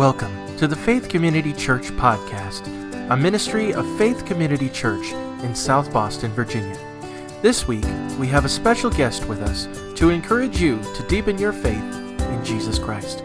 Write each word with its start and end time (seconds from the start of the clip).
Welcome 0.00 0.56
to 0.56 0.66
the 0.66 0.74
Faith 0.74 1.10
Community 1.10 1.52
Church 1.52 1.88
Podcast, 1.90 2.66
a 3.10 3.16
ministry 3.18 3.74
of 3.74 3.84
Faith 3.98 4.24
Community 4.24 4.70
Church 4.70 5.12
in 5.44 5.54
South 5.54 5.92
Boston, 5.92 6.32
Virginia. 6.32 6.78
This 7.42 7.68
week, 7.68 7.84
we 8.18 8.26
have 8.28 8.46
a 8.46 8.48
special 8.48 8.88
guest 8.88 9.26
with 9.26 9.42
us 9.42 9.68
to 9.98 10.08
encourage 10.08 10.58
you 10.58 10.80
to 10.94 11.06
deepen 11.06 11.36
your 11.36 11.52
faith 11.52 11.76
in 11.76 12.42
Jesus 12.42 12.78
Christ. 12.78 13.22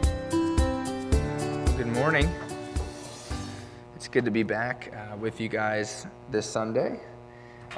Good 1.77 1.87
morning. 1.87 2.29
It's 3.95 4.09
good 4.09 4.25
to 4.25 4.31
be 4.31 4.43
back 4.43 4.93
uh, 4.93 5.15
with 5.15 5.39
you 5.39 5.47
guys 5.47 6.07
this 6.29 6.45
Sunday. 6.45 6.99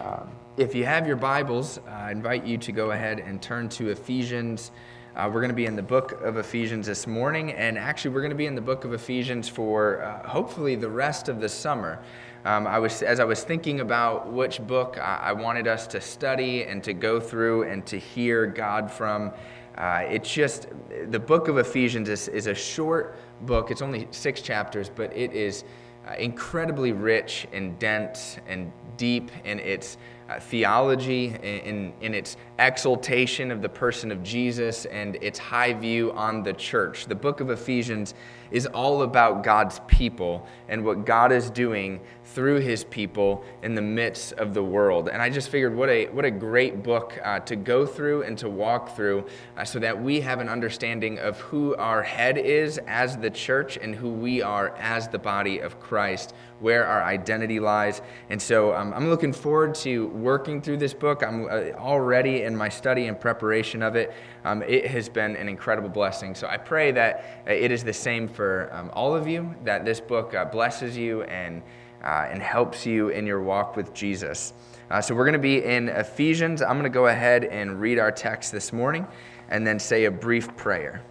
Um, 0.02 0.32
if 0.57 0.73
you 0.73 0.86
have 0.86 1.05
your 1.05 1.18
Bibles, 1.18 1.79
I 1.88 2.11
invite 2.11 2.48
you 2.48 2.57
to 2.57 2.71
go 2.71 2.89
ahead 2.89 3.20
and 3.20 3.43
turn 3.43 3.70
to 3.70 3.89
Ephesians. 3.89 4.71
Uh, 5.18 5.27
we're 5.27 5.41
going 5.41 5.49
to 5.49 5.55
be 5.55 5.65
in 5.65 5.75
the 5.75 5.81
book 5.81 6.21
of 6.21 6.38
Ephesians 6.38 6.86
this 6.86 7.07
morning, 7.07 7.52
and 7.54 7.75
actually, 7.75 8.11
we're 8.11 8.21
going 8.21 8.29
to 8.29 8.36
be 8.36 8.45
in 8.45 8.54
the 8.54 8.61
book 8.61 8.86
of 8.86 8.93
Ephesians 8.93 9.50
for 9.50 10.04
uh, 10.04 10.29
hopefully 10.29 10.75
the 10.75 10.87
rest 10.87 11.28
of 11.28 11.42
the 11.42 11.50
summer. 11.50 11.97
Um, 12.46 12.68
I 12.68 12.78
was, 12.78 13.01
as 13.01 13.19
I 13.19 13.23
was 13.23 13.43
thinking 13.43 13.79
about 13.79 14.32
which 14.32 14.61
book 14.68 15.00
I, 15.00 15.15
I, 15.23 15.33
wanted 15.33 15.68
us 15.68 15.87
to 15.87 16.01
study 16.01 16.65
and 16.65 16.83
to 16.83 16.93
go 16.93 17.19
through 17.19 17.64
and 17.64 17.83
to 17.87 17.97
hear 17.97 18.45
God 18.45 18.92
from, 18.92 19.33
uh, 19.75 20.04
it's 20.07 20.32
just 20.32 20.68
the 21.09 21.20
book 21.20 21.47
of 21.47 21.57
Ephesians 21.57 22.09
is, 22.09 22.28
is, 22.28 22.45
a 22.45 22.54
short 22.54 23.18
book. 23.42 23.71
It's 23.71 23.81
only 23.81 24.07
six 24.11 24.43
chapters, 24.43 24.87
but 24.87 25.11
it 25.18 25.34
is 25.34 25.64
uh, 26.07 26.14
incredibly 26.20 26.92
rich 26.92 27.47
and 27.54 27.79
dense 27.79 28.37
and 28.47 28.71
deep 28.97 29.31
in 29.45 29.59
its 29.61 29.97
uh, 30.29 30.39
theology, 30.39 31.27
in, 31.41 31.93
in 32.02 32.13
its 32.13 32.38
exaltation 32.59 33.52
of 33.52 33.61
the 33.61 33.69
person 33.69 34.11
of 34.11 34.23
Jesus, 34.23 34.86
and 34.86 35.16
its 35.22 35.39
high 35.39 35.73
view 35.73 36.11
on 36.13 36.44
the 36.44 36.53
church. 36.53 37.05
The 37.05 37.16
book 37.16 37.39
of 37.39 37.50
Ephesians 37.50 38.13
is 38.52 38.66
all 38.66 39.02
about 39.02 39.44
God's 39.44 39.81
people 39.88 40.47
and 40.69 40.83
what 40.86 41.05
God 41.05 41.31
is 41.31 41.50
doing 41.50 42.00
through 42.23 42.59
his 42.59 42.84
people 42.84 43.44
in 43.64 43.75
the 43.75 43.81
midst 43.81 44.34
of 44.34 44.53
the 44.53 44.64
world. 44.64 45.09
And 45.09 45.22
I 45.22 45.30
just 45.30 45.50
figured 45.50 45.75
what 45.75 45.89
a, 45.89 46.08
what 46.08 46.25
a 46.25 46.31
great 46.31 46.84
book 46.84 47.19
uh, 47.23 47.39
to 47.41 47.56
go 47.56 47.86
through 47.86 48.23
and 48.23 48.38
to 48.38 48.50
walk 48.50 48.95
through 48.95 49.25
uh, 49.58 49.66
so 49.66 49.80
that 49.80 50.02
we 50.02 50.22
have 50.22 50.39
an 50.39 50.50
understanding 50.50 51.19
of 51.19 51.39
who 51.39 51.75
our 51.75 52.03
head 52.03 52.38
is 52.38 52.80
as 52.88 53.17
the 53.17 53.30
church 53.30 53.78
and 53.78 53.95
who 53.95 54.09
we 54.09 54.41
are 54.41 54.75
as 54.78 55.08
the 55.08 55.19
body 55.19 55.59
of 55.59 55.80
Christ, 55.80 56.34
where 56.59 56.86
our 56.86 57.03
identity 57.03 57.59
lies. 57.59 58.02
And 58.30 58.41
so 58.41 58.73
um, 58.73 58.94
I'm 58.94 59.09
looking 59.09 59.33
forward 59.33 59.75
to 59.75 60.08
working 60.08 60.61
through 60.61 60.77
this 60.77 60.94
book. 60.94 61.23
I'm 61.23 61.45
uh, 61.45 61.72
already 61.77 62.44
in 62.44 62.55
my 62.55 62.69
study 62.69 63.08
and 63.08 63.19
preparation 63.19 63.83
of 63.83 63.95
it. 63.95 64.13
Um, 64.44 64.63
it 64.63 64.88
has 64.88 65.09
been 65.09 65.35
an 65.35 65.47
incredible 65.47 65.89
blessing. 65.89 66.35
So 66.35 66.47
I 66.47 66.58
pray 66.58 66.91
that 66.91 67.44
uh, 67.47 67.52
it 67.52 67.72
is 67.72 67.83
the 67.83 67.94
same 67.94 68.28
for 68.28 68.69
um, 68.73 68.89
all 68.94 69.16
of 69.16 69.28
you, 69.28 69.55
that 69.63 69.85
this 69.85 70.00
book 70.00 70.33
uh, 70.33 70.45
blesses 70.45 70.97
you 70.97 71.23
and 71.23 71.61
uh, 72.03 72.28
and 72.30 72.41
helps 72.41 72.85
you 72.85 73.09
in 73.09 73.25
your 73.25 73.41
walk 73.41 73.75
with 73.75 73.94
Jesus. 73.94 74.53
Uh, 74.89 75.02
so 75.02 75.13
we're 75.13 75.25
going 75.25 75.33
to 75.33 75.39
be 75.39 75.63
in 75.63 75.89
Ephesians. 75.89 76.61
I'm 76.61 76.73
going 76.73 76.83
to 76.83 76.89
go 76.89 77.08
ahead 77.08 77.44
and 77.44 77.81
read 77.81 78.00
our 78.00 78.11
text 78.11 78.52
this 78.52 78.72
morning 78.72 79.05
and 79.50 79.66
then 79.66 79.80
say 79.80 80.05
a 80.05 80.11
brief 80.11 80.55
prayer. 80.55 81.02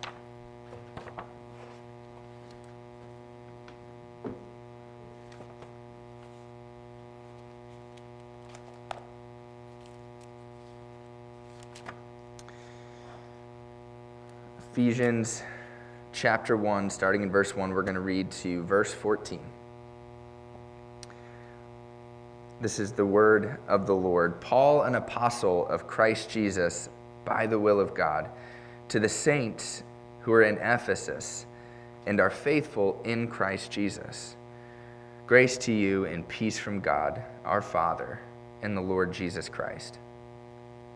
Ephesians 14.77 15.43
chapter 16.13 16.55
1, 16.55 16.91
starting 16.91 17.23
in 17.23 17.31
verse 17.31 17.57
1, 17.57 17.73
we're 17.73 17.81
going 17.81 17.95
to 17.95 18.01
read 18.03 18.31
to 18.31 18.63
verse 18.65 18.93
14. 18.93 19.41
This 22.61 22.79
is 22.79 22.93
the 22.93 23.07
word 23.07 23.57
of 23.69 23.87
the 23.87 23.95
Lord. 23.95 24.39
Paul, 24.39 24.83
an 24.83 24.97
apostle 24.97 25.67
of 25.69 25.86
Christ 25.86 26.29
Jesus, 26.29 26.91
by 27.25 27.47
the 27.47 27.59
will 27.59 27.81
of 27.81 27.95
God, 27.95 28.29
to 28.89 29.01
the 29.01 29.09
saints 29.09 29.83
who 30.20 30.33
are 30.35 30.42
in 30.42 30.59
Ephesus 30.59 31.47
and 32.05 32.20
are 32.20 32.29
faithful 32.29 33.01
in 33.07 33.29
Christ 33.29 33.70
Jesus. 33.70 34.36
Grace 35.27 35.57
to 35.57 35.73
you 35.73 36.05
and 36.05 36.29
peace 36.29 36.59
from 36.59 36.81
God, 36.81 37.23
our 37.47 37.63
Father, 37.63 38.20
and 38.61 38.77
the 38.77 38.83
Lord 38.83 39.11
Jesus 39.11 39.48
Christ. 39.48 40.01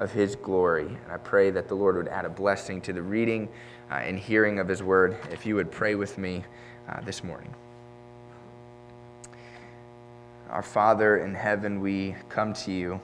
of 0.00 0.12
his 0.12 0.36
glory. 0.36 0.86
And 0.86 1.12
I 1.12 1.16
pray 1.16 1.50
that 1.50 1.68
the 1.68 1.74
Lord 1.74 1.96
would 1.96 2.08
add 2.08 2.24
a 2.24 2.30
blessing 2.30 2.80
to 2.82 2.92
the 2.92 3.02
reading 3.02 3.48
uh, 3.90 3.94
and 3.94 4.18
hearing 4.18 4.58
of 4.58 4.68
his 4.68 4.82
word. 4.82 5.16
If 5.30 5.46
you 5.46 5.54
would 5.54 5.70
pray 5.70 5.94
with 5.94 6.18
me 6.18 6.44
uh, 6.88 7.00
this 7.02 7.22
morning. 7.22 7.54
Our 10.50 10.62
Father 10.62 11.18
in 11.18 11.34
heaven, 11.34 11.80
we 11.80 12.14
come 12.28 12.52
to 12.54 12.72
you. 12.72 13.00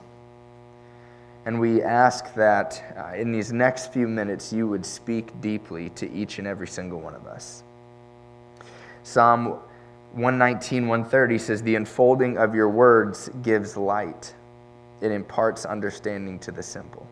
And 1.46 1.58
we 1.58 1.82
ask 1.82 2.34
that 2.34 2.94
uh, 2.98 3.16
in 3.16 3.32
these 3.32 3.52
next 3.52 3.92
few 3.92 4.06
minutes 4.06 4.52
you 4.52 4.68
would 4.68 4.84
speak 4.84 5.40
deeply 5.40 5.88
to 5.90 6.10
each 6.12 6.38
and 6.38 6.46
every 6.46 6.68
single 6.68 7.00
one 7.00 7.14
of 7.14 7.26
us. 7.26 7.62
Psalm 9.02 9.58
119, 10.12 10.88
130 10.88 11.38
says, 11.38 11.62
The 11.62 11.76
unfolding 11.76 12.36
of 12.36 12.54
your 12.54 12.68
words 12.68 13.30
gives 13.42 13.76
light, 13.76 14.34
it 15.00 15.10
imparts 15.10 15.64
understanding 15.64 16.38
to 16.40 16.52
the 16.52 16.62
simple. 16.62 17.06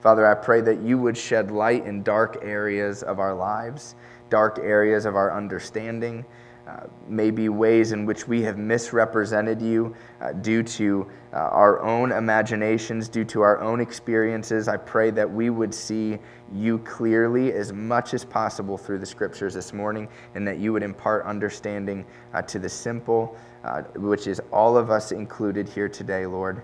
Father, 0.00 0.26
I 0.26 0.34
pray 0.34 0.60
that 0.62 0.80
you 0.80 0.98
would 0.98 1.16
shed 1.16 1.50
light 1.50 1.86
in 1.86 2.02
dark 2.02 2.38
areas 2.42 3.02
of 3.02 3.20
our 3.20 3.34
lives, 3.34 3.94
dark 4.30 4.58
areas 4.58 5.04
of 5.04 5.14
our 5.14 5.32
understanding 5.32 6.24
uh, 6.66 6.86
maybe 7.08 7.48
ways 7.48 7.90
in 7.90 8.06
which 8.06 8.28
we 8.28 8.40
have 8.40 8.56
misrepresented 8.56 9.60
you 9.60 9.96
uh, 10.20 10.30
due 10.32 10.62
to 10.62 11.10
uh, 11.32 11.36
our 11.36 11.80
own 11.80 12.12
imaginations, 12.12 13.08
due 13.08 13.24
to 13.24 13.40
our 13.40 13.60
own 13.60 13.80
experiences. 13.80 14.68
I 14.68 14.76
pray 14.76 15.10
that 15.10 15.28
we 15.28 15.50
would 15.50 15.74
see 15.74 16.20
you 16.54 16.78
clearly 16.78 17.52
as 17.52 17.72
much 17.72 18.14
as 18.14 18.24
possible 18.24 18.78
through 18.78 19.00
the 19.00 19.06
scriptures 19.06 19.54
this 19.54 19.72
morning, 19.72 20.08
and 20.36 20.46
that 20.46 20.58
you 20.58 20.72
would 20.72 20.84
impart 20.84 21.26
understanding 21.26 22.04
uh, 22.32 22.42
to 22.42 22.60
the 22.60 22.68
simple, 22.68 23.36
uh, 23.64 23.82
which 23.94 24.26
is 24.26 24.40
all 24.52 24.76
of 24.76 24.90
us 24.90 25.12
included 25.12 25.68
here 25.68 25.88
today, 25.88 26.26
Lord. 26.26 26.62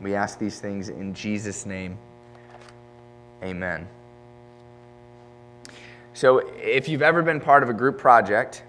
We 0.00 0.14
ask 0.14 0.38
these 0.38 0.60
things 0.60 0.88
in 0.88 1.14
Jesus' 1.14 1.66
name. 1.66 1.98
Amen. 3.42 3.86
So, 6.14 6.38
if 6.56 6.88
you've 6.88 7.02
ever 7.02 7.22
been 7.22 7.40
part 7.40 7.62
of 7.62 7.68
a 7.68 7.72
group 7.72 7.98
project, 7.98 8.64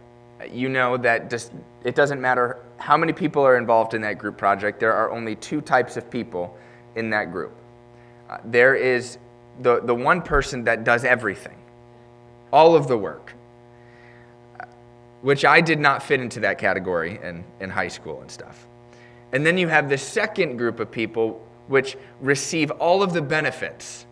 you 0.52 0.70
know 0.70 0.98
that 0.98 1.30
just, 1.30 1.52
it 1.84 1.96
doesn't 1.96 2.22
matter 2.22 2.60
how 2.78 2.96
many 2.96 3.12
people 3.12 3.44
are 3.44 3.58
involved 3.58 3.94
in 3.94 4.02
that 4.02 4.18
group 4.18 4.38
project, 4.38 4.80
there 4.80 4.94
are 4.94 5.12
only 5.12 5.36
two 5.36 5.62
types 5.62 5.98
of 5.98 6.10
people 6.10 6.58
in 6.96 7.10
that 7.10 7.32
group. 7.32 7.52
Uh, 8.30 8.38
there 8.46 8.76
is 8.76 9.18
the, 9.62 9.82
the 9.82 9.94
one 9.94 10.22
person 10.22 10.64
that 10.64 10.84
does 10.84 11.04
everything, 11.04 11.58
all 12.54 12.76
of 12.76 12.88
the 12.88 12.98
work, 12.98 13.34
which 15.22 15.46
I 15.46 15.62
did 15.62 15.80
not 15.80 16.02
fit 16.02 16.22
into 16.22 16.40
that 16.42 16.58
category 16.58 17.20
in, 17.22 17.44
in 17.60 17.70
high 17.70 17.88
school 17.88 18.22
and 18.22 18.32
stuff. 18.32 18.68
And 19.32 19.46
then 19.46 19.58
you 19.58 19.68
have 19.68 19.90
the 19.90 19.98
second 19.98 20.58
group 20.58 20.80
of 20.80 20.90
people 20.90 21.46
which 21.68 21.98
receive 22.20 22.72
all 22.72 23.04
of 23.04 23.14
the 23.14 23.22
benefits 23.22 24.06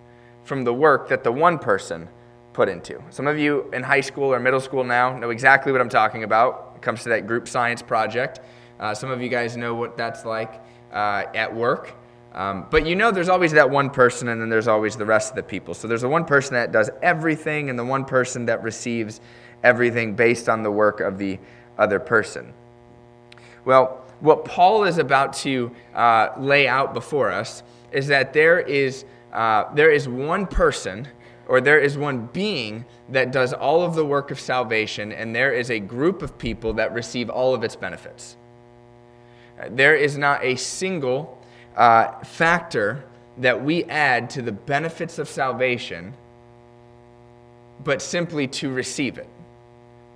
from 0.44 0.64
the 0.64 0.74
work 0.74 1.10
that 1.10 1.24
the 1.24 1.32
one 1.32 1.58
person 1.58 2.08
put 2.54 2.70
into. 2.70 3.02
Some 3.10 3.28
of 3.28 3.38
you 3.38 3.70
in 3.74 3.84
high 3.84 4.02
school 4.02 4.34
or 4.34 4.40
middle 4.40 4.60
school 4.60 4.84
now 4.84 5.18
know 5.18 5.30
exactly 5.30 5.72
what 5.72 5.82
I'm 5.82 5.90
talking 5.90 6.24
about. 6.24 6.74
It 6.76 6.82
comes 6.82 7.04
to 7.04 7.10
that 7.10 7.28
group 7.28 7.48
science 7.48 7.82
project. 7.82 8.42
Uh, 8.80 8.94
some 8.94 9.10
of 9.10 9.22
you 9.22 9.30
guys 9.30 9.58
know 9.58 9.74
what 9.76 9.98
that's 9.98 10.26
like 10.26 10.62
uh, 10.92 11.24
at 11.34 11.54
work. 11.54 11.94
Um, 12.34 12.68
but 12.70 12.86
you 12.86 12.96
know, 12.96 13.10
there's 13.10 13.30
always 13.30 13.52
that 13.54 13.70
one 13.70 13.90
person, 13.90 14.28
and 14.28 14.40
then 14.40 14.50
there's 14.50 14.68
always 14.68 14.96
the 14.96 15.06
rest 15.06 15.32
of 15.32 15.36
the 15.36 15.44
people. 15.44 15.74
So 15.74 15.88
there's 15.88 16.02
the 16.02 16.10
one 16.10 16.26
person 16.26 16.54
that 16.54 16.72
does 16.72 16.90
everything, 17.02 17.72
and 17.72 17.80
the 17.80 17.86
one 17.86 18.06
person 18.06 18.46
that 18.46 18.62
receives 18.62 19.22
everything 19.64 20.16
based 20.16 20.50
on 20.50 20.64
the 20.64 20.72
work 20.72 21.00
of 21.00 21.18
the 21.18 21.40
other 21.78 22.00
person. 22.00 22.54
Well, 23.66 24.04
what 24.20 24.46
Paul 24.46 24.86
is 24.86 24.98
about 24.98 25.34
to 25.34 25.72
uh, 25.94 26.30
lay 26.38 26.68
out 26.68 26.94
before 26.94 27.32
us 27.32 27.64
is 27.92 28.08
that 28.08 28.34
there 28.34 28.60
is, 28.60 29.06
uh, 29.32 29.66
there 29.74 29.92
is 29.92 30.08
one 30.08 30.48
person 30.48 31.08
or 31.48 31.62
there 31.62 31.80
is 31.80 31.98
one 31.98 32.28
being 32.28 32.86
that 33.10 33.32
does 33.32 33.54
all 33.54 33.82
of 33.84 33.96
the 33.96 34.06
work 34.06 34.32
of 34.32 34.40
salvation, 34.40 35.14
and 35.14 35.34
there 35.34 35.54
is 35.54 35.72
a 35.72 35.80
group 35.80 36.22
of 36.22 36.38
people 36.38 36.74
that 36.74 36.94
receive 36.94 37.30
all 37.30 37.54
of 37.54 37.64
its 37.64 37.76
benefits. 37.76 38.36
There 39.70 39.96
is 39.96 40.18
not 40.18 40.44
a 40.44 40.58
single 40.58 41.42
uh, 41.78 42.20
factor 42.24 43.06
that 43.38 43.64
we 43.64 43.86
add 43.86 44.30
to 44.32 44.42
the 44.42 44.52
benefits 44.52 45.20
of 45.20 45.30
salvation, 45.30 46.14
but 47.84 48.02
simply 48.02 48.48
to 48.48 48.70
receive 48.70 49.18
it 49.18 49.30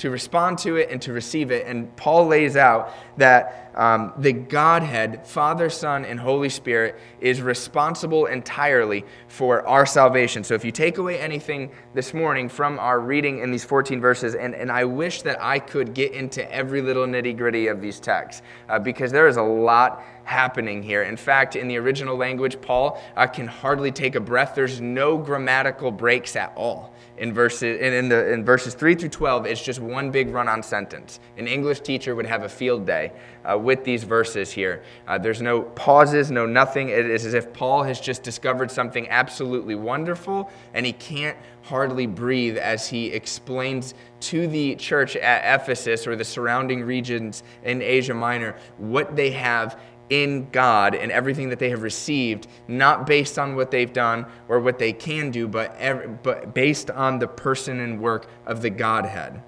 to 0.02 0.10
respond 0.10 0.58
to 0.58 0.78
it 0.78 0.90
and 0.90 1.00
to 1.00 1.14
receive 1.14 1.52
it. 1.52 1.68
And 1.68 1.96
Paul 1.96 2.26
lays 2.26 2.56
out 2.56 2.92
that 3.18 3.72
um, 3.76 4.14
the 4.18 4.34
Godhead, 4.34 5.28
Father, 5.28 5.70
Son, 5.70 6.06
and 6.06 6.20
Holy 6.20 6.50
Spirit, 6.50 7.00
is 7.20 7.40
responsible 7.40 8.26
entirely 8.26 9.06
for 9.28 9.66
our 9.68 9.86
salvation. 9.86 10.44
So 10.44 10.56
if 10.56 10.66
you 10.66 10.72
take 10.72 10.98
away 10.98 11.20
anything 11.20 11.70
this 11.94 12.16
morning 12.16 12.50
from 12.50 12.80
our 12.80 13.00
reading 13.00 13.40
in 13.40 13.52
these 13.52 13.64
14 13.64 14.02
verses, 14.02 14.34
and, 14.34 14.56
and 14.56 14.72
I 14.72 14.86
wish 14.86 15.22
that 15.22 15.38
I 15.40 15.60
could 15.60 15.94
get 15.94 16.14
into 16.14 16.52
every 16.52 16.82
little 16.82 17.06
nitty 17.06 17.38
gritty 17.38 17.68
of 17.68 17.80
these 17.80 18.00
texts, 18.00 18.42
uh, 18.70 18.80
because 18.80 19.12
there 19.12 19.28
is 19.28 19.38
a 19.38 19.44
lot 19.44 20.04
happening 20.24 20.82
here. 20.82 21.04
In 21.04 21.16
fact, 21.16 21.56
in 21.56 21.68
the 21.68 21.78
original 21.78 22.18
language, 22.18 22.60
Paul 22.60 23.00
uh, 23.16 23.28
can 23.28 23.46
hardly 23.46 23.92
take 23.92 24.16
a 24.16 24.20
breath. 24.20 24.54
There's 24.56 24.82
no 24.82 25.20
grammatical 25.20 25.92
breaks 25.92 26.36
at 26.36 26.54
all 26.56 26.96
in 27.18 27.34
verses, 27.34 27.80
in, 27.80 27.94
in, 27.94 28.10
the, 28.10 28.32
in 28.32 28.44
verses 28.44 28.74
3 28.74 28.96
through 28.96 29.10
12, 29.10 29.46
it's 29.46 29.62
just 29.62 29.80
one 29.80 30.12
big 30.12 30.30
run 30.30 30.48
on 30.48 30.64
sentence. 30.64 31.20
An 31.38 31.48
English 31.48 31.82
teacher 31.82 32.16
would 32.16 32.26
have 32.26 32.44
a 32.44 32.50
field 32.50 32.86
day 32.86 33.12
uh, 33.44 33.58
with 33.58 33.84
these 33.84 34.04
verses 34.04 34.52
here. 34.52 34.84
Uh, 35.08 35.18
there's 35.18 35.42
no 35.42 35.62
pauses, 35.62 36.32
no 36.32 36.46
nothing. 36.46 36.90
It 36.90 37.06
is 37.06 37.26
as 37.26 37.34
if 37.34 37.54
Paul 37.54 37.84
has 37.84 38.00
just 38.00 38.24
discovered 38.24 38.72
something 38.72 39.08
absolutely 39.10 39.76
wonderful, 39.76 40.50
and 40.74 40.86
he 40.86 40.94
can't 40.94 41.38
hardly 41.64 42.08
breathe 42.08 42.58
as 42.58 42.88
he 42.88 43.08
explains 43.08 43.94
to 44.20 44.48
the 44.48 44.76
church 44.76 45.16
at 45.16 45.62
Ephesus 45.62 46.08
or 46.08 46.16
the 46.16 46.26
surrounding 46.26 46.84
regions 46.84 47.44
in 47.64 47.82
Asia 47.82 48.14
Minor 48.14 48.56
what 48.78 49.16
they 49.16 49.32
have 49.32 49.80
in 50.12 50.50
God 50.52 50.94
and 50.94 51.10
everything 51.10 51.50
that 51.50 51.58
they 51.58 51.70
have 51.70 51.82
received, 51.82 52.48
not 52.68 53.08
based 53.08 53.40
on 53.40 53.56
what 53.56 53.72
they've 53.72 53.92
done 53.92 54.26
or 54.50 54.60
what 54.60 54.78
they 54.78 54.92
can 54.92 55.32
do, 55.32 55.48
but, 55.48 55.74
every, 55.80 56.08
but 56.08 56.54
based 56.54 56.92
on 56.92 57.18
the 57.18 57.28
person 57.28 57.80
and 57.80 58.00
work 58.00 58.28
of 58.46 58.62
the 58.62 58.70
Godhead. 58.70 59.42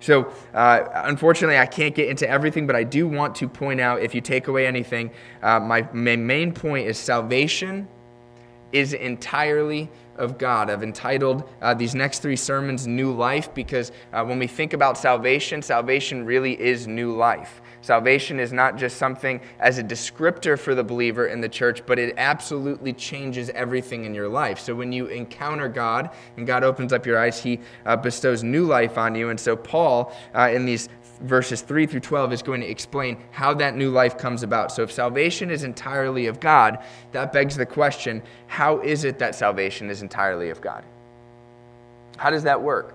So, 0.00 0.32
uh, 0.54 0.88
unfortunately, 1.04 1.58
I 1.58 1.66
can't 1.66 1.94
get 1.94 2.08
into 2.08 2.28
everything, 2.28 2.66
but 2.66 2.74
I 2.74 2.82
do 2.82 3.06
want 3.06 3.36
to 3.36 3.48
point 3.48 3.78
out 3.78 4.00
if 4.00 4.14
you 4.14 4.20
take 4.20 4.48
away 4.48 4.66
anything, 4.66 5.10
uh, 5.42 5.60
my, 5.60 5.86
my 5.92 6.16
main 6.16 6.52
point 6.52 6.88
is 6.88 6.98
salvation 6.98 7.86
is 8.72 8.92
entirely 8.92 9.90
of 10.16 10.38
God. 10.38 10.70
I've 10.70 10.82
entitled 10.82 11.48
uh, 11.60 11.74
these 11.74 11.94
next 11.94 12.20
three 12.20 12.36
sermons 12.36 12.86
New 12.86 13.12
Life 13.12 13.52
because 13.54 13.92
uh, 14.12 14.24
when 14.24 14.38
we 14.38 14.46
think 14.46 14.72
about 14.72 14.98
salvation, 14.98 15.62
salvation 15.62 16.24
really 16.24 16.60
is 16.60 16.86
new 16.86 17.14
life. 17.14 17.60
Salvation 17.80 18.38
is 18.38 18.52
not 18.52 18.76
just 18.76 18.96
something 18.96 19.40
as 19.58 19.78
a 19.78 19.82
descriptor 19.82 20.56
for 20.56 20.74
the 20.74 20.84
believer 20.84 21.26
in 21.26 21.40
the 21.40 21.48
church, 21.48 21.84
but 21.84 21.98
it 21.98 22.14
absolutely 22.16 22.92
changes 22.92 23.50
everything 23.50 24.04
in 24.04 24.14
your 24.14 24.28
life. 24.28 24.60
So 24.60 24.74
when 24.74 24.92
you 24.92 25.06
encounter 25.06 25.68
God 25.68 26.10
and 26.36 26.46
God 26.46 26.62
opens 26.62 26.92
up 26.92 27.06
your 27.06 27.18
eyes, 27.18 27.42
He 27.42 27.58
uh, 27.84 27.96
bestows 27.96 28.44
new 28.44 28.66
life 28.66 28.98
on 28.98 29.14
you. 29.16 29.30
And 29.30 29.40
so, 29.40 29.56
Paul, 29.56 30.14
uh, 30.34 30.50
in 30.52 30.64
these 30.64 30.88
verses 31.20 31.60
3 31.60 31.86
through 31.86 32.00
12 32.00 32.32
is 32.32 32.42
going 32.42 32.60
to 32.60 32.68
explain 32.68 33.18
how 33.30 33.54
that 33.54 33.76
new 33.76 33.90
life 33.90 34.18
comes 34.18 34.42
about. 34.42 34.72
So, 34.72 34.82
if 34.82 34.92
salvation 34.92 35.50
is 35.50 35.64
entirely 35.64 36.26
of 36.26 36.40
God, 36.40 36.78
that 37.12 37.32
begs 37.32 37.56
the 37.56 37.66
question 37.66 38.22
how 38.46 38.80
is 38.80 39.04
it 39.04 39.18
that 39.18 39.34
salvation 39.34 39.90
is 39.90 40.02
entirely 40.02 40.50
of 40.50 40.60
God? 40.60 40.84
How 42.16 42.30
does 42.30 42.44
that 42.44 42.62
work? 42.62 42.94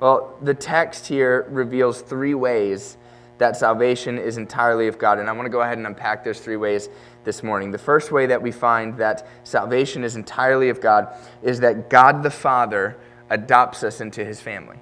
Well, 0.00 0.36
the 0.42 0.54
text 0.54 1.06
here 1.06 1.46
reveals 1.48 2.02
three 2.02 2.34
ways 2.34 2.96
that 3.38 3.56
salvation 3.56 4.18
is 4.18 4.38
entirely 4.38 4.88
of 4.88 4.98
God. 4.98 5.18
And 5.18 5.28
I 5.28 5.32
want 5.32 5.46
to 5.46 5.50
go 5.50 5.60
ahead 5.60 5.78
and 5.78 5.86
unpack 5.86 6.24
those 6.24 6.40
three 6.40 6.56
ways 6.56 6.88
this 7.24 7.42
morning. 7.42 7.70
The 7.70 7.78
first 7.78 8.12
way 8.12 8.26
that 8.26 8.40
we 8.40 8.52
find 8.52 8.96
that 8.98 9.26
salvation 9.44 10.04
is 10.04 10.16
entirely 10.16 10.68
of 10.68 10.80
God 10.80 11.08
is 11.42 11.60
that 11.60 11.90
God 11.90 12.22
the 12.22 12.30
Father 12.30 12.96
adopts 13.28 13.82
us 13.82 14.00
into 14.00 14.24
his 14.24 14.40
family. 14.40 14.76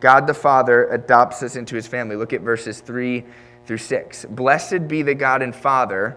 God 0.00 0.26
the 0.26 0.34
Father 0.34 0.88
adopts 0.88 1.42
us 1.42 1.56
into 1.56 1.74
his 1.74 1.86
family. 1.86 2.16
Look 2.16 2.32
at 2.32 2.40
verses 2.40 2.80
3 2.80 3.24
through 3.66 3.78
6. 3.78 4.26
Blessed 4.30 4.88
be 4.88 5.02
the 5.02 5.14
God 5.14 5.42
and 5.42 5.54
Father 5.54 6.16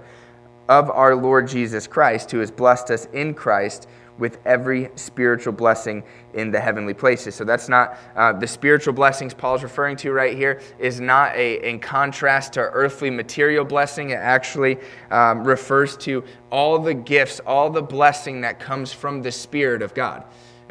of 0.70 0.90
our 0.90 1.16
Lord 1.16 1.48
Jesus 1.48 1.88
Christ, 1.88 2.32
who 2.32 2.40
has 2.40 2.52
blessed 2.52 2.92
us 2.92 3.08
in 3.14 3.34
Christ 3.34 3.88
with 4.18 4.38
every 4.46 4.90
spiritual 4.96 5.52
blessing 5.52 6.04
in 6.36 6.52
the 6.52 6.60
heavenly 6.60 6.94
places. 6.94 7.34
So 7.34 7.44
that's 7.44 7.68
not 7.68 7.98
uh, 8.16 8.34
the 8.34 8.46
spiritual 8.46 8.94
blessings 8.94 9.34
Paul's 9.34 9.64
referring 9.64 9.98
to 9.98 10.12
right 10.12 10.38
here 10.38 10.62
is 10.80 11.00
not 11.00 11.36
a 11.36 11.68
in 11.68 11.80
contrast 11.80 12.54
to 12.54 12.62
earthly 12.62 13.10
material 13.10 13.66
blessing. 13.66 14.12
It 14.12 14.16
actually 14.16 14.78
um, 15.10 15.44
refers 15.44 15.98
to 15.98 16.24
all 16.52 16.78
the 16.78 16.94
gifts, 16.94 17.40
all 17.42 17.70
the 17.70 17.82
blessing 17.82 18.42
that 18.42 18.60
comes 18.60 18.94
from 18.94 19.24
the 19.24 19.32
Spirit 19.32 19.82
of 19.82 19.94
God. 19.94 20.24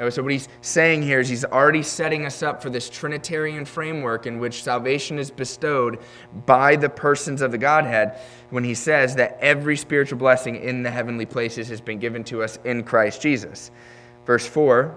So, 0.09 0.23
what 0.23 0.33
he's 0.33 0.49
saying 0.63 1.03
here 1.03 1.21
is 1.21 1.29
he's 1.29 1.45
already 1.45 1.83
setting 1.83 2.25
us 2.25 2.43
up 2.43 2.63
for 2.63 2.71
this 2.71 2.89
Trinitarian 2.89 3.67
framework 3.67 4.27
in 4.27 4.39
which 4.39 4.63
salvation 4.63 5.19
is 5.19 5.31
bestowed 5.31 5.99
by 6.47 6.77
the 6.77 6.89
persons 6.89 7.43
of 7.43 7.51
the 7.51 7.59
Godhead 7.59 8.19
when 8.49 8.65
he 8.65 8.73
says 8.73 9.15
that 9.17 9.37
every 9.43 9.77
spiritual 9.77 10.19
blessing 10.19 10.57
in 10.57 10.83
the 10.83 10.91
heavenly 10.91 11.27
places 11.27 11.69
has 11.69 11.83
been 11.83 11.99
given 11.99 12.25
to 12.25 12.43
us 12.43 12.59
in 12.65 12.83
Christ 12.83 13.21
Jesus. 13.21 13.71
Verse 14.25 14.47
4 14.47 14.97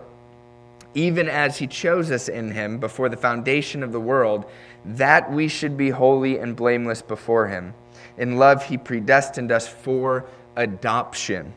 Even 0.93 1.27
as 1.27 1.57
he 1.57 1.67
chose 1.67 2.09
us 2.09 2.29
in 2.29 2.51
him 2.51 2.77
before 2.77 3.09
the 3.09 3.17
foundation 3.17 3.83
of 3.83 3.91
the 3.91 3.99
world, 3.99 4.45
that 4.85 5.29
we 5.29 5.49
should 5.49 5.75
be 5.75 5.89
holy 5.89 6.37
and 6.37 6.55
blameless 6.55 7.01
before 7.01 7.47
him. 7.47 7.73
In 8.17 8.37
love, 8.37 8.63
he 8.63 8.77
predestined 8.77 9.51
us 9.51 9.67
for 9.67 10.25
adoption 10.55 11.53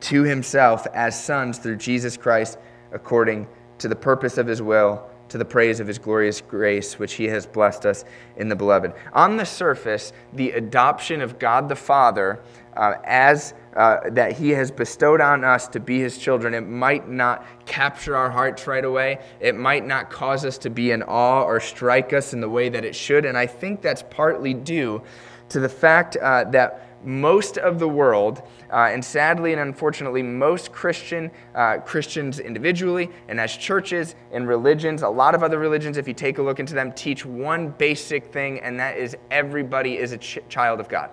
to 0.00 0.22
himself 0.22 0.86
as 0.94 1.22
sons 1.22 1.58
through 1.58 1.76
Jesus 1.76 2.16
Christ 2.16 2.58
according 2.92 3.46
to 3.78 3.88
the 3.88 3.96
purpose 3.96 4.38
of 4.38 4.46
his 4.46 4.60
will, 4.62 5.08
to 5.28 5.38
the 5.38 5.44
praise 5.44 5.78
of 5.78 5.86
his 5.86 5.98
glorious 5.98 6.40
grace, 6.40 6.98
which 6.98 7.14
he 7.14 7.24
has 7.24 7.46
blessed 7.46 7.84
us 7.84 8.04
in 8.36 8.48
the 8.48 8.56
beloved. 8.56 8.92
On 9.12 9.36
the 9.36 9.44
surface, 9.44 10.12
the 10.32 10.52
adoption 10.52 11.20
of 11.20 11.38
God 11.38 11.68
the 11.68 11.76
Father 11.76 12.40
uh, 12.74 12.94
as 13.04 13.54
uh, 13.76 13.98
that 14.10 14.32
he 14.32 14.50
has 14.50 14.70
bestowed 14.70 15.20
on 15.20 15.44
us 15.44 15.68
to 15.68 15.80
be 15.80 16.00
his 16.00 16.16
children, 16.18 16.54
it 16.54 16.62
might 16.62 17.08
not 17.08 17.44
capture 17.66 18.16
our 18.16 18.30
hearts 18.30 18.66
right 18.66 18.84
away. 18.84 19.18
It 19.40 19.54
might 19.54 19.86
not 19.86 20.10
cause 20.10 20.44
us 20.44 20.58
to 20.58 20.70
be 20.70 20.92
in 20.92 21.02
awe 21.02 21.42
or 21.42 21.60
strike 21.60 22.12
us 22.12 22.32
in 22.32 22.40
the 22.40 22.48
way 22.48 22.68
that 22.68 22.84
it 22.84 22.94
should. 22.94 23.24
And 23.24 23.36
I 23.36 23.46
think 23.46 23.82
that's 23.82 24.02
partly 24.10 24.54
due 24.54 25.02
to 25.50 25.60
the 25.60 25.68
fact 25.68 26.16
uh, 26.16 26.44
that 26.44 26.87
most 27.04 27.58
of 27.58 27.78
the 27.78 27.88
world, 27.88 28.42
uh, 28.72 28.88
and 28.90 29.04
sadly 29.04 29.52
and 29.52 29.60
unfortunately, 29.60 30.22
most 30.22 30.72
Christian 30.72 31.30
uh, 31.54 31.78
Christians 31.78 32.40
individually 32.40 33.10
and 33.28 33.40
as 33.40 33.56
churches 33.56 34.14
and 34.32 34.48
religions, 34.48 35.02
a 35.02 35.08
lot 35.08 35.34
of 35.34 35.42
other 35.42 35.58
religions, 35.58 35.96
if 35.96 36.08
you 36.08 36.14
take 36.14 36.38
a 36.38 36.42
look 36.42 36.60
into 36.60 36.74
them, 36.74 36.92
teach 36.92 37.24
one 37.24 37.68
basic 37.70 38.32
thing, 38.32 38.60
and 38.60 38.78
that 38.80 38.96
is 38.96 39.16
everybody 39.30 39.96
is 39.96 40.12
a 40.12 40.18
ch- 40.18 40.40
child 40.48 40.80
of 40.80 40.88
God. 40.88 41.10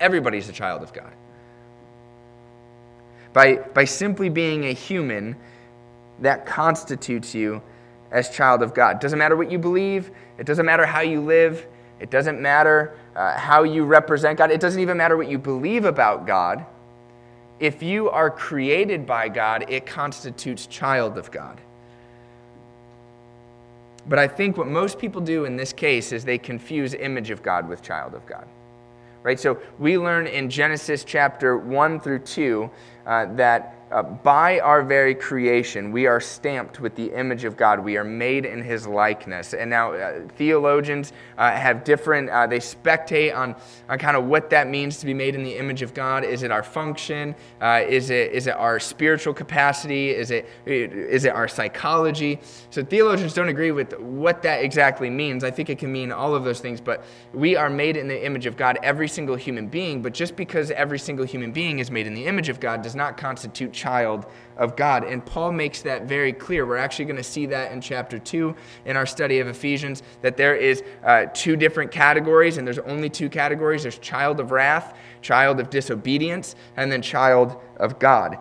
Everybody 0.00 0.38
is 0.38 0.48
a 0.48 0.52
child 0.52 0.82
of 0.82 0.92
God. 0.92 1.12
By, 3.32 3.56
by 3.56 3.84
simply 3.84 4.28
being 4.28 4.64
a 4.64 4.72
human, 4.72 5.36
that 6.20 6.46
constitutes 6.46 7.34
you 7.34 7.62
as 8.10 8.30
child 8.30 8.62
of 8.62 8.74
God. 8.74 9.00
Doesn't 9.00 9.18
matter 9.18 9.36
what 9.36 9.50
you 9.50 9.58
believe, 9.58 10.10
it 10.38 10.46
doesn't 10.46 10.66
matter 10.66 10.86
how 10.86 11.00
you 11.00 11.20
live, 11.20 11.66
it 12.00 12.10
doesn't 12.10 12.40
matter 12.40 12.98
uh, 13.16 13.36
how 13.38 13.62
you 13.62 13.84
represent 13.84 14.36
God, 14.36 14.50
it 14.50 14.60
doesn't 14.60 14.80
even 14.80 14.98
matter 14.98 15.16
what 15.16 15.28
you 15.28 15.38
believe 15.38 15.86
about 15.86 16.26
God. 16.26 16.66
If 17.58 17.82
you 17.82 18.10
are 18.10 18.30
created 18.30 19.06
by 19.06 19.30
God, 19.30 19.64
it 19.70 19.86
constitutes 19.86 20.66
child 20.66 21.16
of 21.16 21.30
God. 21.30 21.58
But 24.06 24.18
I 24.18 24.28
think 24.28 24.58
what 24.58 24.66
most 24.66 24.98
people 24.98 25.22
do 25.22 25.46
in 25.46 25.56
this 25.56 25.72
case 25.72 26.12
is 26.12 26.24
they 26.24 26.38
confuse 26.38 26.92
image 26.92 27.30
of 27.30 27.42
God 27.42 27.68
with 27.68 27.82
child 27.82 28.14
of 28.14 28.24
God. 28.26 28.46
Right? 29.22 29.40
So 29.40 29.58
we 29.78 29.96
learn 29.96 30.26
in 30.26 30.50
Genesis 30.50 31.02
chapter 31.02 31.56
1 31.56 32.00
through 32.00 32.20
2 32.20 32.70
uh, 33.06 33.34
that 33.34 33.75
uh, 33.92 34.02
by 34.02 34.58
our 34.58 34.82
very 34.82 35.14
creation, 35.14 35.92
we 35.92 36.06
are 36.06 36.20
stamped 36.20 36.80
with 36.80 36.96
the 36.96 37.12
image 37.14 37.44
of 37.44 37.56
God. 37.56 37.78
We 37.78 37.96
are 37.96 38.04
made 38.04 38.44
in 38.44 38.60
his 38.60 38.84
likeness. 38.84 39.54
And 39.54 39.70
now, 39.70 39.92
uh, 39.92 40.26
theologians 40.36 41.12
uh, 41.38 41.52
have 41.52 41.84
different, 41.84 42.28
uh, 42.28 42.48
they 42.48 42.58
spectate 42.58 43.36
on, 43.36 43.54
on 43.88 43.98
kind 43.98 44.16
of 44.16 44.24
what 44.24 44.50
that 44.50 44.66
means 44.68 44.98
to 44.98 45.06
be 45.06 45.14
made 45.14 45.36
in 45.36 45.44
the 45.44 45.56
image 45.56 45.82
of 45.82 45.94
God. 45.94 46.24
Is 46.24 46.42
it 46.42 46.50
our 46.50 46.64
function? 46.64 47.36
Uh, 47.60 47.84
is, 47.86 48.10
it, 48.10 48.32
is 48.32 48.48
it 48.48 48.56
our 48.56 48.80
spiritual 48.80 49.32
capacity? 49.32 50.10
Is 50.10 50.32
it, 50.32 50.48
is 50.64 51.24
it 51.24 51.32
our 51.32 51.46
psychology? 51.46 52.40
So, 52.70 52.82
theologians 52.82 53.34
don't 53.34 53.48
agree 53.48 53.70
with 53.70 53.96
what 54.00 54.42
that 54.42 54.64
exactly 54.64 55.10
means. 55.10 55.44
I 55.44 55.52
think 55.52 55.70
it 55.70 55.78
can 55.78 55.92
mean 55.92 56.10
all 56.10 56.34
of 56.34 56.42
those 56.42 56.58
things, 56.58 56.80
but 56.80 57.04
we 57.32 57.54
are 57.54 57.70
made 57.70 57.96
in 57.96 58.08
the 58.08 58.26
image 58.26 58.46
of 58.46 58.56
God, 58.56 58.80
every 58.82 59.06
single 59.06 59.36
human 59.36 59.68
being. 59.68 60.02
But 60.02 60.12
just 60.12 60.34
because 60.34 60.72
every 60.72 60.98
single 60.98 61.24
human 61.24 61.52
being 61.52 61.78
is 61.78 61.92
made 61.92 62.08
in 62.08 62.14
the 62.14 62.26
image 62.26 62.48
of 62.48 62.58
God 62.58 62.82
does 62.82 62.96
not 62.96 63.16
constitute 63.16 63.75
child 63.76 64.26
of 64.56 64.74
God. 64.74 65.04
And 65.04 65.24
Paul 65.24 65.52
makes 65.52 65.82
that 65.82 66.04
very 66.04 66.32
clear. 66.32 66.66
We're 66.66 66.78
actually 66.78 67.04
going 67.04 67.16
to 67.16 67.22
see 67.22 67.46
that 67.46 67.72
in 67.72 67.80
chapter 67.80 68.18
2 68.18 68.56
in 68.86 68.96
our 68.96 69.06
study 69.06 69.38
of 69.38 69.46
Ephesians, 69.46 70.02
that 70.22 70.36
there 70.36 70.56
is 70.56 70.82
uh, 71.04 71.26
two 71.34 71.56
different 71.56 71.90
categories, 71.90 72.56
and 72.56 72.66
there's 72.66 72.78
only 72.80 73.10
two 73.10 73.28
categories 73.28 73.82
there's 73.82 73.98
child 73.98 74.40
of 74.40 74.50
wrath, 74.50 74.96
child 75.20 75.60
of 75.60 75.70
disobedience, 75.70 76.56
and 76.76 76.90
then 76.90 77.02
child 77.02 77.60
of 77.76 77.98
God. 77.98 78.38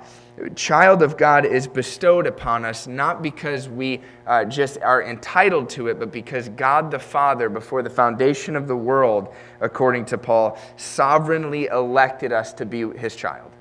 Child 0.56 1.02
of 1.02 1.16
God 1.16 1.46
is 1.46 1.66
bestowed 1.66 2.28
upon 2.28 2.66
us 2.66 2.88
not 2.88 3.22
because 3.22 3.70
we 3.70 4.02
uh, 4.28 4.44
just 4.44 4.78
are 4.82 5.02
entitled 5.02 5.70
to 5.70 5.88
it, 5.88 5.98
but 5.98 6.12
because 6.12 6.50
God 6.50 6.92
the 6.92 7.00
Father, 7.00 7.48
before 7.48 7.82
the 7.82 7.90
foundation 7.90 8.58
of 8.58 8.68
the 8.68 8.76
world, 8.76 9.34
according 9.62 10.06
to 10.06 10.18
Paul, 10.18 10.60
sovereignly 10.76 11.68
elected 11.68 12.34
us 12.34 12.52
to 12.54 12.66
be 12.66 12.90
his 12.98 13.16
child 13.16 13.55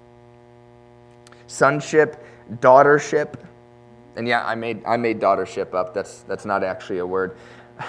sonship, 1.54 2.25
daughtership. 2.54 3.34
And 4.16 4.26
yeah, 4.26 4.44
I 4.44 4.54
made, 4.54 4.82
I 4.84 4.96
made 4.96 5.20
daughtership 5.20 5.75
up. 5.75 5.94
That's, 5.94 6.23
that's 6.23 6.44
not 6.44 6.62
actually 6.64 6.99
a 6.99 7.06
word. 7.06 7.37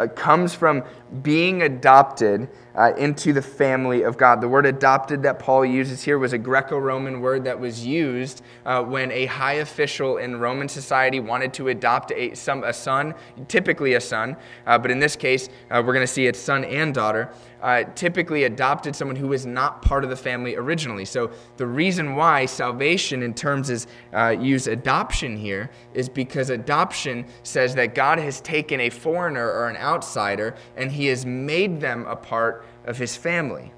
It 0.00 0.16
comes 0.16 0.54
from 0.54 0.84
being 1.22 1.62
adopted 1.62 2.48
uh, 2.74 2.92
into 2.96 3.32
the 3.32 3.42
family 3.42 4.02
of 4.02 4.16
God. 4.16 4.40
The 4.40 4.48
word 4.48 4.66
adopted 4.66 5.22
that 5.22 5.38
Paul 5.38 5.64
uses 5.64 6.02
here 6.02 6.18
was 6.18 6.32
a 6.32 6.38
Greco 6.38 6.78
Roman 6.78 7.20
word 7.20 7.44
that 7.44 7.58
was 7.58 7.84
used 7.84 8.42
uh, 8.64 8.82
when 8.82 9.10
a 9.12 9.26
high 9.26 9.54
official 9.54 10.18
in 10.18 10.40
Roman 10.40 10.68
society 10.68 11.20
wanted 11.20 11.52
to 11.54 11.68
adopt 11.68 12.12
a, 12.12 12.34
some, 12.34 12.64
a 12.64 12.72
son, 12.72 13.14
typically 13.48 13.94
a 13.94 14.00
son, 14.00 14.36
uh, 14.66 14.78
but 14.78 14.90
in 14.90 14.98
this 14.98 15.16
case, 15.16 15.48
uh, 15.70 15.82
we're 15.84 15.92
going 15.92 16.06
to 16.06 16.12
see 16.12 16.26
it's 16.26 16.38
son 16.38 16.64
and 16.64 16.94
daughter 16.94 17.32
uh, 17.62 17.84
typically 17.94 18.44
adopted 18.44 18.94
someone 18.94 19.16
who 19.16 19.28
was 19.28 19.46
not 19.46 19.80
part 19.82 20.04
of 20.04 20.10
the 20.10 20.16
family 20.16 20.56
originally. 20.56 21.04
So 21.04 21.30
the 21.56 21.66
reason 21.66 22.16
why 22.16 22.44
salvation, 22.46 23.22
in 23.22 23.34
terms 23.34 23.70
is 23.70 23.86
uh, 24.12 24.30
use 24.30 24.66
adoption 24.66 25.36
here, 25.36 25.70
is 25.94 26.08
because 26.08 26.50
adoption 26.50 27.24
says 27.44 27.74
that 27.76 27.94
God 27.94 28.18
has 28.18 28.40
taken 28.40 28.80
a 28.80 28.90
foreigner 28.90 29.48
or 29.48 29.68
an 29.68 29.76
outsider 29.76 30.56
and 30.76 30.90
He 30.90 31.06
has 31.06 31.24
made 31.24 31.80
them 31.80 32.04
a 32.06 32.16
part 32.16 32.61
of 32.86 32.98
His 32.98 33.16
family. 33.16 33.72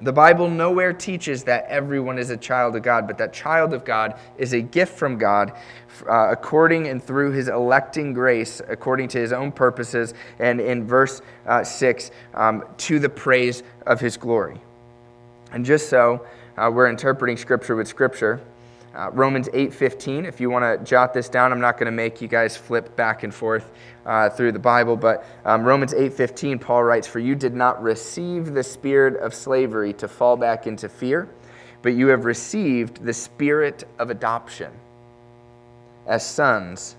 The 0.00 0.12
Bible 0.12 0.50
nowhere 0.50 0.92
teaches 0.92 1.44
that 1.44 1.66
everyone 1.68 2.18
is 2.18 2.30
a 2.30 2.36
child 2.36 2.74
of 2.74 2.82
God, 2.82 3.06
but 3.06 3.16
that 3.18 3.32
child 3.32 3.72
of 3.72 3.84
God 3.84 4.18
is 4.36 4.52
a 4.52 4.60
gift 4.60 4.98
from 4.98 5.18
God 5.18 5.52
uh, 6.08 6.28
according 6.30 6.88
and 6.88 7.02
through 7.02 7.30
his 7.30 7.48
electing 7.48 8.12
grace, 8.12 8.60
according 8.68 9.08
to 9.08 9.18
his 9.18 9.32
own 9.32 9.52
purposes, 9.52 10.12
and 10.40 10.60
in 10.60 10.84
verse 10.84 11.22
uh, 11.46 11.62
6, 11.62 12.10
um, 12.34 12.64
to 12.78 12.98
the 12.98 13.08
praise 13.08 13.62
of 13.86 14.00
his 14.00 14.16
glory. 14.16 14.60
And 15.52 15.64
just 15.64 15.88
so 15.88 16.26
uh, 16.56 16.70
we're 16.74 16.88
interpreting 16.88 17.36
Scripture 17.36 17.76
with 17.76 17.86
Scripture, 17.86 18.40
uh, 18.94 19.10
Romans 19.12 19.48
8:15. 19.52 20.24
If 20.24 20.40
you 20.40 20.50
want 20.50 20.64
to 20.64 20.84
jot 20.84 21.12
this 21.12 21.28
down, 21.28 21.52
I'm 21.52 21.60
not 21.60 21.76
going 21.78 21.86
to 21.86 21.92
make 21.92 22.20
you 22.20 22.28
guys 22.28 22.56
flip 22.56 22.94
back 22.96 23.24
and 23.24 23.34
forth 23.34 23.72
uh, 24.06 24.30
through 24.30 24.52
the 24.52 24.58
Bible, 24.58 24.96
but 24.96 25.26
um, 25.44 25.64
Romans 25.64 25.92
8:15, 25.92 26.60
Paul 26.60 26.84
writes, 26.84 27.06
"For 27.06 27.18
you 27.18 27.34
did 27.34 27.54
not 27.54 27.82
receive 27.82 28.54
the 28.54 28.62
spirit 28.62 29.16
of 29.20 29.34
slavery 29.34 29.92
to 29.94 30.06
fall 30.06 30.36
back 30.36 30.66
into 30.66 30.88
fear, 30.88 31.28
but 31.82 31.94
you 31.94 32.08
have 32.08 32.24
received 32.24 33.04
the 33.04 33.12
spirit 33.12 33.84
of 33.98 34.10
adoption 34.10 34.70
as 36.06 36.24
sons 36.24 36.96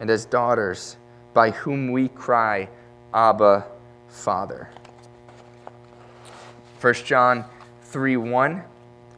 and 0.00 0.08
as 0.08 0.24
daughters, 0.24 0.96
by 1.34 1.50
whom 1.50 1.92
we 1.92 2.08
cry, 2.08 2.68
Abba, 3.12 3.66
Father." 4.08 4.70
1 6.80 6.94
John 7.04 7.44
3:1 7.84 8.64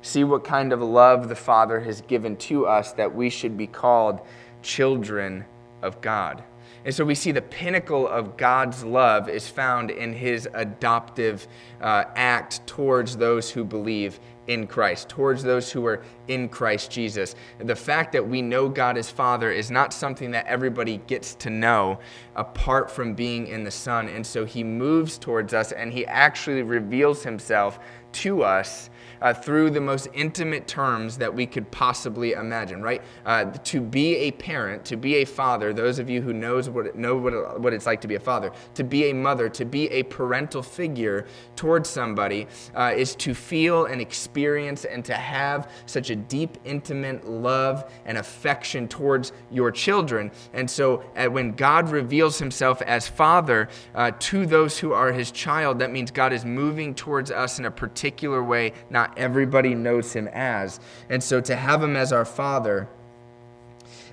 See 0.03 0.25
what 0.25 0.45
kind 0.45 0.73
of 0.73 0.83
love 0.83 1.29
the 1.29 1.37
Father 1.37 1.81
has 1.81 2.01
given 2.03 2.37
to 2.39 2.67
us 2.67 2.93
that 2.93 3.15
we 3.15 3.31
should 3.31 3.57
be 3.57 3.67
called 3.67 4.21
children 4.61 5.45
of 5.81 6.01
God. 6.01 6.43
And 6.85 6.93
so 6.93 7.05
we 7.05 7.15
see 7.15 7.31
the 7.31 7.43
pinnacle 7.43 8.09
of 8.09 8.37
God's 8.37 8.83
love 8.83 9.29
is 9.29 9.49
found 9.49 9.91
in 9.91 10.13
his 10.13 10.49
adoptive 10.53 11.47
uh, 11.81 12.05
act 12.17 12.67
towards 12.67 13.17
those 13.17 13.51
who 13.51 13.63
believe 13.63 14.19
in 14.47 14.67
Christ, 14.67 15.09
towards 15.09 15.43
those 15.43 15.71
who 15.71 15.87
are 15.87 16.03
in 16.29 16.49
Christ 16.49 16.91
Jesus. 16.91 17.35
The 17.59 17.77
fact 17.77 18.13
that 18.13 18.27
we 18.27 18.43
know 18.43 18.69
God 18.69 18.97
as 18.97 19.11
Father 19.11 19.51
is 19.51 19.71
not 19.71 19.93
something 19.93 20.31
that 20.33 20.47
everybody 20.47 20.99
gets 21.07 21.35
to 21.37 21.51
know 21.51 21.99
apart 22.37 22.91
from 22.91 23.15
being 23.15 23.47
in 23.47 23.65
the 23.65 23.71
Son. 23.71 24.09
And 24.09 24.27
so 24.27 24.45
he 24.45 24.65
moves 24.65 25.19
towards 25.19 25.55
us 25.55 25.73
and 25.73 25.93
he 25.93 26.07
actually 26.07 26.63
reveals 26.63 27.23
himself 27.23 27.79
to 28.13 28.43
us 28.43 28.91
uh, 29.23 29.33
through 29.33 29.71
the 29.71 29.81
most 29.81 30.09
intimate 30.13 30.67
terms 30.67 31.17
that 31.17 31.33
we 31.33 31.47
could 31.47 31.71
possibly 31.71 32.33
imagine, 32.33 32.83
right? 32.83 33.03
Uh, 33.25 33.45
to 33.45 33.81
be 33.81 34.17
a 34.17 34.31
parent, 34.33 34.85
to 34.85 34.97
be 34.97 35.17
a 35.17 35.25
father, 35.25 35.73
those 35.73 35.99
of 35.99 36.11
you 36.11 36.21
who 36.21 36.33
knows 36.33 36.69
what, 36.69 36.95
know 36.97 37.17
what, 37.17 37.61
what 37.61 37.73
it's 37.73 37.87
like 37.87 38.01
to 38.01 38.09
be 38.09 38.17
a 38.17 38.21
father, 38.21 38.53
to 38.75 38.85
be 38.85 39.11
a 39.11 39.15
mother, 39.15 39.49
to 39.49 39.65
be 39.65 39.89
a 39.91 40.03
parental 40.05 40.63
figure 40.63 41.27
towards 41.57 41.89
somebody 41.89 42.47
uh, 42.75 42.93
is 42.95 43.15
to 43.15 43.33
feel 43.33 43.87
and 43.87 44.01
experience 44.01 44.32
and 44.37 45.05
to 45.05 45.15
have 45.15 45.71
such 45.87 46.11
a 46.11 46.17
deep, 46.17 46.59
intimate 46.65 47.29
love 47.29 47.93
and 48.07 48.19
affection 48.19 48.89
towards 48.89 49.33
your 49.51 49.71
children. 49.71 50.31
And 50.53 50.71
so 50.71 51.05
uh, 51.17 51.27
when 51.27 51.53
God 51.53 51.91
reveals 51.91 52.39
himself 52.39 52.83
as 52.83 53.09
father 53.09 53.69
uh, 53.95 54.13
to 54.19 54.47
those 54.47 54.79
who 54.79 54.93
are 54.93 55.13
his 55.13 55.31
child, 55.31 55.79
that 55.79 55.91
means 55.91 56.11
God 56.11 56.33
is 56.33 56.45
moving 56.45 56.95
towards 56.95 57.31
us 57.31 57.59
in 57.59 57.65
a 57.65 57.71
particular 57.71 58.43
way, 58.43 58.73
not 58.91 59.17
everybody 59.19 59.75
knows 59.75 60.13
him 60.13 60.29
as. 60.29 60.81
And 61.09 61.23
so 61.23 61.41
to 61.41 61.57
have 61.57 61.83
him 61.83 61.97
as 61.97 62.13
our 62.13 62.25
Father 62.25 62.89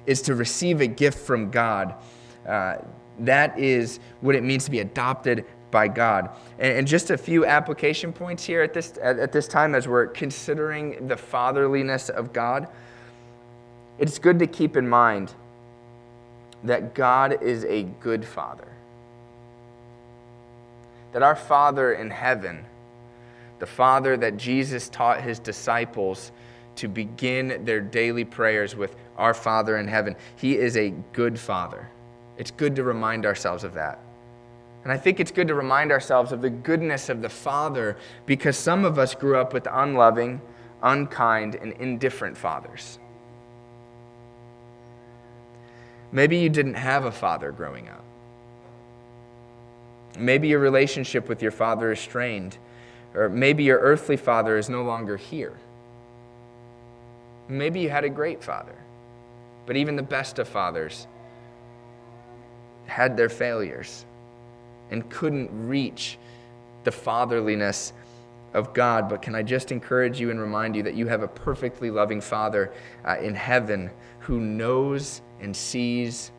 is 0.05 0.21
to 0.23 0.35
receive 0.35 0.81
a 0.81 0.87
gift 0.87 1.19
from 1.19 1.51
God. 1.51 1.95
Uh, 2.47 2.77
that 3.19 3.59
is 3.59 3.99
what 4.21 4.35
it 4.35 4.43
means 4.43 4.65
to 4.65 4.71
be 4.71 4.79
adopted 4.79 5.45
by 5.71 5.87
God. 5.87 6.29
And, 6.57 6.79
and, 6.79 6.87
just 6.87 7.11
a 7.11 7.17
few 7.17 7.45
application 7.45 8.11
points 8.11 8.43
here 8.43 8.61
at 8.61 8.73
this, 8.73 8.93
at, 9.01 9.19
at 9.19 9.31
this 9.31 9.47
time 9.47 9.75
as 9.75 9.87
we're 9.87 10.07
considering 10.07 11.07
the 11.07 11.17
fatherliness 11.17 12.09
of 12.09 12.33
God. 12.33 12.67
It's 13.97 14.17
good 14.17 14.39
to 14.39 14.47
keep 14.47 14.77
in 14.77 14.87
mind 14.87 15.33
that 16.63 16.95
God 16.95 17.41
is 17.43 17.65
a 17.65 17.83
good 17.83 18.25
father. 18.25 18.67
That 21.11 21.23
our 21.23 21.35
Father 21.35 21.93
in 21.93 22.11
heaven 22.11 22.65
the 23.59 23.65
Father 23.65 24.17
that 24.17 24.37
Jesus 24.37 24.89
taught 24.89 25.21
his 25.21 25.37
disciples 25.37 26.31
to 26.77 26.87
begin 26.87 27.65
their 27.65 27.81
daily 27.81 28.23
prayers 28.23 28.75
with 28.75 28.95
Our 29.17 29.33
Father 29.33 29.77
in 29.77 29.87
heaven. 29.87 30.15
He 30.37 30.57
is 30.57 30.77
a 30.77 30.93
good 31.11 31.37
Father. 31.37 31.89
It's 32.37 32.51
good 32.51 32.77
to 32.77 32.83
remind 32.83 33.25
ourselves 33.25 33.65
of 33.65 33.73
that. 33.73 33.99
And 34.83 34.91
I 34.93 34.97
think 34.97 35.19
it's 35.19 35.31
good 35.31 35.47
to 35.49 35.55
remind 35.55 35.91
ourselves 35.91 36.31
of 36.31 36.41
the 36.41 36.49
goodness 36.49 37.09
of 37.09 37.21
the 37.21 37.29
Father 37.29 37.97
because 38.25 38.57
some 38.57 38.85
of 38.85 38.97
us 38.97 39.13
grew 39.13 39.37
up 39.37 39.53
with 39.53 39.67
unloving, 39.69 40.41
unkind, 40.81 41.55
and 41.55 41.73
indifferent 41.73 42.37
fathers. 42.37 42.97
Maybe 46.11 46.37
you 46.37 46.49
didn't 46.49 46.75
have 46.75 47.05
a 47.05 47.11
father 47.11 47.51
growing 47.51 47.87
up. 47.89 48.03
Maybe 50.17 50.47
your 50.47 50.59
relationship 50.59 51.29
with 51.29 51.41
your 51.41 51.51
father 51.51 51.91
is 51.91 51.99
strained 51.99 52.57
or 53.13 53.29
maybe 53.29 53.63
your 53.63 53.79
earthly 53.79 54.17
father 54.17 54.57
is 54.57 54.69
no 54.69 54.83
longer 54.83 55.17
here. 55.17 55.57
Maybe 57.47 57.79
you 57.79 57.89
had 57.89 58.03
a 58.03 58.09
great 58.09 58.43
father. 58.43 58.75
But 59.65 59.75
even 59.75 59.95
the 59.95 60.03
best 60.03 60.39
of 60.39 60.47
fathers 60.47 61.07
had 62.85 63.15
their 63.15 63.29
failures 63.29 64.05
and 64.91 65.09
couldn't 65.09 65.49
reach 65.67 66.17
the 66.83 66.91
fatherliness 66.91 67.93
of 68.53 68.73
God. 68.73 69.09
But 69.09 69.21
can 69.21 69.35
I 69.35 69.43
just 69.43 69.71
encourage 69.71 70.19
you 70.19 70.31
and 70.31 70.39
remind 70.39 70.75
you 70.75 70.83
that 70.83 70.95
you 70.95 71.07
have 71.07 71.21
a 71.21 71.27
perfectly 71.27 71.91
loving 71.91 72.21
Father 72.21 72.71
uh, 73.05 73.17
in 73.17 73.35
heaven 73.35 73.89
who 74.21 74.39
knows 74.39 75.21
and 75.39 75.55
sees 75.55 76.31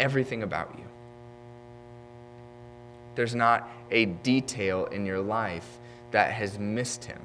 everything 0.00 0.42
about 0.42 0.74
you? 0.76 0.84
There's 3.14 3.34
not 3.34 3.68
a 3.90 4.06
detail 4.06 4.86
in 4.86 5.04
your 5.04 5.20
life 5.20 5.78
that 6.12 6.32
has 6.32 6.58
missed 6.58 7.04
him. 7.04 7.20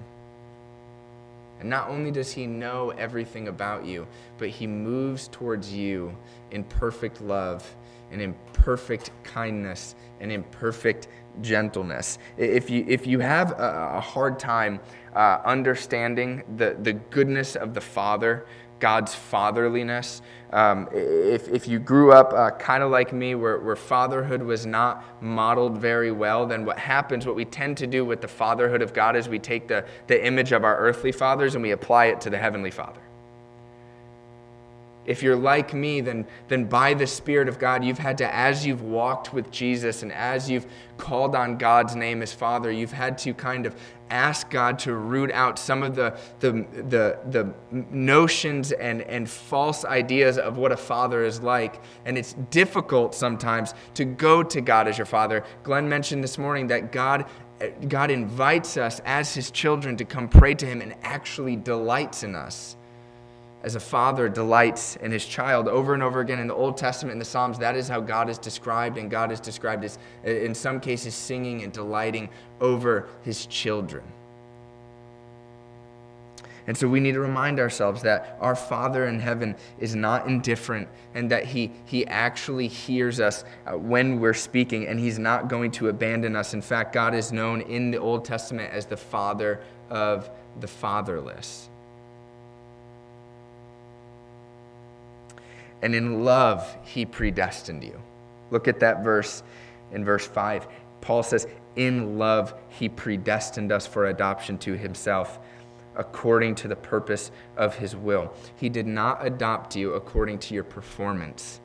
And 1.59 1.69
not 1.69 1.89
only 1.89 2.11
does 2.11 2.31
he 2.31 2.45
know 2.45 2.91
everything 2.91 3.47
about 3.47 3.85
you, 3.85 4.05
but 4.37 4.49
he 4.49 4.67
moves 4.67 5.27
towards 5.29 5.73
you 5.73 6.15
in 6.51 6.63
perfect 6.63 7.21
love 7.21 7.75
and 8.11 8.21
in 8.21 8.35
perfect 8.53 9.11
kindness 9.23 9.95
and 10.19 10.31
in 10.31 10.43
perfect 10.43 11.07
gentleness. 11.41 12.17
If 12.37 12.69
you, 12.69 12.85
if 12.87 13.05
you 13.05 13.19
have 13.19 13.51
a, 13.59 14.01
hard 14.01 14.39
time 14.39 14.79
uh, 15.15 15.39
understanding 15.45 16.43
the, 16.55 16.77
the 16.81 16.93
goodness 16.93 17.55
of 17.55 17.73
the 17.73 17.81
Father, 17.81 18.45
God's 18.79 19.13
fatherliness, 19.13 20.21
um, 20.53 20.87
if, 20.91 21.47
if 21.49 21.67
you 21.67 21.79
grew 21.79 22.11
up 22.11 22.31
uh, 22.33 22.51
kind 22.51 22.83
of 22.83 22.91
like 22.91 23.11
me, 23.11 23.35
where, 23.35 23.59
where 23.59 23.75
fatherhood 23.75 24.41
was 24.41 24.65
not 24.65 25.03
modeled 25.21 25.77
very 25.77 26.11
well, 26.11 26.45
then 26.45 26.63
what 26.63 26.77
happens, 26.77 27.25
what 27.25 27.35
we 27.35 27.45
tend 27.45 27.77
to 27.77 27.87
do 27.87 28.05
with 28.05 28.21
the 28.21 28.27
fatherhood 28.27 28.81
of 28.81 28.93
God 28.93 29.15
is 29.15 29.27
we 29.27 29.39
take 29.39 29.67
the, 29.67 29.85
the 30.07 30.25
image 30.25 30.51
of 30.51 30.63
our 30.63 30.77
earthly 30.77 31.11
fathers 31.11 31.55
and 31.55 31.63
we 31.63 31.71
apply 31.71 32.05
it 32.05 32.21
to 32.21 32.29
the 32.29 32.37
heavenly 32.37 32.71
Father. 32.71 33.01
If 35.07 35.23
you're 35.23 35.37
like 35.37 35.73
me, 35.73 36.01
then, 36.01 36.27
then 36.49 36.65
by 36.65 36.93
the 36.93 37.07
Spirit 37.07 37.47
of 37.47 37.57
God, 37.57 37.83
you've 37.83 37.97
had 37.97 38.17
to, 38.19 38.35
as 38.35 38.65
you've 38.65 38.81
walked 38.81 39.33
with 39.33 39.49
Jesus 39.49 40.03
and 40.03 40.11
as 40.11 40.49
you've 40.49 40.67
called 40.97 41.33
on 41.33 41.57
God's 41.57 41.95
name 41.95 42.21
as 42.21 42.33
Father, 42.33 42.69
you've 42.71 42.91
had 42.91 43.17
to 43.19 43.33
kind 43.33 43.65
of 43.65 43.75
ask 44.09 44.49
God 44.49 44.79
to 44.79 44.93
root 44.93 45.31
out 45.31 45.57
some 45.57 45.81
of 45.81 45.95
the, 45.95 46.17
the, 46.39 46.65
the, 46.89 47.19
the 47.29 47.53
notions 47.71 48.71
and, 48.73 49.01
and 49.01 49.29
false 49.29 49.85
ideas 49.85 50.37
of 50.37 50.57
what 50.57 50.71
a 50.71 50.77
father 50.77 51.23
is 51.23 51.41
like. 51.41 51.81
And 52.05 52.17
it's 52.17 52.33
difficult 52.51 53.15
sometimes 53.15 53.73
to 53.95 54.05
go 54.05 54.43
to 54.43 54.61
God 54.61 54.87
as 54.87 54.97
your 54.97 55.05
father. 55.05 55.43
Glenn 55.63 55.87
mentioned 55.87 56.23
this 56.23 56.37
morning 56.37 56.67
that 56.67 56.91
God 56.91 57.25
God 57.87 58.11
invites 58.11 58.77
us 58.77 59.01
as 59.03 59.33
his 59.33 59.49
children 59.49 59.97
to 59.97 60.05
come 60.05 60.29
pray 60.29 60.53
to 60.53 60.65
him 60.67 60.79
and 60.79 60.93
actually 61.01 61.55
delights 61.55 62.21
in 62.21 62.35
us 62.35 62.76
as 63.67 63.75
a 63.75 63.79
father 63.81 64.29
delights 64.29 64.95
in 64.95 65.11
his 65.11 65.25
child 65.25 65.67
over 65.67 65.93
and 65.93 66.01
over 66.01 66.21
again 66.21 66.39
in 66.39 66.47
the 66.47 66.53
Old 66.53 66.77
Testament 66.77 67.11
and 67.11 67.19
the 67.19 67.25
Psalms. 67.25 67.59
That 67.59 67.75
is 67.75 67.89
how 67.89 67.99
God 67.99 68.29
is 68.29 68.37
described, 68.37 68.97
and 68.97 69.11
God 69.11 69.29
is 69.29 69.41
described 69.41 69.83
as, 69.83 69.99
in 70.23 70.55
some 70.55 70.79
cases, 70.79 71.13
singing 71.13 71.63
and 71.63 71.73
delighting 71.73 72.29
over 72.61 73.09
his 73.23 73.45
children. 73.45 74.05
And 76.65 76.77
so 76.77 76.87
we 76.87 77.01
need 77.01 77.11
to 77.13 77.19
remind 77.19 77.59
ourselves 77.59 78.01
that 78.03 78.37
our 78.39 78.55
Father 78.55 79.07
in 79.07 79.19
heaven 79.19 79.53
is 79.79 79.95
not 79.95 80.27
indifferent 80.27 80.87
and 81.13 81.29
that 81.29 81.43
He, 81.43 81.71
he 81.85 82.07
actually 82.07 82.69
hears 82.69 83.19
us 83.19 83.43
uh, 83.65 83.77
when 83.77 84.21
we're 84.21 84.33
speaking 84.33 84.87
and 84.87 84.97
He's 84.97 85.19
not 85.19 85.49
going 85.49 85.71
to 85.71 85.89
abandon 85.89 86.37
us. 86.37 86.53
In 86.53 86.61
fact, 86.61 86.93
God 86.93 87.13
is 87.13 87.33
known 87.33 87.61
in 87.61 87.91
the 87.91 87.97
Old 87.97 88.23
Testament 88.23 88.71
as 88.71 88.85
the 88.85 88.97
Father 88.97 89.61
of 89.89 90.29
the 90.59 90.67
fatherless. 90.67 91.69
And 95.81 95.93
in 95.93 96.23
love 96.23 96.77
he 96.83 97.05
predestined 97.05 97.83
you. 97.83 98.01
Look 98.51 98.67
at 98.67 98.79
that 98.79 99.03
verse 99.03 99.43
in 99.91 100.03
verse 100.05 100.25
5. 100.25 100.67
Paul 101.01 101.23
says, 101.23 101.47
In 101.75 102.17
love 102.17 102.53
he 102.69 102.89
predestined 102.89 103.71
us 103.71 103.85
for 103.85 104.07
adoption 104.07 104.57
to 104.59 104.73
himself 104.73 105.39
according 105.95 106.55
to 106.55 106.67
the 106.67 106.75
purpose 106.75 107.31
of 107.57 107.75
his 107.75 107.95
will. 107.95 108.31
He 108.55 108.69
did 108.69 108.85
not 108.85 109.25
adopt 109.25 109.75
you 109.75 109.93
according 109.93 110.39
to 110.39 110.53
your 110.53 110.63
performance 110.63 111.59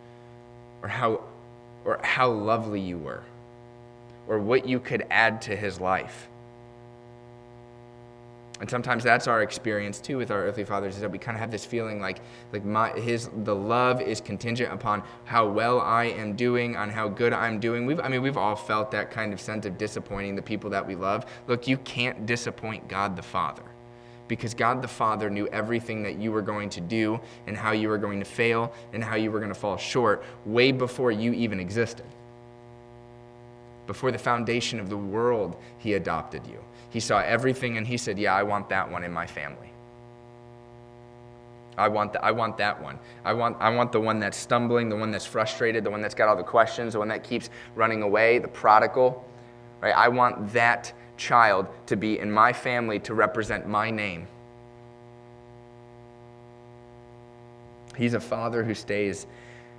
or 0.82 0.88
how, 0.88 1.22
or 1.84 2.00
how 2.02 2.30
lovely 2.30 2.80
you 2.80 2.98
were 2.98 3.22
or 4.26 4.38
what 4.38 4.66
you 4.66 4.80
could 4.80 5.06
add 5.10 5.42
to 5.42 5.56
his 5.56 5.80
life. 5.80 6.28
And 8.62 8.70
sometimes 8.70 9.02
that's 9.02 9.26
our 9.26 9.42
experience 9.42 10.00
too 10.00 10.18
with 10.18 10.30
our 10.30 10.44
earthly 10.44 10.62
fathers 10.62 10.94
is 10.94 11.00
that 11.00 11.10
we 11.10 11.18
kind 11.18 11.36
of 11.36 11.40
have 11.40 11.50
this 11.50 11.64
feeling 11.64 12.00
like 12.00 12.20
like 12.52 12.64
my 12.64 12.92
his 12.92 13.28
the 13.42 13.52
love 13.54 14.00
is 14.00 14.20
contingent 14.20 14.72
upon 14.72 15.02
how 15.24 15.48
well 15.48 15.80
I 15.80 16.04
am 16.04 16.36
doing, 16.36 16.76
on 16.76 16.88
how 16.88 17.08
good 17.08 17.32
I'm 17.32 17.58
doing. 17.58 17.86
We've 17.86 17.98
I 17.98 18.06
mean 18.06 18.22
we've 18.22 18.36
all 18.36 18.54
felt 18.54 18.92
that 18.92 19.10
kind 19.10 19.32
of 19.32 19.40
sense 19.40 19.66
of 19.66 19.78
disappointing 19.78 20.36
the 20.36 20.42
people 20.42 20.70
that 20.70 20.86
we 20.86 20.94
love. 20.94 21.26
Look, 21.48 21.66
you 21.66 21.76
can't 21.78 22.24
disappoint 22.24 22.86
God 22.86 23.16
the 23.16 23.22
Father. 23.22 23.64
Because 24.28 24.54
God 24.54 24.80
the 24.80 24.86
Father 24.86 25.28
knew 25.28 25.48
everything 25.48 26.04
that 26.04 26.20
you 26.20 26.30
were 26.30 26.40
going 26.40 26.70
to 26.70 26.80
do 26.80 27.18
and 27.48 27.56
how 27.56 27.72
you 27.72 27.88
were 27.88 27.98
going 27.98 28.20
to 28.20 28.24
fail 28.24 28.72
and 28.92 29.02
how 29.02 29.16
you 29.16 29.32
were 29.32 29.40
going 29.40 29.52
to 29.52 29.58
fall 29.58 29.76
short 29.76 30.22
way 30.46 30.70
before 30.70 31.10
you 31.10 31.32
even 31.32 31.58
existed. 31.58 32.06
Before 33.88 34.12
the 34.12 34.18
foundation 34.18 34.78
of 34.78 34.88
the 34.88 34.96
world, 34.96 35.56
He 35.78 35.94
adopted 35.94 36.46
you. 36.46 36.62
He 36.92 37.00
saw 37.00 37.20
everything 37.20 37.78
and 37.78 37.86
he 37.86 37.96
said, 37.96 38.18
Yeah, 38.18 38.34
I 38.34 38.42
want 38.42 38.68
that 38.68 38.90
one 38.90 39.02
in 39.02 39.12
my 39.12 39.26
family. 39.26 39.70
I 41.78 41.88
want, 41.88 42.12
the, 42.12 42.22
I 42.22 42.32
want 42.32 42.58
that 42.58 42.82
one. 42.82 42.98
I 43.24 43.32
want, 43.32 43.56
I 43.58 43.74
want 43.74 43.92
the 43.92 44.00
one 44.00 44.20
that's 44.20 44.36
stumbling, 44.36 44.90
the 44.90 44.96
one 44.96 45.10
that's 45.10 45.24
frustrated, 45.24 45.84
the 45.84 45.90
one 45.90 46.02
that's 46.02 46.14
got 46.14 46.28
all 46.28 46.36
the 46.36 46.42
questions, 46.42 46.92
the 46.92 46.98
one 46.98 47.08
that 47.08 47.24
keeps 47.24 47.48
running 47.74 48.02
away, 48.02 48.38
the 48.38 48.48
prodigal. 48.48 49.24
Right? 49.80 49.96
I 49.96 50.08
want 50.08 50.52
that 50.52 50.92
child 51.16 51.66
to 51.86 51.96
be 51.96 52.18
in 52.18 52.30
my 52.30 52.52
family 52.52 52.98
to 53.00 53.14
represent 53.14 53.66
my 53.66 53.90
name. 53.90 54.26
He's 57.96 58.12
a 58.12 58.20
father 58.20 58.62
who 58.62 58.74
stays 58.74 59.26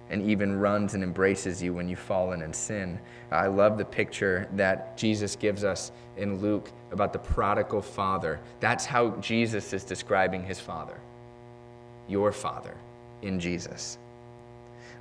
and 0.09 0.21
even 0.23 0.59
runs 0.59 0.95
and 0.95 1.03
embraces 1.03 1.61
you 1.61 1.73
when 1.73 1.87
you've 1.87 1.99
fallen 1.99 2.41
in 2.41 2.53
sin. 2.53 2.99
I 3.31 3.47
love 3.47 3.77
the 3.77 3.85
picture 3.85 4.47
that 4.53 4.97
Jesus 4.97 5.35
gives 5.35 5.63
us 5.63 5.91
in 6.17 6.39
Luke 6.39 6.71
about 6.93 7.11
the 7.11 7.19
prodigal 7.19 7.81
father. 7.81 8.39
That's 8.59 8.85
how 8.85 9.09
Jesus 9.17 9.73
is 9.73 9.83
describing 9.83 10.43
his 10.43 10.59
father, 10.59 10.97
your 12.07 12.31
father 12.31 12.75
in 13.21 13.39
Jesus. 13.39 13.97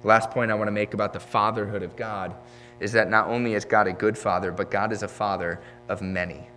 Last 0.04 0.30
point 0.30 0.50
I 0.50 0.54
want 0.54 0.68
to 0.68 0.72
make 0.72 0.94
about 0.94 1.12
the 1.12 1.20
fatherhood 1.20 1.82
of 1.82 1.94
God 1.96 2.34
is 2.80 2.92
that 2.92 3.08
not 3.08 3.28
only 3.28 3.54
is 3.54 3.64
God 3.64 3.86
a 3.86 3.92
good 3.92 4.18
father, 4.18 4.50
but 4.50 4.70
God 4.70 4.90
is 4.90 5.04
a 5.04 5.08
father 5.08 5.60
of 5.88 6.02
many. 6.02 6.48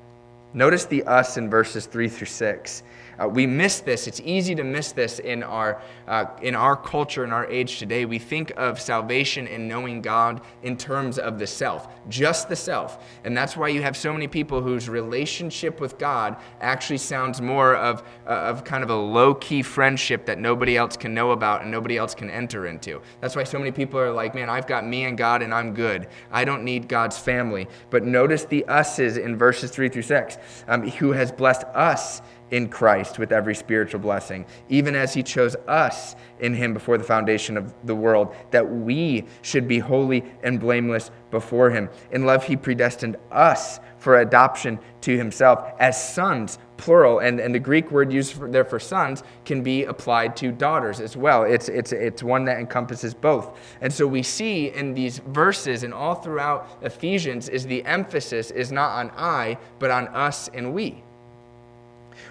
Notice 0.56 0.86
the 0.86 1.04
us 1.04 1.38
in 1.38 1.50
verses 1.50 1.86
3 1.86 2.08
through 2.08 2.28
6. 2.28 2.84
Uh, 3.22 3.28
we 3.28 3.48
miss 3.48 3.80
this. 3.80 4.08
It's 4.08 4.22
easy 4.24 4.56
to 4.56 4.64
miss 4.64 4.92
this 4.92 5.20
in 5.20 5.44
our, 5.44 5.82
uh, 6.08 6.26
in 6.42 6.56
our 6.56 6.76
culture, 6.76 7.24
in 7.24 7.32
our 7.32 7.46
age 7.48 7.80
today. 7.80 8.06
We 8.06 8.20
think 8.20 8.52
of 8.58 8.80
salvation 8.80 9.48
and 9.48 9.68
knowing 9.68 10.02
God 10.02 10.42
in 10.64 10.78
terms 10.78 11.18
of 11.18 11.40
the 11.40 11.48
self, 11.48 11.88
just 12.10 12.50
the 12.50 12.56
self. 12.56 13.04
And 13.24 13.36
that's 13.36 13.56
why 13.56 13.70
you 13.70 13.82
have 13.82 13.96
so 13.96 14.12
many 14.12 14.28
people 14.28 14.62
whose 14.62 14.90
relationship 14.90 15.80
with 15.80 15.98
God 15.98 16.38
actually 16.62 16.98
sounds 16.98 17.42
more 17.42 17.76
of, 17.76 18.04
uh, 18.28 18.30
of 18.30 18.64
kind 18.64 18.84
of 18.84 18.90
a 18.90 18.96
low 18.96 19.34
key 19.34 19.62
friendship 19.62 20.26
that 20.26 20.40
nobody 20.40 20.78
else 20.78 20.98
can 20.98 21.14
know 21.14 21.32
about 21.32 21.62
and 21.62 21.72
nobody 21.72 21.98
else 21.98 22.14
can 22.14 22.30
enter 22.30 22.68
into. 22.68 23.02
That's 23.22 23.36
why 23.36 23.44
so 23.44 23.58
many 23.58 23.72
people 23.72 24.00
are 24.00 24.12
like, 24.12 24.36
man, 24.36 24.50
I've 24.50 24.68
got 24.68 24.86
me 24.86 25.06
and 25.06 25.18
God 25.18 25.42
and 25.42 25.54
I'm 25.54 25.74
good. 25.74 26.08
I 26.32 26.46
don't 26.46 26.64
need 26.64 26.88
God's 26.88 27.18
family. 27.18 27.68
But 27.90 28.04
notice 28.04 28.46
the 28.46 28.66
us's 28.66 29.18
in 29.18 29.38
verses 29.38 29.72
3 29.72 29.90
through 29.90 30.04
6, 30.04 30.38
um, 30.68 30.90
who 30.90 31.12
has 31.12 31.32
blessed 31.32 31.64
us 31.74 32.22
in 32.52 32.70
Christ 32.70 33.20
with 33.20 33.32
every 33.32 33.56
spiritual 33.56 34.00
blessing, 34.00 34.46
even 34.70 34.96
as 34.96 35.14
he 35.14 35.24
chose 35.24 35.56
us 35.68 36.16
in 36.40 36.54
him 36.54 36.74
before 36.74 36.98
the 36.98 37.04
foundation 37.04 37.58
of 37.58 37.74
the 37.86 37.96
world, 37.96 38.36
that 38.52 38.70
we 38.70 39.26
should 39.42 39.68
be 39.68 39.80
holy 39.80 40.24
and 40.44 40.60
blameless 40.60 41.12
before 41.32 41.70
him. 41.70 41.90
In 42.12 42.26
love, 42.26 42.44
he 42.44 42.56
predestined 42.56 43.18
us 43.32 43.80
for 43.98 44.20
adoption 44.20 44.78
to 45.02 45.18
himself 45.18 45.72
as 45.80 46.14
sons, 46.14 46.60
plural. 46.78 47.20
And, 47.20 47.40
and 47.40 47.56
the 47.56 47.60
Greek 47.60 47.90
word 47.90 48.12
used 48.14 48.34
for, 48.34 48.50
there 48.50 48.66
for 48.66 48.80
sons 48.80 49.24
can 49.46 49.64
be 49.64 49.86
applied 49.86 50.36
to 50.38 50.52
daughters 50.52 51.00
as 51.00 51.18
well. 51.18 51.44
It's, 51.44 51.70
it's, 51.70 51.92
it's 51.92 52.22
one 52.22 52.46
that 52.46 52.60
encompasses 52.60 53.14
both. 53.14 53.58
And 53.82 53.92
so 53.92 54.06
we 54.06 54.22
see 54.22 54.70
in 54.70 54.94
these 54.94 55.20
verses 55.20 55.84
and 55.84 55.94
all 55.94 56.16
throughout 56.16 56.78
Ephesians 56.84 57.50
is 57.50 57.66
the 57.66 57.84
emphasis 57.86 58.52
is 58.52 58.72
not 58.72 58.92
on 58.92 59.12
I, 59.18 59.58
but 59.80 59.90
on 59.90 60.08
us 60.10 60.50
and 60.54 60.74
we 60.74 61.05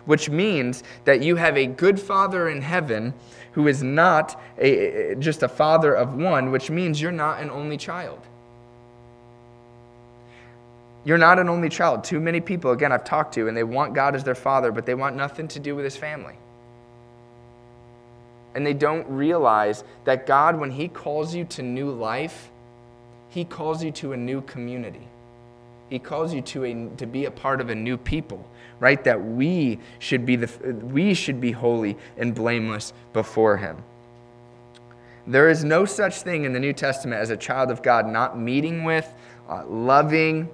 which 0.06 0.30
means 0.30 0.82
that 1.04 1.22
you 1.22 1.36
have 1.36 1.56
a 1.56 1.66
good 1.66 2.00
father 2.00 2.48
in 2.48 2.62
heaven 2.62 3.14
who 3.52 3.68
is 3.68 3.82
not 3.82 4.40
a, 4.58 5.14
just 5.18 5.42
a 5.42 5.48
father 5.48 5.94
of 5.94 6.14
one, 6.14 6.50
which 6.50 6.70
means 6.70 7.00
you're 7.00 7.12
not 7.12 7.40
an 7.40 7.50
only 7.50 7.76
child. 7.76 8.20
You're 11.04 11.18
not 11.18 11.38
an 11.38 11.48
only 11.48 11.68
child. 11.68 12.04
Too 12.04 12.20
many 12.20 12.40
people, 12.40 12.72
again, 12.72 12.92
I've 12.92 13.04
talked 13.04 13.34
to, 13.34 13.48
and 13.48 13.56
they 13.56 13.64
want 13.64 13.94
God 13.94 14.14
as 14.14 14.24
their 14.24 14.34
father, 14.34 14.72
but 14.72 14.86
they 14.86 14.94
want 14.94 15.16
nothing 15.16 15.48
to 15.48 15.60
do 15.60 15.76
with 15.76 15.84
his 15.84 15.96
family. 15.96 16.34
and 18.54 18.64
they 18.64 18.74
don't 18.74 19.06
realize 19.08 19.84
that 20.04 20.26
God, 20.26 20.58
when 20.58 20.70
He 20.70 20.88
calls 20.88 21.34
you 21.34 21.44
to 21.46 21.62
new 21.62 21.90
life, 21.90 22.50
He 23.30 23.44
calls 23.44 23.82
you 23.82 23.90
to 23.92 24.12
a 24.12 24.16
new 24.16 24.40
community. 24.42 25.08
He 25.90 25.98
calls 25.98 26.32
you 26.32 26.40
to, 26.42 26.64
a, 26.64 26.88
to 26.96 27.06
be 27.06 27.24
a 27.26 27.30
part 27.30 27.60
of 27.60 27.70
a 27.70 27.74
new 27.74 27.96
people, 27.96 28.48
right? 28.80 29.02
That 29.04 29.24
we 29.24 29.78
should, 29.98 30.26
be 30.26 30.36
the, 30.36 30.74
we 30.74 31.14
should 31.14 31.40
be 31.40 31.52
holy 31.52 31.96
and 32.16 32.34
blameless 32.34 32.92
before 33.12 33.56
Him. 33.56 33.82
There 35.26 35.48
is 35.48 35.64
no 35.64 35.84
such 35.84 36.22
thing 36.22 36.44
in 36.44 36.52
the 36.52 36.60
New 36.60 36.72
Testament 36.72 37.20
as 37.20 37.30
a 37.30 37.36
child 37.36 37.70
of 37.70 37.82
God 37.82 38.06
not 38.06 38.38
meeting 38.38 38.84
with, 38.84 39.10
uh, 39.48 39.64
loving, 39.66 40.48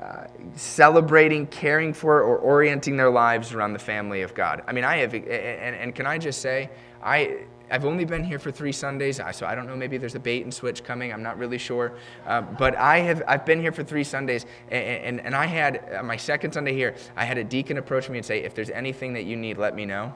uh, 0.00 0.26
celebrating, 0.54 1.46
caring 1.46 1.92
for, 1.92 2.22
or 2.22 2.38
orienting 2.38 2.96
their 2.96 3.10
lives 3.10 3.52
around 3.52 3.72
the 3.72 3.78
family 3.78 4.22
of 4.22 4.34
God. 4.34 4.62
I 4.66 4.72
mean, 4.72 4.84
I 4.84 4.98
have, 4.98 5.14
and, 5.14 5.26
and 5.26 5.94
can 5.94 6.06
I 6.06 6.18
just 6.18 6.42
say, 6.42 6.70
I, 7.02 7.38
I've 7.70 7.84
only 7.84 8.04
been 8.04 8.22
here 8.22 8.38
for 8.38 8.50
three 8.50 8.72
Sundays, 8.72 9.20
so 9.32 9.46
I 9.46 9.54
don't 9.54 9.66
know. 9.66 9.74
Maybe 9.74 9.98
there's 9.98 10.14
a 10.14 10.20
bait 10.20 10.42
and 10.42 10.54
switch 10.54 10.84
coming. 10.84 11.12
I'm 11.12 11.22
not 11.22 11.38
really 11.38 11.58
sure. 11.58 11.94
Uh, 12.26 12.42
but 12.42 12.76
I 12.76 12.98
have 12.98 13.22
I've 13.26 13.44
been 13.44 13.60
here 13.60 13.72
for 13.72 13.82
three 13.82 14.04
Sundays, 14.04 14.46
and, 14.70 14.84
and, 14.84 15.20
and 15.20 15.34
I 15.34 15.46
had 15.46 15.82
uh, 15.98 16.02
my 16.02 16.16
second 16.16 16.52
Sunday 16.52 16.74
here. 16.74 16.94
I 17.16 17.24
had 17.24 17.38
a 17.38 17.44
deacon 17.44 17.78
approach 17.78 18.08
me 18.08 18.18
and 18.18 18.26
say, 18.26 18.44
"If 18.44 18.54
there's 18.54 18.70
anything 18.70 19.14
that 19.14 19.24
you 19.24 19.36
need, 19.36 19.58
let 19.58 19.74
me 19.74 19.84
know." 19.84 20.14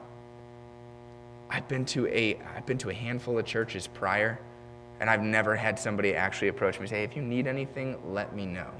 I've 1.49 1.67
been 1.67 1.83
to 1.85 2.07
a 2.07 2.39
I've 2.55 2.65
been 2.65 2.77
to 2.79 2.89
a 2.89 2.93
handful 2.93 3.37
of 3.37 3.45
churches 3.45 3.85
prior, 3.87 4.39
and 5.01 5.09
I've 5.09 5.21
never 5.21 5.55
had 5.55 5.77
somebody 5.77 6.15
actually 6.15 6.47
approach 6.47 6.75
me 6.75 6.83
and 6.83 6.89
say, 6.89 7.03
"If 7.03 7.17
you 7.17 7.21
need 7.21 7.47
anything, 7.47 7.97
let 8.13 8.33
me 8.33 8.45
know." 8.45 8.71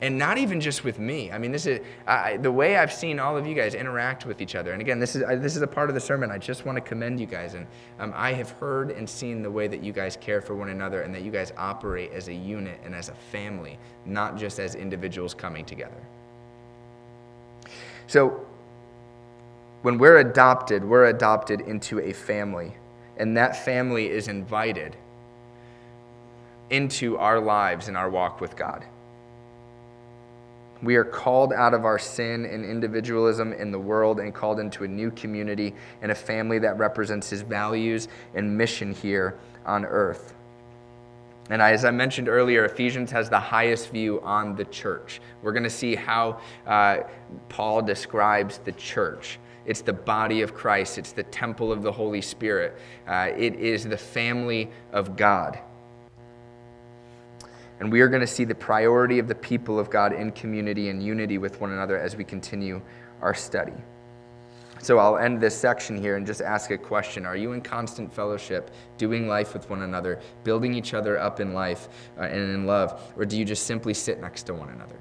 And 0.00 0.16
not 0.16 0.38
even 0.38 0.60
just 0.60 0.84
with 0.84 0.98
me. 0.98 1.32
I 1.32 1.38
mean, 1.38 1.50
this 1.50 1.66
is 1.66 1.80
I, 2.06 2.36
the 2.36 2.52
way 2.52 2.76
I've 2.76 2.92
seen 2.92 3.18
all 3.18 3.36
of 3.36 3.46
you 3.46 3.54
guys 3.54 3.74
interact 3.74 4.26
with 4.26 4.40
each 4.40 4.54
other. 4.54 4.72
And 4.72 4.80
again, 4.80 5.00
this 5.00 5.16
is 5.16 5.24
I, 5.24 5.34
this 5.34 5.56
is 5.56 5.62
a 5.62 5.66
part 5.66 5.88
of 5.88 5.94
the 5.94 6.00
sermon. 6.00 6.30
I 6.30 6.38
just 6.38 6.64
want 6.64 6.76
to 6.76 6.80
commend 6.80 7.18
you 7.18 7.26
guys, 7.26 7.54
and 7.54 7.66
um, 7.98 8.12
I 8.14 8.32
have 8.32 8.50
heard 8.52 8.92
and 8.92 9.08
seen 9.08 9.42
the 9.42 9.50
way 9.50 9.66
that 9.66 9.82
you 9.82 9.92
guys 9.92 10.16
care 10.16 10.40
for 10.40 10.54
one 10.54 10.68
another, 10.68 11.02
and 11.02 11.12
that 11.14 11.22
you 11.22 11.32
guys 11.32 11.52
operate 11.56 12.12
as 12.12 12.28
a 12.28 12.34
unit 12.34 12.80
and 12.84 12.94
as 12.94 13.08
a 13.08 13.14
family, 13.32 13.78
not 14.06 14.36
just 14.36 14.60
as 14.60 14.76
individuals 14.76 15.34
coming 15.34 15.64
together. 15.64 16.00
So, 18.06 18.46
when 19.82 19.98
we're 19.98 20.18
adopted, 20.18 20.84
we're 20.84 21.06
adopted 21.06 21.62
into 21.62 21.98
a 22.00 22.12
family, 22.12 22.72
and 23.16 23.36
that 23.36 23.64
family 23.64 24.08
is 24.08 24.28
invited 24.28 24.96
into 26.70 27.18
our 27.18 27.40
lives 27.40 27.88
and 27.88 27.96
our 27.96 28.08
walk 28.08 28.40
with 28.40 28.54
God. 28.54 28.84
We 30.82 30.96
are 30.96 31.04
called 31.04 31.52
out 31.52 31.74
of 31.74 31.84
our 31.84 31.98
sin 31.98 32.44
and 32.44 32.64
individualism 32.64 33.52
in 33.52 33.72
the 33.72 33.78
world 33.78 34.20
and 34.20 34.32
called 34.32 34.60
into 34.60 34.84
a 34.84 34.88
new 34.88 35.10
community 35.10 35.74
and 36.02 36.12
a 36.12 36.14
family 36.14 36.58
that 36.60 36.78
represents 36.78 37.28
his 37.28 37.42
values 37.42 38.08
and 38.34 38.56
mission 38.56 38.92
here 38.92 39.38
on 39.66 39.84
earth. 39.84 40.34
And 41.50 41.62
as 41.62 41.84
I 41.84 41.90
mentioned 41.90 42.28
earlier, 42.28 42.64
Ephesians 42.66 43.10
has 43.10 43.30
the 43.30 43.40
highest 43.40 43.90
view 43.90 44.20
on 44.22 44.54
the 44.54 44.66
church. 44.66 45.20
We're 45.42 45.52
going 45.52 45.64
to 45.64 45.70
see 45.70 45.94
how 45.94 46.40
uh, 46.66 46.98
Paul 47.48 47.82
describes 47.82 48.58
the 48.58 48.72
church. 48.72 49.38
It's 49.64 49.80
the 49.80 49.92
body 49.92 50.42
of 50.42 50.54
Christ, 50.54 50.96
it's 50.96 51.12
the 51.12 51.24
temple 51.24 51.72
of 51.72 51.82
the 51.82 51.92
Holy 51.92 52.22
Spirit, 52.22 52.78
uh, 53.06 53.30
it 53.36 53.54
is 53.56 53.84
the 53.84 53.98
family 53.98 54.70
of 54.92 55.14
God. 55.14 55.58
And 57.80 57.92
we 57.92 58.00
are 58.00 58.08
going 58.08 58.20
to 58.20 58.26
see 58.26 58.44
the 58.44 58.54
priority 58.54 59.18
of 59.18 59.28
the 59.28 59.34
people 59.34 59.78
of 59.78 59.88
God 59.90 60.12
in 60.12 60.32
community 60.32 60.88
and 60.88 61.02
unity 61.02 61.38
with 61.38 61.60
one 61.60 61.72
another 61.72 61.98
as 61.98 62.16
we 62.16 62.24
continue 62.24 62.80
our 63.22 63.34
study. 63.34 63.72
So 64.80 64.98
I'll 64.98 65.18
end 65.18 65.40
this 65.40 65.56
section 65.56 66.00
here 66.00 66.16
and 66.16 66.26
just 66.26 66.40
ask 66.40 66.70
a 66.70 66.78
question 66.78 67.26
Are 67.26 67.36
you 67.36 67.52
in 67.52 67.60
constant 67.60 68.12
fellowship, 68.12 68.70
doing 68.96 69.28
life 69.28 69.52
with 69.52 69.68
one 69.68 69.82
another, 69.82 70.20
building 70.44 70.74
each 70.74 70.94
other 70.94 71.18
up 71.18 71.40
in 71.40 71.52
life 71.52 71.88
uh, 72.16 72.22
and 72.22 72.54
in 72.54 72.66
love, 72.66 73.12
or 73.16 73.24
do 73.24 73.36
you 73.36 73.44
just 73.44 73.66
simply 73.66 73.94
sit 73.94 74.20
next 74.20 74.44
to 74.44 74.54
one 74.54 74.68
another? 74.70 74.96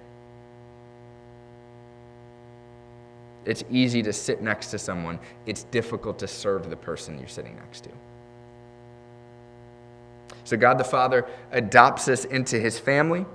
It's 3.45 3.63
easy 3.69 4.03
to 4.03 4.11
sit 4.11 4.41
next 4.41 4.71
to 4.71 4.79
someone, 4.79 5.19
it's 5.45 5.63
difficult 5.63 6.19
to 6.19 6.27
serve 6.27 6.69
the 6.69 6.75
person 6.75 7.17
you're 7.17 7.27
sitting 7.27 7.55
next 7.55 7.81
to. 7.81 7.89
So 10.47 10.55
God 10.55 10.77
the 10.77 10.85
Father 10.85 11.27
adopts 11.51 12.07
us 12.07 12.23
into 12.23 12.57
his 12.57 12.79
family. 12.79 13.25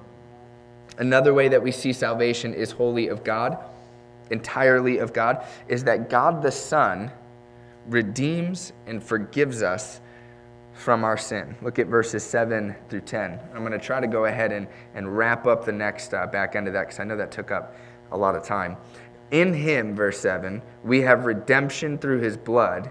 Another 0.97 1.35
way 1.35 1.47
that 1.49 1.63
we 1.63 1.71
see 1.71 1.93
salvation 1.93 2.55
is 2.55 2.71
wholly 2.71 3.09
of 3.09 3.23
God, 3.23 3.59
entirely 4.31 4.97
of 4.97 5.13
God, 5.13 5.45
is 5.69 5.85
that 5.85 6.09
God 6.09 6.41
the 6.41 6.51
Son 6.51 7.13
redeems 7.87 8.73
and 8.87 9.05
forgives 9.05 9.61
us 9.61 10.01
from 10.73 11.05
our 11.05 11.19
sin. 11.19 11.55
Look 11.61 11.79
at 11.79 11.87
verses 11.87 12.25
7 12.25 12.75
through 12.89 13.03
10. 13.03 13.39
I'm 13.53 13.61
going 13.61 13.73
to 13.73 13.79
try 13.79 14.01
to 14.01 14.07
go 14.07 14.25
ahead 14.25 14.51
and, 14.51 14.67
and 14.95 15.15
wrap 15.15 15.47
up 15.47 15.67
the 15.67 15.73
next 15.73 16.15
uh, 16.15 16.27
back 16.29 16.57
end 16.57 16.67
of 16.67 16.73
that 16.73 16.87
because 16.87 16.99
I 16.99 17.05
know 17.05 17.19
that 17.19 17.31
took 17.31 17.51
up 17.51 17.77
a 18.11 18.17
lot 18.17 18.35
of 18.35 18.43
time. 18.43 18.79
In 19.33 19.53
him, 19.53 19.95
verse 19.95 20.19
7, 20.19 20.63
we 20.83 21.03
have 21.03 21.27
redemption 21.27 21.99
through 21.99 22.21
his 22.21 22.39
blood 22.39 22.91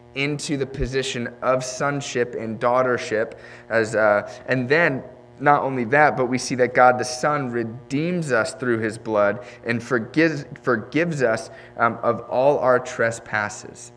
into 0.15 0.57
the 0.57 0.65
position 0.65 1.33
of 1.41 1.63
sonship 1.63 2.35
and 2.35 2.59
daughtership. 2.59 3.33
As, 3.69 3.95
uh, 3.95 4.31
and 4.47 4.67
then, 4.67 5.03
not 5.39 5.63
only 5.63 5.85
that, 5.85 6.15
but 6.15 6.27
we 6.27 6.37
see 6.37 6.55
that 6.55 6.73
God 6.73 6.99
the 6.99 7.05
Son 7.05 7.49
redeems 7.49 8.31
us 8.31 8.53
through 8.53 8.79
his 8.79 8.97
blood 8.97 9.43
and 9.65 9.81
forgives, 9.81 10.45
forgives 10.61 11.23
us 11.23 11.49
um, 11.77 11.97
of 12.03 12.21
all 12.21 12.59
our 12.59 12.79
trespasses. 12.79 13.91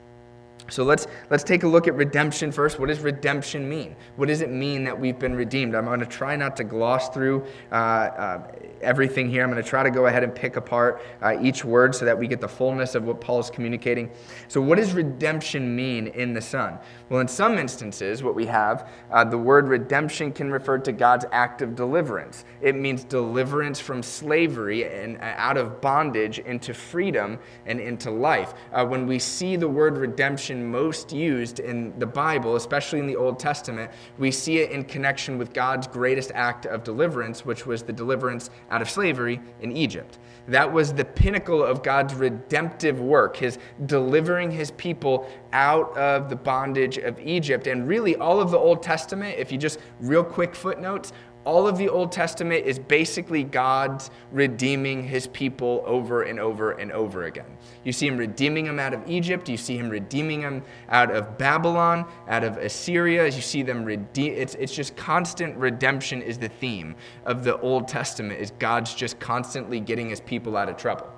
So 0.68 0.82
let's, 0.82 1.06
let's 1.28 1.44
take 1.44 1.62
a 1.62 1.68
look 1.68 1.86
at 1.88 1.94
redemption 1.94 2.50
first. 2.50 2.78
What 2.78 2.88
does 2.88 3.00
redemption 3.00 3.68
mean? 3.68 3.96
What 4.16 4.28
does 4.28 4.40
it 4.40 4.50
mean 4.50 4.84
that 4.84 4.98
we've 4.98 5.18
been 5.18 5.34
redeemed? 5.34 5.74
I'm 5.74 5.84
going 5.84 6.00
to 6.00 6.06
try 6.06 6.36
not 6.36 6.56
to 6.56 6.64
gloss 6.64 7.10
through 7.10 7.44
uh, 7.70 7.74
uh, 7.74 8.52
everything 8.80 9.28
here. 9.28 9.42
I'm 9.42 9.50
going 9.50 9.62
to 9.62 9.68
try 9.68 9.82
to 9.82 9.90
go 9.90 10.06
ahead 10.06 10.22
and 10.24 10.34
pick 10.34 10.56
apart 10.56 11.02
uh, 11.22 11.36
each 11.42 11.64
word 11.64 11.94
so 11.94 12.06
that 12.06 12.18
we 12.18 12.26
get 12.26 12.40
the 12.40 12.48
fullness 12.48 12.94
of 12.94 13.04
what 13.04 13.20
Paul 13.20 13.40
is 13.40 13.50
communicating. 13.50 14.10
So, 14.48 14.60
what 14.60 14.76
does 14.76 14.94
redemption 14.94 15.74
mean 15.76 16.06
in 16.08 16.32
the 16.32 16.40
Son? 16.40 16.78
Well, 17.08 17.20
in 17.20 17.28
some 17.28 17.58
instances, 17.58 18.22
what 18.22 18.34
we 18.34 18.46
have, 18.46 18.88
uh, 19.10 19.24
the 19.24 19.38
word 19.38 19.68
redemption 19.68 20.32
can 20.32 20.50
refer 20.50 20.78
to 20.78 20.92
God's 20.92 21.26
act 21.32 21.60
of 21.60 21.74
deliverance. 21.74 22.44
It 22.62 22.74
means 22.74 23.04
deliverance 23.04 23.80
from 23.80 24.02
slavery 24.02 24.84
and 24.84 25.18
uh, 25.18 25.34
out 25.36 25.56
of 25.56 25.80
bondage 25.80 26.38
into 26.38 26.72
freedom 26.72 27.38
and 27.66 27.80
into 27.80 28.10
life. 28.10 28.54
Uh, 28.72 28.86
when 28.86 29.06
we 29.06 29.18
see 29.18 29.56
the 29.56 29.68
word 29.68 29.98
redemption, 29.98 30.53
most 30.62 31.12
used 31.12 31.58
in 31.58 31.98
the 31.98 32.06
Bible, 32.06 32.56
especially 32.56 32.98
in 32.98 33.06
the 33.06 33.16
Old 33.16 33.38
Testament, 33.38 33.90
we 34.18 34.30
see 34.30 34.58
it 34.58 34.70
in 34.70 34.84
connection 34.84 35.38
with 35.38 35.52
God's 35.52 35.86
greatest 35.86 36.30
act 36.34 36.66
of 36.66 36.84
deliverance, 36.84 37.44
which 37.44 37.66
was 37.66 37.82
the 37.82 37.92
deliverance 37.92 38.50
out 38.70 38.82
of 38.82 38.90
slavery 38.90 39.40
in 39.62 39.72
Egypt. 39.72 40.18
That 40.46 40.70
was 40.70 40.92
the 40.92 41.04
pinnacle 41.04 41.64
of 41.64 41.82
God's 41.82 42.14
redemptive 42.14 43.00
work, 43.00 43.36
his 43.36 43.58
delivering 43.86 44.50
his 44.50 44.70
people 44.72 45.26
out 45.52 45.96
of 45.96 46.28
the 46.28 46.36
bondage 46.36 46.98
of 46.98 47.18
Egypt. 47.18 47.66
And 47.66 47.88
really, 47.88 48.16
all 48.16 48.40
of 48.40 48.50
the 48.50 48.58
Old 48.58 48.82
Testament, 48.82 49.38
if 49.38 49.50
you 49.50 49.58
just 49.58 49.78
real 50.00 50.24
quick 50.24 50.54
footnotes, 50.54 51.12
all 51.44 51.66
of 51.66 51.78
the 51.78 51.88
Old 51.88 52.10
Testament 52.10 52.66
is 52.66 52.78
basically 52.78 53.44
God 53.44 54.02
redeeming 54.32 55.04
his 55.04 55.26
people 55.28 55.82
over 55.86 56.22
and 56.22 56.40
over 56.40 56.72
and 56.72 56.90
over 56.92 57.24
again. 57.24 57.56
You 57.84 57.92
see 57.92 58.06
him 58.06 58.16
redeeming 58.16 58.64
them 58.64 58.78
out 58.78 58.94
of 58.94 59.08
Egypt, 59.08 59.48
you 59.48 59.56
see 59.56 59.76
him 59.76 59.88
redeeming 59.88 60.40
them 60.40 60.62
out 60.88 61.10
of 61.10 61.38
Babylon, 61.38 62.06
out 62.28 62.44
of 62.44 62.56
Assyria, 62.56 63.26
as 63.26 63.36
you 63.36 63.42
see 63.42 63.62
them 63.62 63.84
redeem 63.84 64.32
it's 64.34 64.54
it's 64.56 64.74
just 64.74 64.96
constant 64.96 65.56
redemption 65.56 66.22
is 66.22 66.38
the 66.38 66.48
theme 66.48 66.96
of 67.24 67.44
the 67.44 67.58
Old 67.60 67.88
Testament 67.88 68.40
is 68.40 68.52
God's 68.58 68.94
just 68.94 69.18
constantly 69.20 69.80
getting 69.80 70.08
his 70.08 70.20
people 70.20 70.56
out 70.56 70.68
of 70.68 70.76
trouble. 70.76 71.13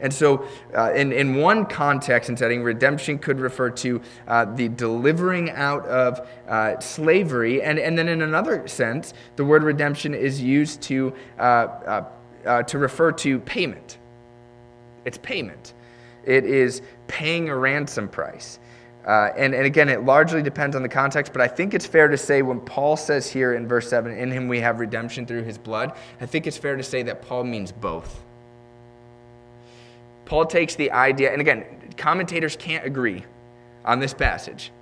And 0.00 0.12
so, 0.12 0.46
uh, 0.76 0.92
in, 0.92 1.12
in 1.12 1.36
one 1.36 1.66
context 1.66 2.28
and 2.28 2.38
setting, 2.38 2.62
redemption 2.62 3.18
could 3.18 3.40
refer 3.40 3.70
to 3.70 4.00
uh, 4.26 4.44
the 4.44 4.68
delivering 4.68 5.50
out 5.50 5.86
of 5.86 6.28
uh, 6.48 6.78
slavery. 6.80 7.62
And, 7.62 7.78
and 7.78 7.96
then, 7.96 8.08
in 8.08 8.22
another 8.22 8.66
sense, 8.68 9.14
the 9.36 9.44
word 9.44 9.62
redemption 9.62 10.14
is 10.14 10.40
used 10.40 10.82
to, 10.82 11.14
uh, 11.38 11.42
uh, 11.42 12.04
uh, 12.44 12.62
to 12.64 12.78
refer 12.78 13.12
to 13.12 13.38
payment. 13.40 13.98
It's 15.04 15.18
payment, 15.18 15.74
it 16.24 16.44
is 16.44 16.82
paying 17.06 17.48
a 17.48 17.56
ransom 17.56 18.08
price. 18.08 18.58
Uh, 19.06 19.30
and, 19.36 19.54
and 19.54 19.66
again, 19.66 19.90
it 19.90 20.02
largely 20.04 20.42
depends 20.42 20.74
on 20.74 20.82
the 20.82 20.88
context, 20.88 21.32
but 21.32 21.42
I 21.42 21.48
think 21.48 21.74
it's 21.74 21.84
fair 21.84 22.08
to 22.08 22.16
say 22.16 22.40
when 22.40 22.60
Paul 22.60 22.96
says 22.96 23.30
here 23.30 23.52
in 23.52 23.68
verse 23.68 23.88
7, 23.90 24.10
in 24.10 24.30
him 24.30 24.48
we 24.48 24.60
have 24.60 24.80
redemption 24.80 25.26
through 25.26 25.42
his 25.42 25.58
blood, 25.58 25.92
I 26.22 26.26
think 26.26 26.46
it's 26.46 26.56
fair 26.56 26.74
to 26.74 26.82
say 26.82 27.02
that 27.02 27.20
Paul 27.20 27.44
means 27.44 27.70
both. 27.70 28.22
Paul 30.26 30.46
takes 30.46 30.74
the 30.74 30.90
idea, 30.92 31.32
and 31.32 31.40
again, 31.40 31.64
commentators 31.96 32.56
can't 32.56 32.84
agree 32.86 33.24
on 33.84 34.00
this 34.00 34.14
passage. 34.14 34.72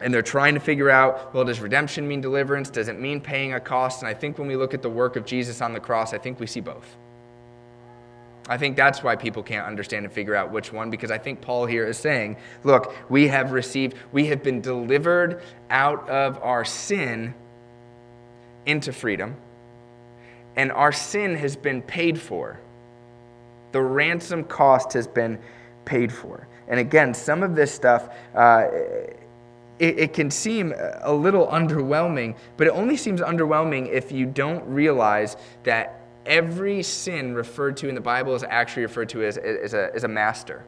And 0.00 0.12
they're 0.12 0.22
trying 0.22 0.54
to 0.54 0.60
figure 0.60 0.90
out 0.90 1.32
well, 1.34 1.44
does 1.44 1.60
redemption 1.60 2.06
mean 2.06 2.20
deliverance? 2.20 2.68
Does 2.68 2.88
it 2.88 3.00
mean 3.00 3.20
paying 3.20 3.54
a 3.54 3.60
cost? 3.60 4.02
And 4.02 4.08
I 4.08 4.14
think 4.14 4.38
when 4.38 4.46
we 4.46 4.56
look 4.56 4.74
at 4.74 4.82
the 4.82 4.90
work 4.90 5.16
of 5.16 5.24
Jesus 5.24 5.62
on 5.62 5.72
the 5.72 5.80
cross, 5.80 6.12
I 6.12 6.18
think 6.18 6.38
we 6.38 6.46
see 6.46 6.60
both. 6.60 6.96
I 8.48 8.58
think 8.58 8.76
that's 8.76 9.02
why 9.02 9.16
people 9.16 9.42
can't 9.42 9.66
understand 9.66 10.04
and 10.04 10.12
figure 10.12 10.36
out 10.36 10.52
which 10.52 10.72
one, 10.72 10.90
because 10.90 11.10
I 11.10 11.18
think 11.18 11.40
Paul 11.40 11.66
here 11.66 11.84
is 11.86 11.96
saying, 11.96 12.36
look, 12.62 12.94
we 13.10 13.26
have 13.28 13.52
received, 13.52 13.96
we 14.12 14.26
have 14.26 14.42
been 14.42 14.60
delivered 14.60 15.42
out 15.68 16.08
of 16.08 16.38
our 16.42 16.64
sin 16.64 17.34
into 18.64 18.92
freedom, 18.92 19.36
and 20.54 20.70
our 20.70 20.92
sin 20.92 21.34
has 21.36 21.56
been 21.56 21.82
paid 21.82 22.20
for. 22.20 22.60
The 23.76 23.82
ransom 23.82 24.44
cost 24.44 24.94
has 24.94 25.06
been 25.06 25.38
paid 25.84 26.10
for. 26.10 26.48
And 26.66 26.80
again, 26.80 27.12
some 27.12 27.42
of 27.42 27.54
this 27.54 27.70
stuff, 27.70 28.08
uh, 28.34 28.68
it, 29.78 29.98
it 29.98 30.12
can 30.14 30.30
seem 30.30 30.72
a 31.02 31.12
little 31.12 31.46
underwhelming, 31.48 32.38
but 32.56 32.68
it 32.68 32.70
only 32.70 32.96
seems 32.96 33.20
underwhelming 33.20 33.90
if 33.92 34.10
you 34.10 34.24
don't 34.24 34.66
realize 34.66 35.36
that 35.64 36.00
every 36.24 36.82
sin 36.82 37.34
referred 37.34 37.76
to 37.76 37.88
in 37.90 37.94
the 37.94 38.00
Bible 38.00 38.34
is 38.34 38.44
actually 38.44 38.84
referred 38.84 39.10
to 39.10 39.22
as, 39.24 39.36
as, 39.36 39.74
a, 39.74 39.94
as 39.94 40.04
a 40.04 40.08
master. 40.08 40.64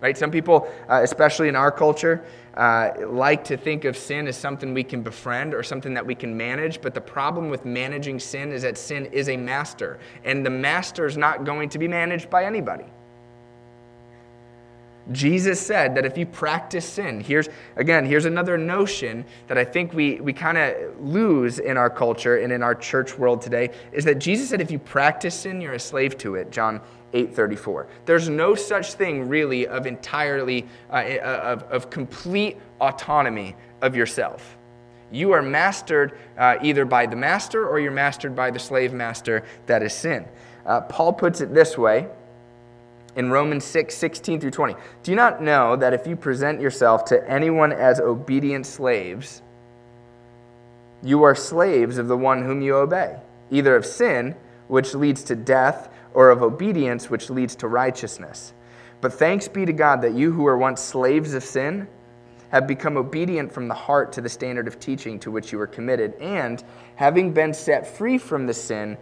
Right? 0.00 0.16
Some 0.16 0.30
people, 0.30 0.68
uh, 0.88 1.00
especially 1.02 1.48
in 1.48 1.56
our 1.56 1.72
culture, 1.72 2.24
uh, 2.54 2.90
like 3.06 3.44
to 3.44 3.56
think 3.56 3.84
of 3.84 3.96
sin 3.96 4.28
as 4.28 4.36
something 4.36 4.74
we 4.74 4.84
can 4.84 5.02
befriend 5.02 5.54
or 5.54 5.62
something 5.62 5.94
that 5.94 6.06
we 6.06 6.14
can 6.14 6.36
manage. 6.36 6.80
But 6.80 6.94
the 6.94 7.00
problem 7.00 7.50
with 7.50 7.64
managing 7.64 8.20
sin 8.20 8.52
is 8.52 8.62
that 8.62 8.78
sin 8.78 9.06
is 9.06 9.28
a 9.28 9.36
master, 9.36 9.98
and 10.24 10.46
the 10.46 10.50
master 10.50 11.06
is 11.06 11.16
not 11.16 11.44
going 11.44 11.68
to 11.70 11.78
be 11.78 11.88
managed 11.88 12.30
by 12.30 12.44
anybody. 12.44 12.84
Jesus 15.12 15.58
said 15.58 15.94
that 15.94 16.04
if 16.04 16.18
you 16.18 16.26
practice 16.26 16.84
sin, 16.84 17.20
here's 17.20 17.48
again, 17.76 18.04
here's 18.04 18.26
another 18.26 18.58
notion 18.58 19.24
that 19.46 19.56
I 19.56 19.64
think 19.64 19.94
we, 19.94 20.20
we 20.20 20.32
kind 20.32 20.58
of 20.58 21.00
lose 21.00 21.58
in 21.58 21.76
our 21.76 21.88
culture 21.88 22.38
and 22.38 22.52
in 22.52 22.62
our 22.62 22.74
church 22.74 23.16
world 23.18 23.40
today 23.40 23.70
is 23.92 24.04
that 24.04 24.18
Jesus 24.18 24.50
said 24.50 24.60
if 24.60 24.70
you 24.70 24.78
practice 24.78 25.34
sin, 25.34 25.60
you're 25.60 25.74
a 25.74 25.80
slave 25.80 26.18
to 26.18 26.34
it. 26.34 26.50
John 26.50 26.80
8:34. 27.14 27.86
There's 28.04 28.28
no 28.28 28.54
such 28.54 28.94
thing 28.94 29.28
really 29.28 29.66
of 29.66 29.86
entirely 29.86 30.66
uh, 30.90 30.96
uh, 30.96 31.40
of, 31.44 31.62
of 31.64 31.90
complete 31.90 32.58
autonomy 32.80 33.56
of 33.80 33.96
yourself. 33.96 34.56
You 35.10 35.32
are 35.32 35.40
mastered 35.40 36.18
uh, 36.36 36.56
either 36.62 36.84
by 36.84 37.06
the 37.06 37.16
master 37.16 37.66
or 37.66 37.80
you're 37.80 37.90
mastered 37.90 38.36
by 38.36 38.50
the 38.50 38.58
slave 38.58 38.92
master 38.92 39.44
that 39.66 39.82
is 39.82 39.94
sin. 39.94 40.26
Uh, 40.66 40.82
Paul 40.82 41.14
puts 41.14 41.40
it 41.40 41.54
this 41.54 41.78
way 41.78 42.08
in 43.18 43.30
Romans 43.30 43.64
6 43.64 43.94
16 43.94 44.40
through 44.40 44.52
20. 44.52 44.74
Do 45.02 45.10
you 45.10 45.16
not 45.16 45.42
know 45.42 45.74
that 45.74 45.92
if 45.92 46.06
you 46.06 46.14
present 46.14 46.60
yourself 46.60 47.04
to 47.06 47.28
anyone 47.28 47.72
as 47.72 47.98
obedient 47.98 48.64
slaves, 48.64 49.42
you 51.02 51.24
are 51.24 51.34
slaves 51.34 51.98
of 51.98 52.06
the 52.06 52.16
one 52.16 52.44
whom 52.44 52.62
you 52.62 52.76
obey, 52.76 53.16
either 53.50 53.74
of 53.74 53.84
sin, 53.84 54.36
which 54.68 54.94
leads 54.94 55.24
to 55.24 55.34
death, 55.34 55.90
or 56.14 56.30
of 56.30 56.42
obedience, 56.42 57.10
which 57.10 57.28
leads 57.28 57.56
to 57.56 57.66
righteousness? 57.66 58.52
But 59.00 59.12
thanks 59.12 59.48
be 59.48 59.66
to 59.66 59.72
God 59.72 60.00
that 60.02 60.14
you 60.14 60.32
who 60.32 60.44
were 60.44 60.56
once 60.56 60.80
slaves 60.80 61.34
of 61.34 61.42
sin 61.42 61.88
have 62.50 62.68
become 62.68 62.96
obedient 62.96 63.52
from 63.52 63.66
the 63.66 63.74
heart 63.74 64.12
to 64.12 64.20
the 64.20 64.28
standard 64.28 64.68
of 64.68 64.78
teaching 64.78 65.18
to 65.20 65.30
which 65.32 65.50
you 65.50 65.58
were 65.58 65.66
committed, 65.66 66.14
and 66.20 66.62
having 66.94 67.32
been 67.32 67.52
set 67.52 67.84
free 67.84 68.16
from 68.16 68.46
the 68.46 68.54
sin, 68.54 68.96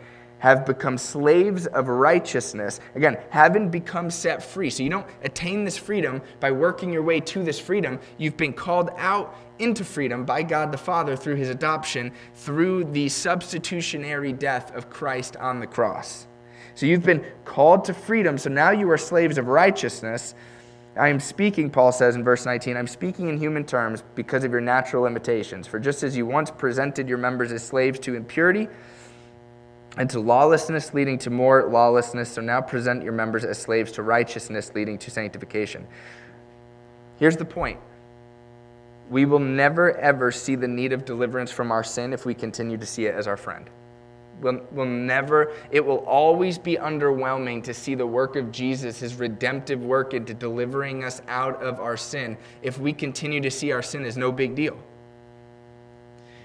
have 0.47 0.65
become 0.65 0.97
slaves 0.97 1.67
of 1.67 1.89
righteousness. 1.89 2.79
Again, 2.95 3.19
haven't 3.31 3.71
become 3.71 4.13
set 4.13 4.41
free. 4.41 4.71
So 4.71 4.85
you 4.85 4.91
don't 4.91 5.07
attain 5.25 5.65
this 5.65 5.77
freedom 5.77 6.23
by 6.39 6.53
working 6.53 6.93
your 6.93 7.03
way 7.03 7.19
to 7.19 7.43
this 7.43 7.59
freedom. 7.59 7.99
You've 8.17 8.37
been 8.37 8.53
called 8.53 8.91
out 8.97 9.35
into 9.59 9.85
freedom 9.85 10.25
by 10.25 10.45
God 10.45 10.71
the 10.71 10.79
Father 10.79 11.17
through 11.17 11.35
his 11.35 11.49
adoption, 11.49 12.13
through 12.37 12.85
the 12.85 13.09
substitutionary 13.09 14.33
death 14.33 14.73
of 14.77 14.89
Christ 14.89 15.35
on 15.35 15.59
the 15.59 15.67
cross. 15.67 16.29
So 16.77 16.87
you've 16.87 17.03
been 17.03 17.25
called 17.45 17.85
to 17.87 17.93
freedom. 17.93 18.39
So 18.39 18.49
now 18.49 18.71
you 18.71 18.89
are 18.93 18.99
slaves 18.99 19.39
of 19.39 19.49
righteousness. 19.49 20.37
I 20.97 21.09
am 21.09 21.19
speaking, 21.19 21.71
Paul 21.71 21.91
says 21.91 22.15
in 22.15 22.23
verse 22.23 22.47
19, 22.47 22.77
I'm 22.77 22.87
speaking 22.87 23.31
in 23.31 23.37
human 23.37 23.65
terms 23.65 24.05
because 24.15 24.45
of 24.45 24.53
your 24.53 24.61
natural 24.61 25.03
limitations. 25.03 25.67
For 25.67 25.81
just 25.81 26.05
as 26.05 26.17
you 26.17 26.25
once 26.25 26.53
presented 26.53 27.09
your 27.09 27.19
members 27.19 27.51
as 27.51 27.65
slaves 27.65 27.99
to 27.99 28.15
impurity, 28.15 28.69
and 29.97 30.11
to 30.11 30.21
lawlessness 30.21 30.93
leading 30.93 31.19
to 31.19 31.31
more 31.31 31.69
lawlessness. 31.69 32.31
So 32.31 32.43
now 32.43 32.61
present 32.61 33.03
your 33.03 33.13
members 33.13 33.45
as 33.45 33.59
slaves 33.59 33.93
to 33.93 34.03
righteousness 34.03 34.73
leading 34.75 34.99
to 34.99 35.11
sanctification. 35.11 35.87
Here's 37.19 37.37
the 37.37 37.45
point 37.45 37.79
we 39.09 39.25
will 39.25 39.39
never, 39.39 39.97
ever 39.99 40.33
see 40.33 40.57
the 40.57 40.69
need 40.69 40.93
of 40.93 41.05
deliverance 41.05 41.51
from 41.51 41.71
our 41.71 41.85
sin 41.85 42.13
if 42.13 42.27
we 42.27 42.35
continue 42.35 42.77
to 42.77 42.87
see 42.87 43.07
it 43.07 43.15
as 43.15 43.27
our 43.27 43.37
friend. 43.37 43.71
We'll, 44.41 44.61
we'll 44.73 44.85
never, 44.85 45.53
it 45.71 45.85
will 45.85 46.01
always 46.01 46.59
be 46.59 46.77
underwhelming 46.77 47.63
to 47.65 47.73
see 47.73 47.95
the 47.95 48.07
work 48.07 48.37
of 48.37 48.53
Jesus, 48.53 48.99
his 48.99 49.15
redemptive 49.15 49.83
work 49.83 50.13
into 50.13 50.35
delivering 50.35 51.05
us 51.05 51.23
out 51.29 51.63
of 51.63 51.81
our 51.81 51.97
sin, 51.97 52.37
if 52.63 52.79
we 52.79 52.93
continue 52.93 53.41
to 53.41 53.51
see 53.51 53.73
our 53.73 53.81
sin 53.81 54.05
as 54.05 54.17
no 54.17 54.31
big 54.31 54.55
deal 54.55 54.77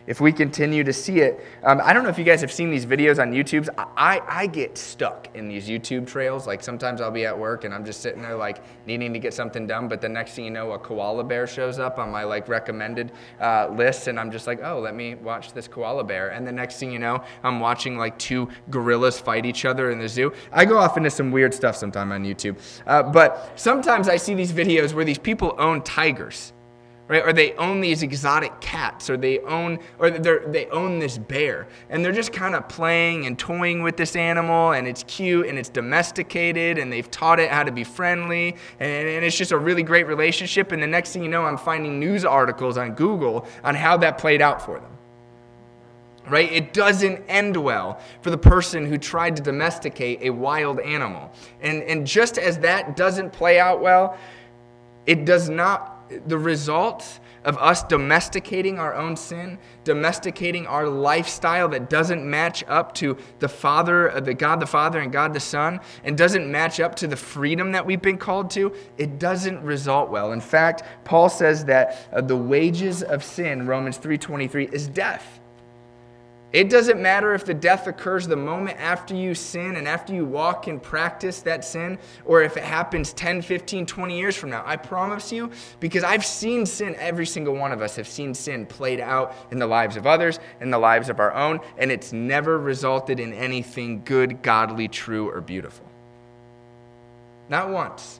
if 0.07 0.21
we 0.21 0.31
continue 0.31 0.83
to 0.83 0.93
see 0.93 1.19
it. 1.19 1.45
Um, 1.63 1.81
I 1.83 1.93
don't 1.93 2.03
know 2.03 2.09
if 2.09 2.17
you 2.17 2.23
guys 2.23 2.41
have 2.41 2.51
seen 2.51 2.69
these 2.69 2.85
videos 2.85 3.21
on 3.21 3.31
YouTube. 3.31 3.69
I, 3.77 4.21
I 4.27 4.47
get 4.47 4.77
stuck 4.77 5.29
in 5.35 5.47
these 5.47 5.67
YouTube 5.67 6.07
trails. 6.07 6.47
Like 6.47 6.63
sometimes 6.63 7.01
I'll 7.01 7.11
be 7.11 7.25
at 7.25 7.37
work 7.37 7.63
and 7.63 7.73
I'm 7.73 7.85
just 7.85 8.01
sitting 8.01 8.21
there 8.21 8.35
like 8.35 8.63
needing 8.85 9.13
to 9.13 9.19
get 9.19 9.33
something 9.33 9.67
done, 9.67 9.87
but 9.87 10.01
the 10.01 10.09
next 10.09 10.33
thing 10.33 10.45
you 10.45 10.51
know, 10.51 10.71
a 10.71 10.79
koala 10.79 11.23
bear 11.23 11.47
shows 11.47 11.79
up 11.79 11.99
on 11.99 12.11
my 12.11 12.23
like 12.23 12.47
recommended 12.47 13.11
uh, 13.39 13.69
list, 13.71 14.07
and 14.07 14.19
I'm 14.19 14.31
just 14.31 14.47
like, 14.47 14.59
oh, 14.63 14.79
let 14.79 14.95
me 14.95 15.15
watch 15.15 15.53
this 15.53 15.67
koala 15.67 16.03
bear. 16.03 16.29
And 16.29 16.45
the 16.47 16.51
next 16.51 16.79
thing 16.79 16.91
you 16.91 16.99
know, 16.99 17.23
I'm 17.43 17.59
watching 17.59 17.97
like 17.97 18.17
two 18.17 18.49
gorillas 18.69 19.19
fight 19.19 19.45
each 19.45 19.65
other 19.65 19.91
in 19.91 19.99
the 19.99 20.09
zoo. 20.09 20.33
I 20.51 20.65
go 20.65 20.77
off 20.77 20.97
into 20.97 21.09
some 21.09 21.31
weird 21.31 21.53
stuff 21.53 21.75
sometime 21.75 22.11
on 22.11 22.23
YouTube, 22.23 22.57
uh, 22.87 23.03
but 23.03 23.53
sometimes 23.55 24.07
I 24.07 24.17
see 24.17 24.33
these 24.33 24.51
videos 24.51 24.93
where 24.93 25.05
these 25.05 25.19
people 25.19 25.55
own 25.57 25.81
tigers 25.81 26.53
right? 27.11 27.27
Or 27.27 27.33
they 27.33 27.51
own 27.55 27.81
these 27.81 28.03
exotic 28.03 28.61
cats, 28.61 29.09
or 29.09 29.17
they 29.17 29.39
own, 29.39 29.79
or 29.99 30.09
they 30.09 30.65
own 30.67 30.97
this 30.97 31.17
bear, 31.17 31.67
and 31.89 32.05
they're 32.05 32.13
just 32.13 32.31
kind 32.31 32.55
of 32.55 32.69
playing 32.69 33.25
and 33.25 33.37
toying 33.37 33.83
with 33.83 33.97
this 33.97 34.15
animal, 34.15 34.71
and 34.71 34.87
it's 34.87 35.03
cute 35.03 35.45
and 35.47 35.59
it's 35.59 35.67
domesticated, 35.67 36.77
and 36.77 36.91
they've 36.91 37.11
taught 37.11 37.37
it 37.37 37.51
how 37.51 37.63
to 37.63 37.71
be 37.71 37.83
friendly, 37.83 38.55
and, 38.79 39.09
and 39.09 39.25
it's 39.25 39.37
just 39.37 39.51
a 39.51 39.57
really 39.57 39.83
great 39.83 40.07
relationship. 40.07 40.71
And 40.71 40.81
the 40.81 40.87
next 40.87 41.11
thing 41.11 41.21
you 41.21 41.27
know, 41.27 41.43
I'm 41.43 41.57
finding 41.57 41.99
news 41.99 42.23
articles 42.23 42.77
on 42.77 42.93
Google 42.93 43.45
on 43.61 43.75
how 43.75 43.97
that 43.97 44.17
played 44.17 44.41
out 44.41 44.61
for 44.61 44.79
them. 44.79 44.97
Right? 46.29 46.49
It 46.49 46.71
doesn't 46.71 47.25
end 47.27 47.57
well 47.57 47.99
for 48.21 48.29
the 48.29 48.37
person 48.37 48.85
who 48.85 48.97
tried 48.97 49.35
to 49.35 49.41
domesticate 49.41 50.19
a 50.21 50.29
wild 50.29 50.79
animal. 50.79 51.33
And, 51.59 51.83
and 51.83 52.07
just 52.07 52.37
as 52.37 52.59
that 52.59 52.95
doesn't 52.95 53.33
play 53.33 53.59
out 53.59 53.81
well, 53.81 54.17
it 55.07 55.25
does 55.25 55.49
not 55.49 56.00
the 56.27 56.37
result 56.37 57.19
of 57.43 57.57
us 57.57 57.83
domesticating 57.83 58.77
our 58.77 58.93
own 58.93 59.15
sin, 59.15 59.57
domesticating 59.83 60.67
our 60.67 60.87
lifestyle 60.87 61.67
that 61.69 61.89
doesn't 61.89 62.23
match 62.23 62.63
up 62.67 62.93
to 62.95 63.17
the 63.39 63.49
Father, 63.49 64.11
uh, 64.11 64.19
the 64.19 64.33
God 64.33 64.59
the 64.59 64.67
Father 64.67 64.99
and 64.99 65.11
God 65.11 65.33
the 65.33 65.39
Son, 65.39 65.79
and 66.03 66.17
doesn't 66.17 66.49
match 66.49 66.79
up 66.79 66.95
to 66.95 67.07
the 67.07 67.15
freedom 67.15 67.71
that 67.71 67.85
we've 67.85 68.01
been 68.01 68.17
called 68.17 68.51
to, 68.51 68.73
it 68.97 69.17
doesn't 69.17 69.61
result 69.63 70.09
well. 70.09 70.33
In 70.33 70.41
fact, 70.41 70.83
Paul 71.03 71.29
says 71.29 71.65
that 71.65 72.07
uh, 72.13 72.21
the 72.21 72.37
wages 72.37 73.01
of 73.01 73.23
sin, 73.23 73.65
Romans 73.65 73.97
3:23, 73.97 74.71
is 74.71 74.87
death. 74.87 75.40
It 76.53 76.69
doesn't 76.69 77.01
matter 77.01 77.33
if 77.33 77.45
the 77.45 77.53
death 77.53 77.87
occurs 77.87 78.27
the 78.27 78.35
moment 78.35 78.77
after 78.77 79.15
you 79.15 79.33
sin 79.33 79.77
and 79.77 79.87
after 79.87 80.13
you 80.13 80.25
walk 80.25 80.67
and 80.67 80.83
practice 80.83 81.41
that 81.43 81.63
sin, 81.63 81.97
or 82.25 82.41
if 82.41 82.57
it 82.57 82.63
happens 82.63 83.13
10, 83.13 83.41
15, 83.41 83.85
20 83.85 84.17
years 84.17 84.35
from 84.35 84.49
now. 84.49 84.61
I 84.65 84.75
promise 84.75 85.31
you, 85.31 85.49
because 85.79 86.03
I've 86.03 86.25
seen 86.25 86.65
sin, 86.65 86.95
every 86.99 87.25
single 87.25 87.55
one 87.55 87.71
of 87.71 87.81
us 87.81 87.95
have 87.95 88.07
seen 88.07 88.33
sin 88.33 88.65
played 88.65 88.99
out 88.99 89.33
in 89.51 89.59
the 89.59 89.67
lives 89.67 89.95
of 89.95 90.05
others, 90.05 90.39
in 90.59 90.71
the 90.71 90.77
lives 90.77 91.07
of 91.07 91.21
our 91.21 91.33
own, 91.33 91.61
and 91.77 91.89
it's 91.89 92.11
never 92.11 92.59
resulted 92.59 93.21
in 93.21 93.31
anything 93.31 94.01
good, 94.03 94.41
godly, 94.41 94.89
true, 94.89 95.29
or 95.29 95.39
beautiful. 95.39 95.85
Not 97.47 97.69
once. 97.69 98.19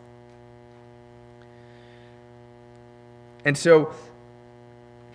And 3.43 3.57
so, 3.57 3.93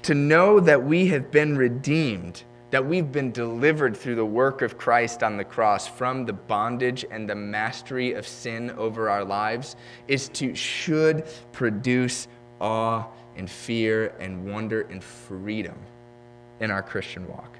to 0.02 0.14
know 0.14 0.60
that 0.60 0.84
we 0.84 1.06
have 1.08 1.30
been 1.30 1.56
redeemed 1.56 2.42
that 2.70 2.84
we've 2.84 3.12
been 3.12 3.30
delivered 3.30 3.96
through 3.96 4.16
the 4.16 4.24
work 4.24 4.62
of 4.62 4.76
Christ 4.76 5.22
on 5.22 5.36
the 5.36 5.44
cross 5.44 5.86
from 5.86 6.26
the 6.26 6.32
bondage 6.32 7.04
and 7.10 7.28
the 7.28 7.34
mastery 7.34 8.14
of 8.14 8.26
sin 8.26 8.70
over 8.72 9.08
our 9.08 9.24
lives 9.24 9.76
is 10.08 10.28
to 10.30 10.54
should 10.54 11.24
produce 11.52 12.26
awe 12.60 13.04
and 13.36 13.48
fear 13.48 14.14
and 14.18 14.50
wonder 14.50 14.82
and 14.82 15.02
freedom 15.02 15.76
in 16.60 16.70
our 16.70 16.82
Christian 16.82 17.28
walk. 17.28 17.56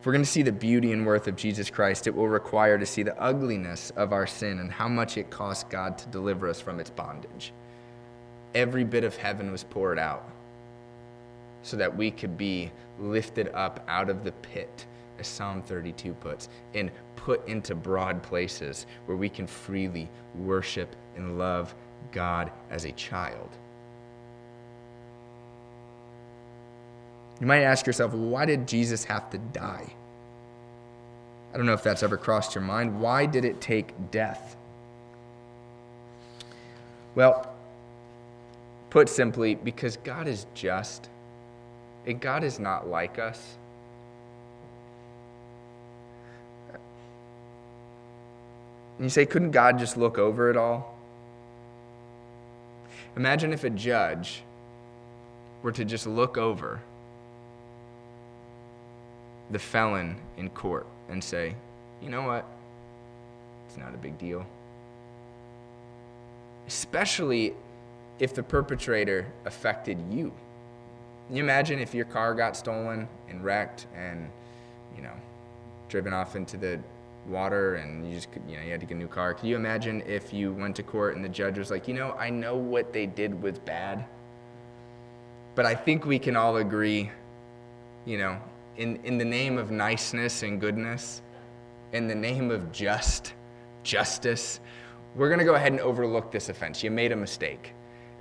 If 0.00 0.06
we're 0.06 0.12
going 0.12 0.24
to 0.24 0.30
see 0.30 0.42
the 0.42 0.52
beauty 0.52 0.92
and 0.92 1.06
worth 1.06 1.28
of 1.28 1.36
Jesus 1.36 1.70
Christ, 1.70 2.06
it 2.06 2.14
will 2.14 2.28
require 2.28 2.78
to 2.78 2.86
see 2.86 3.02
the 3.02 3.18
ugliness 3.20 3.90
of 3.96 4.12
our 4.12 4.26
sin 4.26 4.58
and 4.58 4.70
how 4.70 4.86
much 4.86 5.16
it 5.16 5.30
cost 5.30 5.70
God 5.70 5.96
to 5.98 6.06
deliver 6.08 6.48
us 6.48 6.60
from 6.60 6.78
its 6.78 6.90
bondage. 6.90 7.52
Every 8.54 8.84
bit 8.84 9.02
of 9.02 9.16
heaven 9.16 9.50
was 9.50 9.64
poured 9.64 9.98
out 9.98 10.28
so 11.64 11.76
that 11.78 11.96
we 11.96 12.10
could 12.10 12.38
be 12.38 12.70
lifted 13.00 13.48
up 13.54 13.82
out 13.88 14.08
of 14.08 14.22
the 14.22 14.32
pit, 14.32 14.86
as 15.18 15.26
Psalm 15.26 15.62
32 15.62 16.12
puts, 16.14 16.48
and 16.74 16.90
put 17.16 17.46
into 17.48 17.74
broad 17.74 18.22
places 18.22 18.86
where 19.06 19.16
we 19.16 19.28
can 19.28 19.46
freely 19.46 20.08
worship 20.36 20.94
and 21.16 21.38
love 21.38 21.74
God 22.12 22.52
as 22.70 22.84
a 22.84 22.92
child. 22.92 23.48
You 27.40 27.46
might 27.46 27.62
ask 27.62 27.86
yourself, 27.86 28.12
why 28.12 28.44
did 28.44 28.68
Jesus 28.68 29.02
have 29.04 29.30
to 29.30 29.38
die? 29.38 29.92
I 31.52 31.56
don't 31.56 31.66
know 31.66 31.72
if 31.72 31.82
that's 31.82 32.02
ever 32.02 32.16
crossed 32.16 32.54
your 32.54 32.62
mind. 32.62 33.00
Why 33.00 33.26
did 33.26 33.44
it 33.44 33.60
take 33.60 33.92
death? 34.10 34.56
Well, 37.14 37.54
put 38.90 39.08
simply, 39.08 39.54
because 39.54 39.96
God 39.98 40.28
is 40.28 40.46
just 40.54 41.08
and 42.06 42.20
God 42.20 42.44
is 42.44 42.58
not 42.58 42.88
like 42.88 43.18
us. 43.18 43.56
And 48.98 49.04
you 49.04 49.10
say, 49.10 49.26
couldn't 49.26 49.50
God 49.50 49.78
just 49.78 49.96
look 49.96 50.18
over 50.18 50.50
it 50.50 50.56
all? 50.56 50.96
Imagine 53.16 53.52
if 53.52 53.64
a 53.64 53.70
judge 53.70 54.42
were 55.62 55.72
to 55.72 55.84
just 55.84 56.06
look 56.06 56.36
over 56.36 56.80
the 59.50 59.58
felon 59.58 60.16
in 60.36 60.50
court 60.50 60.86
and 61.08 61.22
say, 61.22 61.54
you 62.02 62.08
know 62.08 62.22
what? 62.22 62.44
It's 63.66 63.76
not 63.76 63.94
a 63.94 63.98
big 63.98 64.18
deal. 64.18 64.46
Especially 66.66 67.54
if 68.18 68.34
the 68.34 68.42
perpetrator 68.42 69.26
affected 69.44 69.98
you. 70.10 70.32
You 71.30 71.42
imagine 71.42 71.78
if 71.78 71.94
your 71.94 72.04
car 72.04 72.34
got 72.34 72.56
stolen 72.56 73.08
and 73.28 73.42
wrecked 73.42 73.86
and, 73.96 74.30
you 74.96 75.02
know, 75.02 75.14
driven 75.88 76.12
off 76.12 76.36
into 76.36 76.56
the 76.56 76.78
water 77.26 77.76
and 77.76 78.06
you 78.06 78.14
just 78.14 78.30
could, 78.30 78.42
you 78.48 78.56
know, 78.56 78.62
you 78.62 78.70
had 78.70 78.80
to 78.80 78.86
get 78.86 78.94
a 78.94 78.98
new 78.98 79.08
car? 79.08 79.32
Can 79.32 79.48
you 79.48 79.56
imagine 79.56 80.02
if 80.06 80.32
you 80.32 80.52
went 80.52 80.76
to 80.76 80.82
court 80.82 81.16
and 81.16 81.24
the 81.24 81.28
judge 81.28 81.58
was 81.58 81.70
like, 81.70 81.88
you 81.88 81.94
know, 81.94 82.12
I 82.12 82.30
know 82.30 82.56
what 82.56 82.92
they 82.92 83.06
did 83.06 83.42
was 83.42 83.58
bad, 83.58 84.04
but 85.54 85.64
I 85.64 85.74
think 85.74 86.04
we 86.04 86.18
can 86.18 86.36
all 86.36 86.58
agree, 86.58 87.10
you 88.04 88.18
know, 88.18 88.38
in, 88.76 88.96
in 89.04 89.18
the 89.18 89.24
name 89.24 89.56
of 89.56 89.70
niceness 89.70 90.42
and 90.42 90.60
goodness, 90.60 91.22
in 91.92 92.08
the 92.08 92.14
name 92.14 92.50
of 92.50 92.72
just 92.72 93.32
justice, 93.82 94.60
we're 95.14 95.34
to 95.36 95.44
go 95.44 95.54
ahead 95.54 95.72
and 95.72 95.80
overlook 95.80 96.32
this 96.32 96.48
offense. 96.48 96.82
You 96.82 96.90
made 96.90 97.12
a 97.12 97.16
mistake. 97.16 97.72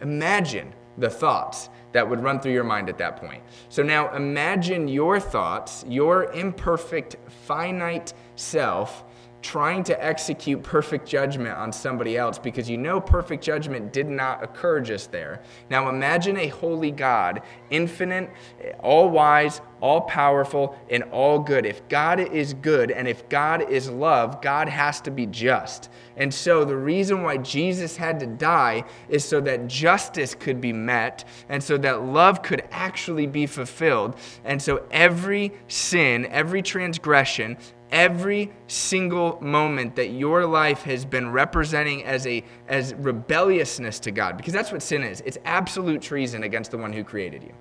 Imagine 0.01 0.71
the 0.97 1.09
thoughts 1.09 1.69
that 1.91 2.07
would 2.07 2.21
run 2.21 2.39
through 2.39 2.53
your 2.53 2.63
mind 2.63 2.89
at 2.89 2.97
that 2.97 3.17
point. 3.17 3.43
So 3.69 3.83
now 3.83 4.13
imagine 4.15 4.87
your 4.87 5.19
thoughts, 5.19 5.85
your 5.87 6.31
imperfect, 6.33 7.15
finite 7.45 8.13
self 8.35 9.03
trying 9.43 9.83
to 9.83 10.03
execute 10.03 10.63
perfect 10.63 11.07
judgment 11.07 11.55
on 11.55 11.71
somebody 11.71 12.17
else 12.17 12.39
because 12.39 12.69
you 12.69 12.77
know 12.77 12.99
perfect 12.99 13.43
judgment 13.43 13.91
did 13.91 14.07
not 14.07 14.41
occur 14.41 14.79
just 14.79 15.11
there. 15.11 15.43
Now 15.69 15.89
imagine 15.89 16.37
a 16.37 16.47
holy 16.47 16.91
God, 16.91 17.43
infinite, 17.69 18.31
all 18.79 19.09
wise, 19.09 19.61
all 19.81 20.01
powerful, 20.01 20.79
and 20.89 21.03
all 21.11 21.37
good. 21.39 21.65
If 21.65 21.85
God 21.89 22.21
is 22.21 22.53
good 22.53 22.89
and 22.89 23.05
if 23.05 23.27
God 23.27 23.69
is 23.69 23.89
love, 23.89 24.41
God 24.41 24.69
has 24.69 25.01
to 25.01 25.11
be 25.11 25.25
just. 25.25 25.89
And 26.15 26.33
so 26.33 26.63
the 26.63 26.77
reason 26.77 27.21
why 27.21 27.37
Jesus 27.37 27.97
had 27.97 28.19
to 28.21 28.25
die 28.25 28.85
is 29.09 29.25
so 29.25 29.41
that 29.41 29.67
justice 29.67 30.35
could 30.35 30.61
be 30.61 30.71
met 30.71 31.25
and 31.49 31.61
so 31.61 31.77
that 31.79 32.03
love 32.03 32.41
could 32.41 32.63
actually 32.71 33.27
be 33.27 33.45
fulfilled. 33.45 34.15
And 34.45 34.61
so 34.61 34.85
every 34.89 35.51
sin, 35.67 36.27
every 36.27 36.61
transgression, 36.61 37.57
every 37.93 38.51
single 38.67 39.39
moment 39.39 39.95
that 39.95 40.07
your 40.07 40.45
life 40.45 40.81
has 40.81 41.05
been 41.05 41.31
representing 41.31 42.03
as 42.03 42.25
a 42.25 42.43
as 42.67 42.93
rebelliousness 42.95 43.99
to 43.99 44.11
God 44.11 44.35
because 44.35 44.51
that's 44.51 44.71
what 44.71 44.81
sin 44.81 45.03
is 45.03 45.21
it's 45.21 45.37
absolute 45.45 46.01
treason 46.01 46.43
against 46.43 46.71
the 46.71 46.77
one 46.77 46.91
who 46.91 47.03
created 47.03 47.43
you 47.43 47.53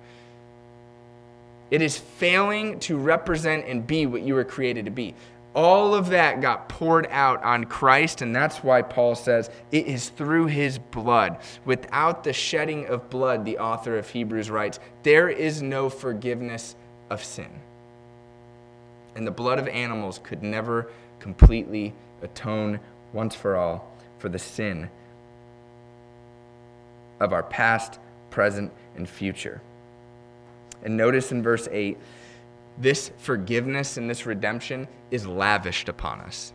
it 1.69 1.81
is 1.81 1.97
failing 1.97 2.79
to 2.79 2.97
represent 2.97 3.65
and 3.67 3.85
be 3.87 4.05
what 4.05 4.23
you 4.23 4.33
were 4.33 4.43
created 4.43 4.85
to 4.85 4.91
be 4.91 5.13
all 5.55 5.93
of 5.93 6.09
that 6.09 6.41
got 6.41 6.67
poured 6.67 7.07
out 7.11 7.43
on 7.43 7.65
Christ, 7.65 8.23
and 8.23 8.35
that's 8.35 8.63
why 8.63 8.81
Paul 8.81 9.13
says 9.13 9.51
it 9.71 9.85
is 9.85 10.09
through 10.09 10.47
his 10.47 10.79
blood. 10.79 11.37
Without 11.63 12.23
the 12.23 12.33
shedding 12.33 12.87
of 12.87 13.07
blood, 13.11 13.45
the 13.45 13.59
author 13.59 13.95
of 13.95 14.09
Hebrews 14.09 14.49
writes, 14.49 14.79
there 15.03 15.29
is 15.29 15.61
no 15.61 15.89
forgiveness 15.89 16.75
of 17.11 17.23
sin. 17.23 17.51
And 19.15 19.27
the 19.27 19.31
blood 19.31 19.59
of 19.59 19.67
animals 19.67 20.19
could 20.23 20.43
never 20.43 20.89
completely 21.19 21.93
atone 22.21 22.79
once 23.11 23.35
for 23.35 23.55
all 23.55 23.91
for 24.17 24.29
the 24.29 24.39
sin 24.39 24.89
of 27.19 27.33
our 27.33 27.43
past, 27.43 27.99
present, 28.29 28.71
and 28.95 29.07
future. 29.07 29.61
And 30.83 30.97
notice 30.97 31.31
in 31.31 31.43
verse 31.43 31.67
8, 31.71 31.97
this 32.77 33.11
forgiveness 33.17 33.97
and 33.97 34.09
this 34.09 34.25
redemption 34.25 34.87
is 35.11 35.27
lavished 35.27 35.89
upon 35.89 36.21
us. 36.21 36.53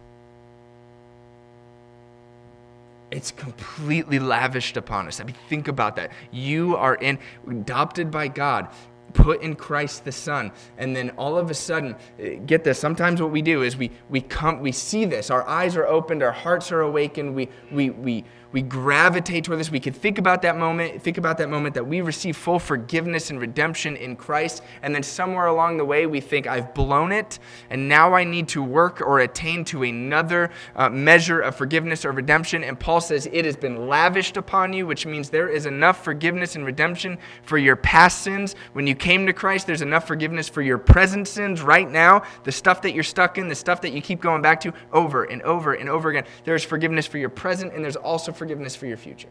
It's 3.11 3.31
completely 3.31 4.18
lavished 4.18 4.77
upon 4.77 5.07
us. 5.07 5.21
I 5.21 5.25
mean, 5.25 5.37
think 5.49 5.68
about 5.68 5.97
that. 5.97 6.11
You 6.31 6.77
are 6.77 6.94
in, 6.94 7.18
adopted 7.49 8.11
by 8.11 8.29
God 8.29 8.68
put 9.12 9.42
in 9.42 9.55
Christ 9.55 10.05
the 10.05 10.12
Son. 10.12 10.53
And 10.77 10.94
then 10.94 11.11
all 11.11 11.38
of 11.38 11.51
a 11.51 11.55
sudden, 11.55 11.97
eh, 12.18 12.37
get 12.47 12.64
this, 12.64 12.79
sometimes 12.79 13.21
what 13.21 13.31
we 13.31 13.42
do 13.42 13.62
is 13.62 13.77
we, 13.77 13.90
we 14.09 14.21
come, 14.21 14.61
we 14.61 14.73
see 14.73 15.05
this, 15.05 15.31
our 15.31 15.47
eyes 15.49 15.77
are 15.77 15.87
opened, 15.87 16.23
our 16.23 16.33
hearts 16.33 16.71
are 16.73 16.81
awakened, 16.81 17.35
we, 17.35 17.49
we, 17.71 17.90
we, 17.90 18.25
we 18.51 18.63
gravitate 18.63 19.45
toward 19.45 19.61
this. 19.61 19.71
We 19.71 19.81
can 19.81 19.93
think 19.93 20.19
about 20.19 20.43
that 20.43 20.57
moment, 20.57 21.03
think 21.03 21.19
about 21.19 21.37
that 21.39 21.51
moment 21.51 21.75
that 21.75 21.87
we 21.87 22.01
receive 22.01 22.37
full 22.37 22.59
forgiveness 22.59 23.29
and 23.31 23.39
redemption 23.41 23.95
in 23.97 24.17
Christ. 24.17 24.63
And 24.83 24.95
then 24.95 25.03
somewhere 25.03 25.47
along 25.47 25.77
the 25.77 25.85
way, 25.85 26.07
we 26.07 26.21
think, 26.21 26.47
I've 26.47 26.73
blown 26.73 27.13
it, 27.13 27.39
and 27.69 27.89
now 27.89 28.15
I 28.15 28.25
need 28.25 28.49
to 28.49 28.63
work 28.63 29.03
or 29.03 29.21
attain 29.21 29.65
to 29.67 29.83
another 29.83 30.51
uh, 30.77 30.89
measure 30.89 31.41
of 31.41 31.57
forgiveness 31.57 32.07
or 32.07 32.13
redemption. 32.13 32.65
And 32.65 32.81
Paul 32.81 33.03
says, 33.03 33.29
It 33.31 33.45
has 33.45 33.57
been 33.57 33.87
lavished 33.87 34.39
upon 34.39 34.73
you, 34.73 34.87
which 34.87 35.05
means 35.05 35.29
there 35.29 35.49
is 35.49 35.67
enough 35.67 36.03
forgiveness 36.03 36.57
and 36.57 36.65
redemption 36.65 37.19
for 37.43 37.59
your 37.59 37.77
past 37.77 38.23
sins. 38.23 38.55
When 38.73 38.87
you 38.87 38.95
came 38.95 39.27
to 39.27 39.35
Christ, 39.35 39.67
there's 39.67 39.83
enough 39.83 40.07
forgiveness 40.07 40.49
for 40.49 40.63
your 40.63 40.79
present 40.79 41.29
sins 41.29 41.61
right 41.61 41.91
now, 41.91 42.23
the 42.45 42.53
stuff 42.53 42.81
that 42.83 42.95
you're 42.95 43.05
stuck 43.05 43.37
in, 43.37 43.49
the 43.49 43.55
stuff 43.55 43.83
that 43.83 43.93
you 43.93 44.01
keep 44.01 44.21
going 44.23 44.41
back 44.41 44.61
to 44.61 44.73
over 44.93 45.25
and 45.25 45.43
over 45.43 45.75
and 45.75 45.91
over 45.91 46.09
again. 46.09 46.25
There's 46.45 46.65
forgiveness 46.65 47.07
for 47.07 47.19
your 47.19 47.29
present, 47.29 47.75
and 47.75 47.85
there's 47.85 47.97
also 47.97 48.33
forgiveness 48.38 48.74
for 48.74 48.87
your 48.87 48.96
future. 48.96 49.29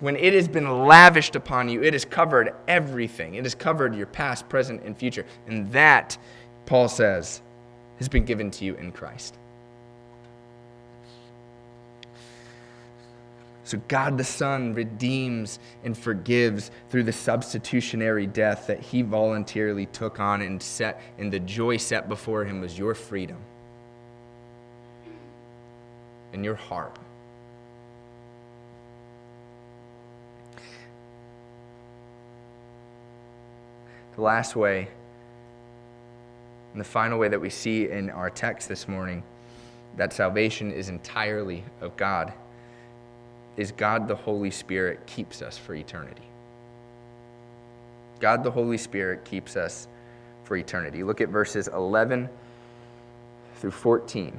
When 0.00 0.16
it 0.16 0.32
has 0.32 0.48
been 0.48 0.86
lavished 0.86 1.36
upon 1.36 1.68
you, 1.68 1.82
it 1.82 1.92
has 1.92 2.04
covered 2.04 2.54
everything. 2.66 3.34
It 3.34 3.44
has 3.44 3.54
covered 3.54 3.94
your 3.94 4.06
past, 4.06 4.48
present, 4.48 4.82
and 4.82 4.96
future. 4.96 5.26
And 5.46 5.70
that, 5.72 6.18
Paul 6.66 6.88
says, 6.88 7.42
has 7.98 8.08
been 8.08 8.24
given 8.24 8.50
to 8.52 8.64
you 8.64 8.74
in 8.76 8.92
Christ. 8.92 9.36
So, 13.64 13.80
God 13.86 14.18
the 14.18 14.24
Son 14.24 14.74
redeems 14.74 15.60
and 15.84 15.96
forgives 15.96 16.72
through 16.88 17.04
the 17.04 17.12
substitutionary 17.12 18.26
death 18.26 18.66
that 18.66 18.80
He 18.80 19.02
voluntarily 19.02 19.86
took 19.86 20.18
on 20.18 20.40
and 20.42 20.60
set, 20.60 21.00
and 21.18 21.30
the 21.30 21.38
joy 21.38 21.76
set 21.76 22.08
before 22.08 22.44
Him 22.44 22.60
was 22.60 22.76
your 22.76 22.94
freedom 22.94 23.36
in 26.32 26.44
your 26.44 26.54
heart. 26.54 26.96
The 34.16 34.22
last 34.22 34.56
way, 34.56 34.88
and 36.72 36.80
the 36.80 36.84
final 36.84 37.18
way 37.18 37.28
that 37.28 37.40
we 37.40 37.50
see 37.50 37.88
in 37.88 38.10
our 38.10 38.30
text 38.30 38.68
this 38.68 38.86
morning, 38.86 39.22
that 39.96 40.12
salvation 40.12 40.70
is 40.70 40.88
entirely 40.88 41.64
of 41.80 41.96
God, 41.96 42.32
is 43.56 43.72
God 43.72 44.08
the 44.08 44.14
Holy 44.14 44.50
Spirit 44.50 45.06
keeps 45.06 45.42
us 45.42 45.58
for 45.58 45.74
eternity. 45.74 46.22
God 48.20 48.44
the 48.44 48.50
Holy 48.50 48.78
Spirit 48.78 49.24
keeps 49.24 49.56
us 49.56 49.88
for 50.44 50.56
eternity. 50.56 51.02
Look 51.02 51.20
at 51.20 51.28
verses 51.28 51.68
11 51.68 52.28
through 53.56 53.70
14. 53.70 54.38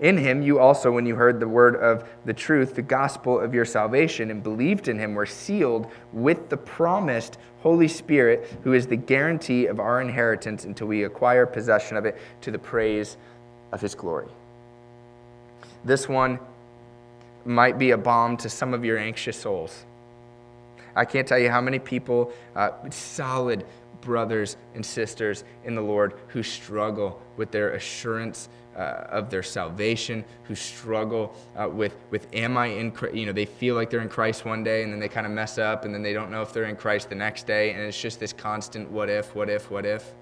In 0.00 0.16
him, 0.16 0.40
you 0.42 0.58
also, 0.58 0.90
when 0.90 1.04
you 1.04 1.14
heard 1.14 1.40
the 1.40 1.48
word 1.48 1.76
of 1.76 2.08
the 2.24 2.32
truth, 2.32 2.74
the 2.74 2.82
gospel 2.82 3.38
of 3.38 3.52
your 3.52 3.66
salvation, 3.66 4.30
and 4.30 4.42
believed 4.42 4.88
in 4.88 4.98
him, 4.98 5.14
were 5.14 5.26
sealed 5.26 5.86
with 6.12 6.48
the 6.48 6.56
promised 6.56 7.36
Holy 7.60 7.88
Spirit, 7.88 8.50
who 8.64 8.72
is 8.72 8.86
the 8.86 8.96
guarantee 8.96 9.66
of 9.66 9.78
our 9.78 10.00
inheritance 10.00 10.64
until 10.64 10.86
we 10.86 11.04
acquire 11.04 11.44
possession 11.44 11.98
of 11.98 12.06
it 12.06 12.16
to 12.40 12.50
the 12.50 12.58
praise 12.58 13.18
of 13.72 13.82
his 13.82 13.94
glory. 13.94 14.28
This 15.84 16.08
one 16.08 16.38
might 17.44 17.78
be 17.78 17.90
a 17.90 17.98
balm 17.98 18.38
to 18.38 18.48
some 18.48 18.72
of 18.72 18.84
your 18.84 18.96
anxious 18.96 19.38
souls. 19.38 19.84
I 20.96 21.04
can't 21.04 21.28
tell 21.28 21.38
you 21.38 21.50
how 21.50 21.60
many 21.60 21.78
people, 21.78 22.32
uh, 22.56 22.70
solid 22.90 23.66
brothers 24.00 24.56
and 24.74 24.84
sisters 24.84 25.44
in 25.64 25.74
the 25.74 25.82
Lord, 25.82 26.14
who 26.28 26.42
struggle 26.42 27.20
with 27.36 27.50
their 27.50 27.72
assurance 27.74 28.48
uh, 28.76 29.06
of 29.10 29.30
their 29.30 29.42
salvation, 29.42 30.24
who 30.44 30.54
struggle 30.54 31.34
uh, 31.56 31.68
with, 31.68 31.94
with 32.10 32.26
am 32.32 32.56
I 32.56 32.66
in? 32.66 32.92
You 33.12 33.26
know, 33.26 33.32
they 33.32 33.44
feel 33.44 33.74
like 33.74 33.90
they're 33.90 34.00
in 34.00 34.08
Christ 34.08 34.44
one 34.44 34.62
day 34.62 34.82
and 34.82 34.92
then 34.92 35.00
they 35.00 35.08
kind 35.08 35.26
of 35.26 35.32
mess 35.32 35.58
up 35.58 35.84
and 35.84 35.94
then 35.94 36.02
they 36.02 36.12
don't 36.12 36.30
know 36.30 36.42
if 36.42 36.52
they're 36.52 36.64
in 36.64 36.76
Christ 36.76 37.08
the 37.08 37.14
next 37.14 37.46
day. 37.46 37.72
And 37.72 37.82
it's 37.82 38.00
just 38.00 38.20
this 38.20 38.32
constant 38.32 38.90
what 38.90 39.08
if, 39.08 39.34
what 39.34 39.50
if, 39.50 39.70
what 39.70 39.84
if. 39.84 40.12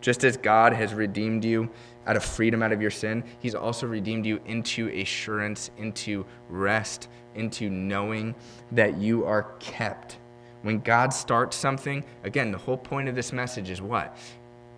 Just 0.00 0.24
as 0.24 0.36
God 0.36 0.72
has 0.72 0.94
redeemed 0.94 1.44
you 1.44 1.68
out 2.06 2.16
of 2.16 2.24
freedom 2.24 2.62
out 2.62 2.72
of 2.72 2.80
your 2.80 2.90
sin, 2.90 3.22
He's 3.40 3.54
also 3.54 3.86
redeemed 3.86 4.24
you 4.24 4.40
into 4.46 4.88
assurance, 4.88 5.70
into 5.76 6.24
rest, 6.48 7.08
into 7.34 7.68
knowing 7.68 8.34
that 8.72 8.96
you 8.96 9.24
are 9.26 9.42
kept. 9.58 10.16
When 10.62 10.80
God 10.80 11.12
starts 11.12 11.56
something, 11.56 12.04
again, 12.24 12.50
the 12.50 12.58
whole 12.58 12.76
point 12.76 13.08
of 13.08 13.14
this 13.14 13.32
message 13.32 13.70
is 13.70 13.80
what? 13.80 14.16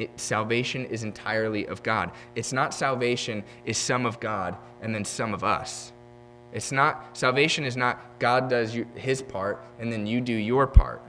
It, 0.03 0.11
salvation 0.19 0.85
is 0.87 1.05
entirely 1.05 1.67
of 1.67 1.83
God. 1.83 2.11
It's 2.35 2.53
not 2.53 2.75
salvation 2.75 3.45
is 3.65 3.79
some 3.79 4.05
of 4.05 4.19
God 4.19 4.57
and 4.81 4.93
then 4.93 5.05
some 5.05 5.33
of 5.33 5.45
us. 5.45 5.93
It's 6.53 6.73
not, 6.73 7.17
salvation 7.17 7.65
is 7.65 7.77
not 7.77 8.01
God 8.19 8.51
does 8.51 8.77
his 8.97 9.23
part 9.23 9.65
and 9.79 9.93
then 9.93 10.07
you 10.07 10.21
do 10.21 10.33
your 10.33 10.67
part. 10.67 11.03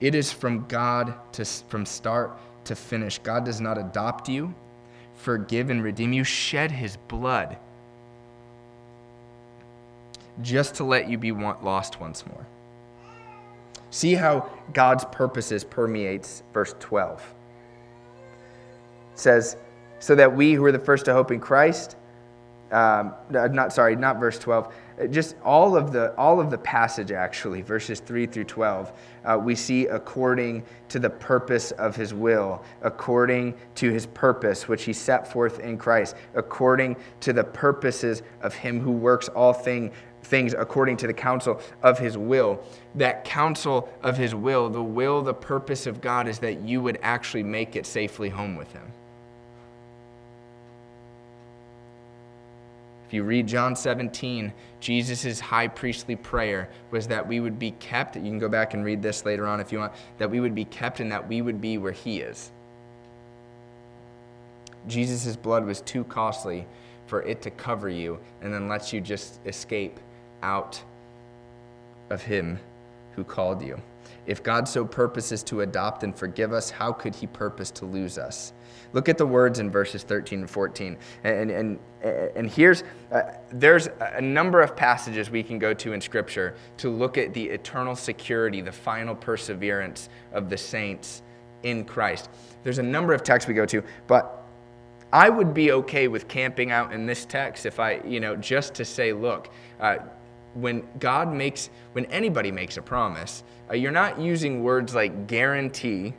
It 0.00 0.14
is 0.14 0.32
from 0.32 0.66
God 0.68 1.14
to, 1.32 1.44
from 1.44 1.84
start 1.84 2.38
to 2.66 2.76
finish. 2.76 3.18
God 3.18 3.44
does 3.44 3.60
not 3.60 3.76
adopt 3.76 4.28
you, 4.28 4.54
forgive, 5.16 5.68
and 5.70 5.82
redeem 5.82 6.12
you, 6.12 6.22
shed 6.22 6.70
his 6.70 6.96
blood 7.08 7.56
just 10.42 10.76
to 10.76 10.84
let 10.84 11.10
you 11.10 11.18
be 11.18 11.32
lost 11.32 12.00
once 12.00 12.24
more. 12.24 12.46
See 13.90 14.14
how 14.14 14.50
God's 14.72 15.04
purposes 15.06 15.64
permeates 15.64 16.42
verse 16.52 16.74
12. 16.78 17.34
It 19.12 19.18
says, 19.18 19.56
so 19.98 20.14
that 20.14 20.34
we 20.34 20.52
who 20.52 20.64
are 20.64 20.72
the 20.72 20.78
first 20.78 21.04
to 21.06 21.12
hope 21.12 21.30
in 21.30 21.40
Christ, 21.40 21.96
um, 22.70 23.14
not 23.30 23.72
sorry, 23.72 23.96
not 23.96 24.20
verse 24.20 24.38
12, 24.38 24.72
just 25.10 25.36
all 25.42 25.76
of 25.76 25.92
the 25.92 26.14
all 26.16 26.40
of 26.40 26.50
the 26.50 26.58
passage 26.58 27.12
actually, 27.12 27.62
verses 27.62 28.00
3 28.00 28.26
through 28.26 28.44
12, 28.44 28.92
uh, 29.24 29.38
we 29.42 29.54
see 29.54 29.86
according 29.86 30.62
to 30.88 30.98
the 30.98 31.08
purpose 31.08 31.70
of 31.72 31.96
his 31.96 32.12
will, 32.12 32.62
according 32.82 33.54
to 33.76 33.90
his 33.90 34.06
purpose 34.06 34.68
which 34.68 34.84
he 34.84 34.92
set 34.92 35.30
forth 35.32 35.60
in 35.60 35.78
Christ, 35.78 36.14
according 36.34 36.96
to 37.20 37.32
the 37.32 37.44
purposes 37.44 38.22
of 38.42 38.54
him 38.54 38.80
who 38.80 38.92
works 38.92 39.28
all 39.28 39.52
thing 39.52 39.90
things 40.22 40.54
according 40.54 40.96
to 40.98 41.06
the 41.06 41.12
counsel 41.12 41.60
of 41.82 41.98
his 41.98 42.18
will. 42.18 42.62
That 42.94 43.24
counsel 43.24 43.88
of 44.02 44.16
his 44.16 44.34
will, 44.34 44.68
the 44.68 44.82
will, 44.82 45.22
the 45.22 45.34
purpose 45.34 45.86
of 45.86 46.00
God 46.00 46.28
is 46.28 46.38
that 46.40 46.60
you 46.60 46.82
would 46.82 46.98
actually 47.02 47.42
make 47.42 47.76
it 47.76 47.86
safely 47.86 48.28
home 48.28 48.56
with 48.56 48.72
him. 48.72 48.92
If 53.08 53.14
you 53.14 53.22
read 53.22 53.46
John 53.46 53.74
17, 53.74 54.52
Jesus' 54.80 55.40
high 55.40 55.68
priestly 55.68 56.14
prayer 56.14 56.68
was 56.90 57.06
that 57.08 57.26
we 57.26 57.40
would 57.40 57.58
be 57.58 57.70
kept. 57.70 58.16
You 58.16 58.22
can 58.22 58.38
go 58.38 58.50
back 58.50 58.74
and 58.74 58.84
read 58.84 59.00
this 59.00 59.24
later 59.24 59.46
on 59.46 59.60
if 59.60 59.72
you 59.72 59.78
want. 59.78 59.94
That 60.18 60.30
we 60.30 60.40
would 60.40 60.54
be 60.54 60.66
kept 60.66 61.00
and 61.00 61.10
that 61.10 61.26
we 61.26 61.40
would 61.40 61.58
be 61.58 61.78
where 61.78 61.92
he 61.92 62.20
is. 62.20 62.50
Jesus' 64.86 65.36
blood 65.36 65.64
was 65.64 65.80
too 65.80 66.04
costly 66.04 66.66
for 67.06 67.22
it 67.22 67.40
to 67.42 67.50
cover 67.50 67.88
you 67.88 68.18
and 68.42 68.52
then 68.52 68.68
let 68.68 68.92
you 68.92 69.00
just 69.00 69.40
escape 69.46 69.98
out 70.42 70.82
of 72.10 72.22
him 72.22 72.58
who 73.12 73.24
called 73.24 73.62
you. 73.62 73.80
If 74.26 74.42
God 74.42 74.68
so 74.68 74.84
purposes 74.84 75.42
to 75.44 75.62
adopt 75.62 76.02
and 76.02 76.14
forgive 76.14 76.52
us, 76.52 76.70
how 76.70 76.92
could 76.92 77.14
he 77.14 77.26
purpose 77.26 77.70
to 77.72 77.86
lose 77.86 78.18
us? 78.18 78.52
Look 78.92 79.08
at 79.08 79.18
the 79.18 79.26
words 79.26 79.58
in 79.58 79.70
verses 79.70 80.02
13 80.02 80.40
and 80.40 80.50
14. 80.50 80.96
And, 81.24 81.50
and, 81.50 81.78
and 82.02 82.50
here's, 82.50 82.84
uh, 83.12 83.22
there's 83.50 83.88
a 84.00 84.20
number 84.20 84.60
of 84.60 84.76
passages 84.76 85.30
we 85.30 85.42
can 85.42 85.58
go 85.58 85.74
to 85.74 85.92
in 85.92 86.00
Scripture 86.00 86.54
to 86.78 86.90
look 86.90 87.18
at 87.18 87.34
the 87.34 87.44
eternal 87.48 87.96
security, 87.96 88.60
the 88.60 88.72
final 88.72 89.14
perseverance 89.14 90.08
of 90.32 90.48
the 90.48 90.56
saints 90.56 91.22
in 91.62 91.84
Christ. 91.84 92.30
There's 92.64 92.78
a 92.78 92.82
number 92.82 93.12
of 93.12 93.22
texts 93.22 93.48
we 93.48 93.54
go 93.54 93.66
to, 93.66 93.82
but 94.06 94.44
I 95.12 95.28
would 95.28 95.54
be 95.54 95.72
okay 95.72 96.08
with 96.08 96.28
camping 96.28 96.70
out 96.70 96.92
in 96.92 97.06
this 97.06 97.24
text 97.24 97.66
if 97.66 97.80
I, 97.80 98.00
you 98.06 98.20
know, 98.20 98.36
just 98.36 98.74
to 98.74 98.84
say, 98.84 99.12
look, 99.12 99.48
uh, 99.80 99.98
when 100.60 100.82
God 100.98 101.32
makes, 101.32 101.70
when 101.92 102.04
anybody 102.06 102.50
makes 102.50 102.76
a 102.76 102.82
promise, 102.82 103.44
uh, 103.70 103.74
you're 103.74 103.92
not 103.92 104.20
using 104.20 104.62
words 104.62 104.94
like 104.94 105.26
guarantee. 105.26 106.14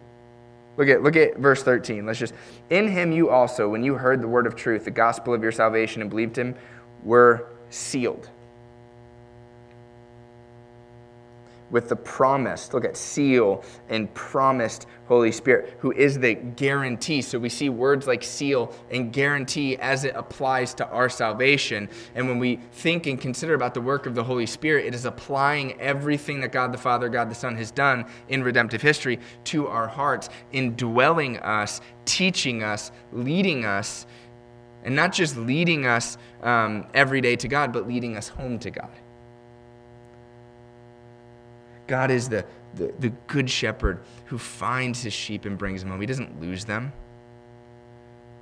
Look 0.77 0.87
at, 0.87 1.03
look 1.03 1.15
at 1.15 1.37
verse 1.37 1.61
13. 1.63 2.05
Let's 2.05 2.19
just, 2.19 2.33
in 2.69 2.87
him 2.87 3.11
you 3.11 3.29
also, 3.29 3.67
when 3.67 3.83
you 3.83 3.95
heard 3.95 4.21
the 4.21 4.27
word 4.27 4.47
of 4.47 4.55
truth, 4.55 4.85
the 4.85 4.91
gospel 4.91 5.33
of 5.33 5.43
your 5.43 5.51
salvation, 5.51 6.01
and 6.01 6.09
believed 6.09 6.37
him, 6.37 6.55
were 7.03 7.47
sealed 7.69 8.29
with 11.71 11.89
the 11.89 11.95
promised, 11.95 12.73
look 12.73 12.85
at 12.85 12.97
seal 12.97 13.63
and 13.89 14.13
promised 14.13 14.87
Holy 15.07 15.31
Spirit, 15.31 15.75
who 15.79 15.91
is 15.91 16.19
the 16.19 16.35
guarantee. 16.35 17.21
So 17.21 17.39
we 17.39 17.49
see 17.49 17.69
words 17.69 18.07
like 18.07 18.23
seal 18.23 18.73
and 18.91 19.11
guarantee 19.11 19.75
as 19.77 20.03
it 20.03 20.15
applies 20.15 20.73
to 20.75 20.87
our 20.89 21.09
salvation. 21.09 21.89
And 22.15 22.27
when 22.27 22.37
we 22.37 22.57
think 22.73 23.07
and 23.07 23.19
consider 23.19 23.55
about 23.55 23.73
the 23.73 23.81
work 23.81 24.05
of 24.05 24.15
the 24.15 24.23
Holy 24.23 24.45
Spirit, 24.45 24.85
it 24.85 24.93
is 24.93 25.05
applying 25.05 25.79
everything 25.81 26.41
that 26.41 26.51
God 26.51 26.71
the 26.71 26.77
Father, 26.77 27.09
God 27.09 27.29
the 27.29 27.35
Son 27.35 27.55
has 27.55 27.71
done 27.71 28.05
in 28.27 28.43
redemptive 28.43 28.81
history 28.81 29.19
to 29.45 29.67
our 29.67 29.87
hearts, 29.87 30.29
indwelling 30.51 31.37
us, 31.39 31.81
teaching 32.05 32.63
us, 32.63 32.91
leading 33.11 33.65
us, 33.65 34.05
and 34.83 34.95
not 34.95 35.11
just 35.11 35.35
leading 35.37 35.85
us 35.85 36.17
um, 36.43 36.87
every 36.93 37.19
day 37.19 37.35
to 37.35 37.47
God, 37.47 37.73
but 37.73 37.87
leading 37.87 38.15
us 38.15 38.27
home 38.27 38.59
to 38.59 38.71
God. 38.71 38.91
God 41.89 42.11
is 42.11 42.29
the, 42.29 42.45
the, 42.75 42.93
the 42.99 43.09
good 43.25 43.49
shepherd 43.49 43.99
who 44.25 44.37
finds 44.37 45.01
his 45.01 45.11
sheep 45.11 45.45
and 45.45 45.57
brings 45.57 45.81
them 45.81 45.89
home. 45.89 45.99
He 45.99 46.05
doesn't 46.05 46.39
lose 46.39 46.63
them. 46.63 46.93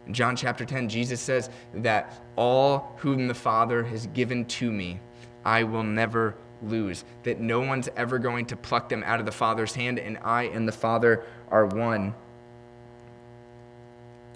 In 0.06 0.14
John 0.14 0.36
chapter 0.36 0.66
10, 0.66 0.90
Jesus 0.90 1.22
says 1.22 1.50
that 1.76 2.14
all 2.36 2.94
whom 2.98 3.30
the 3.30 3.34
Father 3.34 3.86
has 3.86 4.08
given 4.08 4.44
to 4.46 4.70
me, 4.70 5.00
I 5.46 5.64
will 5.64 5.84
never 5.84 6.36
lose. 6.62 7.06
That 7.24 7.40
no 7.40 7.62
one's 7.62 7.88
ever 7.96 8.20
going 8.20 8.48
to 8.48 8.58
pluck 8.58 8.90
them 8.90 9.02
out 9.04 9.22
of 9.22 9.26
the 9.26 9.32
Father's 9.32 9.74
hand, 9.74 9.98
and 9.98 10.18
I 10.26 10.44
and 10.44 10.68
the 10.68 10.74
Father 10.74 11.24
are 11.50 11.66
one. 11.66 12.14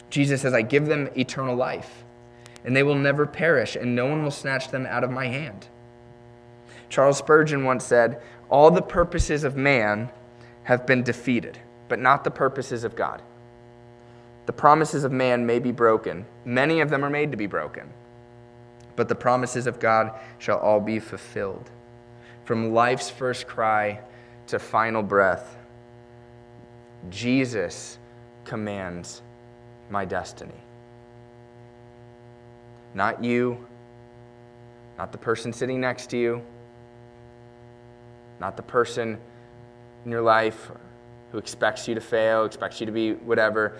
Jesus 0.09 0.41
says, 0.41 0.53
I 0.53 0.61
give 0.61 0.85
them 0.85 1.09
eternal 1.17 1.55
life, 1.55 2.05
and 2.63 2.73
they 2.73 2.83
will 2.83 2.95
never 2.95 3.25
perish, 3.25 3.75
and 3.75 3.93
no 3.93 4.05
one 4.05 4.23
will 4.23 4.31
snatch 4.31 4.69
them 4.69 4.85
out 4.85 5.03
of 5.03 5.11
my 5.11 5.27
hand. 5.27 5.67
Charles 6.91 7.17
Spurgeon 7.17 7.63
once 7.63 7.85
said, 7.85 8.21
all 8.51 8.69
the 8.69 8.81
purposes 8.81 9.43
of 9.43 9.55
man 9.55 10.11
have 10.63 10.85
been 10.85 11.01
defeated, 11.01 11.57
but 11.87 11.99
not 11.99 12.23
the 12.23 12.31
purposes 12.31 12.83
of 12.83 12.95
God. 12.95 13.21
The 14.45 14.53
promises 14.53 15.05
of 15.05 15.11
man 15.11 15.45
may 15.45 15.59
be 15.59 15.71
broken, 15.71 16.25
many 16.45 16.81
of 16.81 16.89
them 16.89 17.05
are 17.05 17.09
made 17.09 17.31
to 17.31 17.37
be 17.37 17.47
broken, 17.47 17.89
but 18.95 19.07
the 19.07 19.15
promises 19.15 19.67
of 19.67 19.79
God 19.79 20.11
shall 20.37 20.59
all 20.59 20.81
be 20.81 20.99
fulfilled. 20.99 21.69
From 22.43 22.73
life's 22.73 23.09
first 23.09 23.47
cry 23.47 24.01
to 24.47 24.59
final 24.59 25.01
breath, 25.01 25.55
Jesus 27.09 27.97
commands 28.43 29.21
my 29.89 30.03
destiny. 30.03 30.51
Not 32.93 33.23
you, 33.23 33.65
not 34.97 35.13
the 35.13 35.17
person 35.17 35.53
sitting 35.53 35.79
next 35.79 36.09
to 36.09 36.17
you, 36.17 36.41
not 38.41 38.57
the 38.57 38.63
person 38.63 39.17
in 40.03 40.11
your 40.11 40.21
life 40.21 40.71
who 41.31 41.37
expects 41.37 41.87
you 41.87 41.95
to 41.95 42.01
fail, 42.01 42.43
expects 42.43 42.81
you 42.81 42.87
to 42.87 42.91
be 42.91 43.13
whatever. 43.13 43.77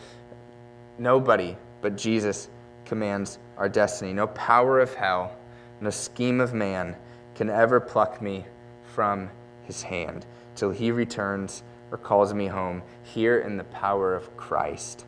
Nobody 0.98 1.58
but 1.82 1.98
Jesus 1.98 2.48
commands 2.86 3.40
our 3.58 3.68
destiny. 3.68 4.14
No 4.14 4.28
power 4.28 4.80
of 4.80 4.94
hell, 4.94 5.36
no 5.82 5.90
scheme 5.90 6.40
of 6.40 6.54
man 6.54 6.96
can 7.36 7.50
ever 7.50 7.80
pluck 7.80 8.22
me 8.22 8.46
from 8.94 9.30
his 9.64 9.82
hand 9.82 10.26
till 10.56 10.70
he 10.70 10.92
returns 10.92 11.64
or 11.90 11.98
calls 11.98 12.34
me 12.34 12.46
home. 12.46 12.84
Here 13.04 13.40
in 13.40 13.58
the 13.58 13.64
power 13.66 14.14
of 14.14 14.38
Christ, 14.38 15.06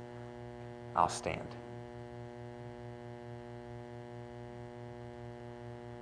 I'll 0.96 1.10
stand. 1.10 1.48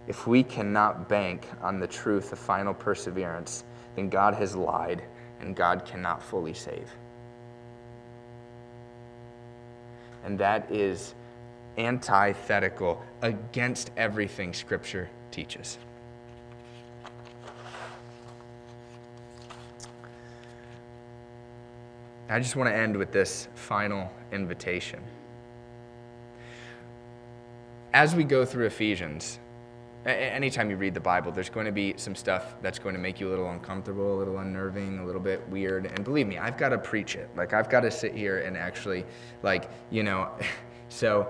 If 0.08 0.28
we 0.28 0.44
cannot 0.44 1.08
bank 1.08 1.48
on 1.62 1.80
the 1.80 1.88
truth 1.88 2.32
of 2.32 2.40
final 2.40 2.74
perseverance, 2.74 3.64
then 3.96 4.10
God 4.10 4.34
has 4.34 4.56
lied 4.56 5.04
and 5.40 5.56
God 5.56 5.86
cannot 5.86 6.22
fully 6.24 6.54
save. 6.54 6.90
And 10.24 10.40
that 10.40 10.72
is 10.72 11.16
antithetical 11.78 13.04
against 13.22 13.92
everything 13.98 14.54
Scripture 14.54 15.10
teaches. 15.32 15.78
I 22.30 22.40
just 22.40 22.56
want 22.56 22.70
to 22.70 22.76
end 22.76 22.96
with 22.96 23.12
this 23.12 23.50
final 23.56 24.10
invitation. 24.32 25.02
As 27.94 28.16
we 28.16 28.24
go 28.24 28.46
through 28.46 28.68
Ephesians, 28.68 29.38
anytime 30.06 30.70
you 30.70 30.78
read 30.78 30.94
the 30.94 31.00
Bible, 31.00 31.32
there's 31.32 31.50
going 31.50 31.66
to 31.66 31.72
be 31.72 31.94
some 31.98 32.16
stuff 32.16 32.56
that's 32.62 32.80
going 32.80 32.96
to 32.96 33.02
make 33.02 33.20
you 33.20 33.28
a 33.28 33.32
little 33.32 33.50
uncomfortable, 33.50 34.16
a 34.16 34.18
little 34.18 34.40
unnerving, 34.40 35.00
a 35.00 35.06
little 35.06 35.22
bit 35.22 35.48
weird. 35.50 35.86
And 35.86 36.04
believe 36.04 36.28
me, 36.28 36.38
I've 36.38 36.58
got 36.58 36.70
to 36.70 36.78
preach 36.78 37.16
it. 37.16 37.30
Like, 37.36 37.54
I've 37.54 37.70
got 37.70 37.82
to 37.82 37.92
sit 37.92 38.16
here 38.16 38.40
and 38.40 38.58
actually, 38.58 39.06
like, 39.44 39.70
you 39.90 40.04
know, 40.04 40.30
so. 40.90 41.28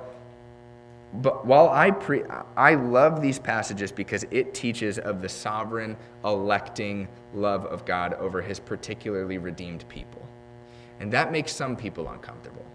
But 1.16 1.46
while 1.46 1.70
I 1.70 1.92
pre, 1.92 2.24
I 2.56 2.76
love 2.76 3.22
these 3.22 3.38
passages 3.38 3.92
because 3.92 4.26
it 4.32 4.54
teaches 4.54 4.98
of 4.98 5.22
the 5.22 5.28
sovereign, 5.28 5.98
electing 6.24 7.10
love 7.34 7.66
of 7.66 7.86
God 7.86 8.14
over 8.14 8.42
His 8.42 8.62
particularly 8.62 9.38
redeemed 9.38 9.88
people. 9.90 10.26
And 11.02 11.12
that 11.12 11.32
makes 11.32 11.52
some 11.52 11.76
people 11.76 12.08
uncomfortable. 12.08 12.66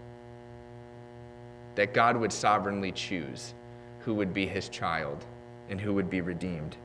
That 1.73 1.93
God 1.93 2.17
would 2.17 2.31
sovereignly 2.31 2.91
choose 2.91 3.55
who 4.01 4.13
would 4.13 4.33
be 4.33 4.45
his 4.45 4.69
child 4.69 5.25
and 5.69 5.79
who 5.79 5.93
would 5.93 6.09
be 6.09 6.21
redeemed. 6.21 6.77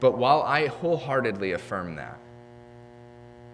But 0.00 0.18
while 0.18 0.42
I 0.42 0.66
wholeheartedly 0.66 1.52
affirm 1.52 1.96
that, 1.96 2.18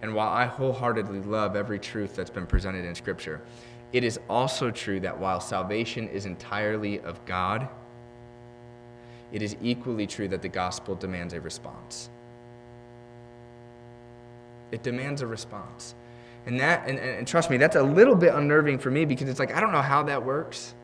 and 0.03 0.15
while 0.15 0.29
I 0.29 0.47
wholeheartedly 0.47 1.21
love 1.21 1.55
every 1.55 1.79
truth 1.79 2.17
that's 2.17 2.31
been 2.31 2.47
presented 2.47 2.85
in 2.85 2.95
Scripture, 2.95 3.41
it 3.93 4.03
is 4.03 4.19
also 4.29 4.71
true 4.71 4.99
that 5.01 5.17
while 5.17 5.41
salvation 5.41 6.09
is 6.09 6.27
entirely 6.27 6.99
of 7.01 7.25
God, 7.25 7.69
it 9.33 9.43
is 9.43 9.57
equally 9.63 10.07
true 10.07 10.29
that 10.29 10.43
the 10.43 10.49
gospel 10.49 10.95
demands 10.95 11.35
a 11.35 11.41
response. 11.41 12.11
It 14.73 14.83
demands 14.83 15.23
a 15.23 15.27
response. 15.27 15.95
And 16.47 16.59
that, 16.59 16.89
and, 16.89 16.99
and 16.99 17.27
trust 17.27 17.51
me, 17.51 17.57
that's 17.57 17.77
a 17.77 17.83
little 17.83 18.17
bit 18.17 18.35
unnerving 18.35 18.79
for 18.79 18.91
me 18.91 19.05
because 19.05 19.29
it's 19.29 19.39
like, 19.39 19.55
I 19.55 19.61
don't 19.61 19.73
know 19.73 19.83
how 19.83 20.03
that 20.05 20.25
works. 20.25 20.75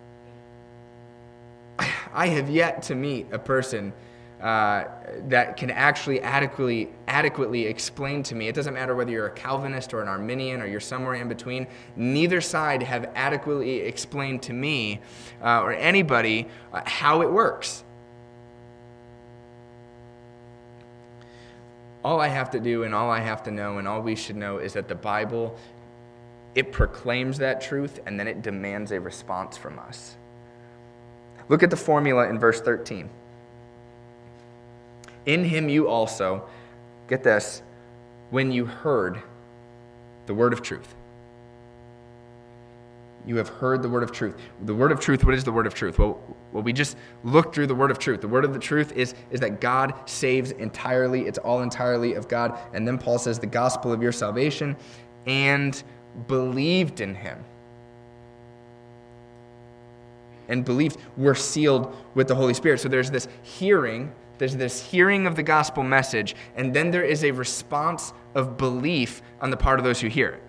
I 2.12 2.28
have 2.28 2.50
yet 2.50 2.82
to 2.84 2.94
meet 2.94 3.26
a 3.32 3.38
person 3.38 3.92
uh, 4.40 4.84
that 5.26 5.56
can 5.56 5.70
actually 5.70 6.20
adequately, 6.20 6.90
adequately 7.08 7.66
explain 7.66 8.22
to 8.22 8.34
me. 8.34 8.48
It 8.48 8.54
doesn't 8.54 8.74
matter 8.74 8.94
whether 8.94 9.10
you're 9.10 9.26
a 9.26 9.32
Calvinist 9.32 9.92
or 9.92 10.00
an 10.00 10.08
Arminian 10.08 10.62
or 10.62 10.66
you're 10.66 10.80
somewhere 10.80 11.14
in 11.14 11.28
between. 11.28 11.66
Neither 11.96 12.40
side 12.40 12.82
have 12.82 13.10
adequately 13.14 13.80
explained 13.80 14.42
to 14.42 14.52
me 14.52 15.00
uh, 15.42 15.62
or 15.62 15.72
anybody 15.72 16.46
uh, 16.72 16.82
how 16.84 17.22
it 17.22 17.30
works. 17.30 17.82
all 22.04 22.20
I 22.20 22.28
have 22.28 22.50
to 22.52 22.60
do 22.60 22.84
and 22.84 22.94
all 22.94 23.10
I 23.10 23.20
have 23.20 23.42
to 23.44 23.50
know 23.50 23.78
and 23.78 23.86
all 23.86 24.00
we 24.00 24.16
should 24.16 24.36
know 24.36 24.58
is 24.58 24.72
that 24.74 24.88
the 24.88 24.94
Bible 24.94 25.58
it 26.54 26.72
proclaims 26.72 27.38
that 27.38 27.60
truth 27.60 28.00
and 28.06 28.18
then 28.18 28.26
it 28.26 28.40
demands 28.40 28.92
a 28.92 29.00
response 29.00 29.56
from 29.56 29.78
us. 29.78 30.16
Look 31.48 31.62
at 31.62 31.70
the 31.70 31.76
formula 31.76 32.28
in 32.28 32.38
verse 32.38 32.60
13. 32.60 33.08
In 35.26 35.44
him 35.44 35.68
you 35.68 35.88
also, 35.88 36.48
get 37.08 37.22
this, 37.22 37.62
when 38.30 38.52
you 38.52 38.66
heard 38.66 39.20
the 40.26 40.34
word 40.34 40.52
of 40.52 40.62
truth. 40.62 40.94
You 43.26 43.36
have 43.36 43.48
heard 43.48 43.82
the 43.82 43.88
word 43.88 44.02
of 44.02 44.12
truth. 44.12 44.36
The 44.64 44.74
word 44.74 44.90
of 44.90 45.00
truth, 45.00 45.24
what 45.24 45.34
is 45.34 45.44
the 45.44 45.52
word 45.52 45.66
of 45.66 45.74
truth? 45.74 45.98
Well, 45.98 46.18
well, 46.52 46.62
we 46.62 46.72
just 46.72 46.96
looked 47.24 47.54
through 47.54 47.66
the 47.66 47.74
word 47.74 47.90
of 47.90 47.98
truth. 47.98 48.22
The 48.22 48.28
word 48.28 48.44
of 48.44 48.54
the 48.54 48.58
truth 48.58 48.92
is, 48.92 49.14
is 49.30 49.40
that 49.40 49.60
God 49.60 49.94
saves 50.08 50.52
entirely, 50.52 51.26
it's 51.26 51.38
all 51.38 51.60
entirely 51.60 52.14
of 52.14 52.26
God. 52.28 52.58
And 52.72 52.88
then 52.88 52.96
Paul 52.96 53.18
says, 53.18 53.38
the 53.38 53.46
gospel 53.46 53.92
of 53.92 54.02
your 54.02 54.12
salvation 54.12 54.76
and 55.26 55.82
believed 56.26 57.00
in 57.00 57.14
him. 57.14 57.44
And 60.48 60.64
believed, 60.64 60.98
we're 61.16 61.34
sealed 61.34 61.94
with 62.14 62.28
the 62.28 62.34
Holy 62.34 62.54
Spirit. 62.54 62.80
So 62.80 62.88
there's 62.88 63.10
this 63.10 63.28
hearing, 63.42 64.12
there's 64.38 64.56
this 64.56 64.82
hearing 64.82 65.26
of 65.26 65.36
the 65.36 65.42
gospel 65.42 65.82
message, 65.82 66.34
and 66.56 66.74
then 66.74 66.90
there 66.90 67.04
is 67.04 67.24
a 67.24 67.30
response 67.30 68.12
of 68.34 68.56
belief 68.56 69.20
on 69.40 69.50
the 69.50 69.56
part 69.56 69.78
of 69.78 69.84
those 69.84 70.00
who 70.00 70.08
hear 70.08 70.30
it. 70.30 70.42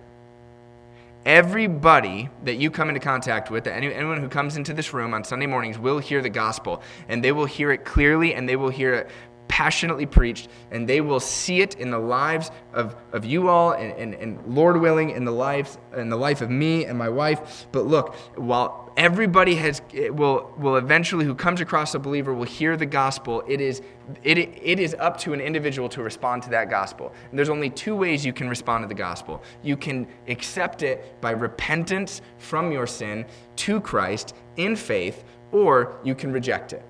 Everybody 1.26 2.30
that 2.44 2.54
you 2.54 2.70
come 2.70 2.88
into 2.88 3.00
contact 3.00 3.50
with, 3.50 3.66
anyone 3.66 4.20
who 4.20 4.28
comes 4.28 4.56
into 4.56 4.72
this 4.72 4.94
room 4.94 5.12
on 5.12 5.22
Sunday 5.22 5.46
mornings, 5.46 5.78
will 5.78 5.98
hear 5.98 6.22
the 6.22 6.30
gospel, 6.30 6.80
and 7.08 7.22
they 7.22 7.32
will 7.32 7.44
hear 7.44 7.72
it 7.72 7.84
clearly, 7.84 8.34
and 8.34 8.48
they 8.48 8.56
will 8.56 8.70
hear 8.70 8.94
it 8.94 9.10
passionately 9.46 10.06
preached, 10.06 10.48
and 10.70 10.88
they 10.88 11.02
will 11.02 11.20
see 11.20 11.60
it 11.60 11.74
in 11.74 11.90
the 11.90 11.98
lives 11.98 12.50
of, 12.72 12.96
of 13.12 13.26
you 13.26 13.48
all, 13.48 13.72
and, 13.72 13.92
and, 13.98 14.14
and 14.14 14.38
Lord 14.46 14.80
willing, 14.80 15.10
in 15.10 15.24
the 15.24 15.32
lives 15.32 15.76
in 15.94 16.08
the 16.08 16.16
life 16.16 16.40
of 16.40 16.48
me 16.48 16.86
and 16.86 16.96
my 16.96 17.08
wife. 17.08 17.66
But 17.70 17.84
look, 17.84 18.14
while 18.36 18.79
everybody 18.96 19.54
has 19.56 19.82
will 20.10 20.52
will 20.56 20.76
eventually 20.76 21.24
who 21.24 21.34
comes 21.34 21.60
across 21.60 21.94
a 21.94 21.98
believer 21.98 22.34
will 22.34 22.44
hear 22.44 22.76
the 22.76 22.86
gospel, 22.86 23.42
it 23.46 23.60
is 23.60 23.82
it, 24.22 24.38
it 24.38 24.78
is 24.80 24.94
up 24.98 25.18
to 25.20 25.32
an 25.32 25.40
individual 25.40 25.88
to 25.90 26.02
respond 26.02 26.42
to 26.44 26.50
that 26.50 26.70
gospel. 26.70 27.12
And 27.30 27.38
there's 27.38 27.48
only 27.48 27.70
two 27.70 27.94
ways 27.94 28.24
you 28.24 28.32
can 28.32 28.48
respond 28.48 28.84
to 28.84 28.88
the 28.88 28.94
gospel. 28.94 29.42
You 29.62 29.76
can 29.76 30.06
accept 30.28 30.82
it 30.82 31.20
by 31.20 31.30
repentance 31.30 32.22
from 32.38 32.72
your 32.72 32.86
sin 32.86 33.24
to 33.56 33.80
Christ 33.80 34.34
in 34.56 34.76
faith, 34.76 35.24
or 35.52 35.96
you 36.04 36.14
can 36.14 36.32
reject 36.32 36.72
it. 36.72 36.82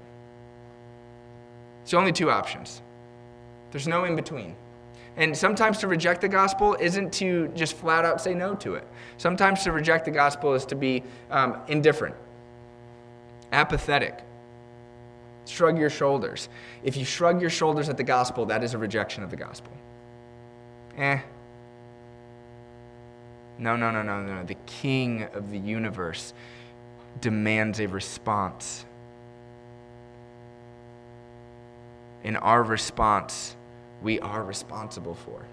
It's 1.82 1.94
only 1.94 2.12
two 2.12 2.30
options. 2.30 2.82
There's 3.70 3.88
no 3.88 4.04
in 4.04 4.16
between. 4.16 4.56
And 5.20 5.36
sometimes 5.36 5.78
to 5.78 5.86
reject 5.86 6.22
the 6.22 6.28
gospel 6.28 6.76
isn't 6.80 7.12
to 7.14 7.48
just 7.48 7.76
flat 7.76 8.04
out 8.04 8.20
say 8.20 8.34
no 8.34 8.54
to 8.56 8.74
it. 8.74 8.86
Sometimes 9.18 9.62
to 9.64 9.72
reject 9.72 10.06
the 10.06 10.10
gospel 10.10 10.54
is 10.54 10.64
to 10.64 10.74
be 10.74 11.04
um, 11.30 11.58
indifferent, 11.68 12.16
apathetic, 13.52 14.24
shrug 15.46 15.78
your 15.78 15.90
shoulders. 15.90 16.48
If 16.82 16.96
you 16.96 17.04
shrug 17.04 17.40
your 17.40 17.50
shoulders 17.50 17.88
at 17.88 17.98
the 17.98 18.02
gospel, 18.02 18.46
that 18.46 18.64
is 18.64 18.74
a 18.74 18.78
rejection 18.78 19.22
of 19.22 19.30
the 19.30 19.36
gospel. 19.36 19.72
Eh. 20.96 21.20
No, 23.58 23.76
no, 23.76 23.90
no, 23.90 24.02
no, 24.02 24.22
no. 24.22 24.42
The 24.44 24.56
king 24.64 25.24
of 25.34 25.50
the 25.50 25.58
universe 25.58 26.32
demands 27.20 27.78
a 27.78 27.86
response. 27.86 28.86
in 32.22 32.36
our 32.36 32.62
response, 32.62 33.56
we 34.02 34.20
are 34.20 34.42
responsible 34.44 35.14
for. 35.14 35.44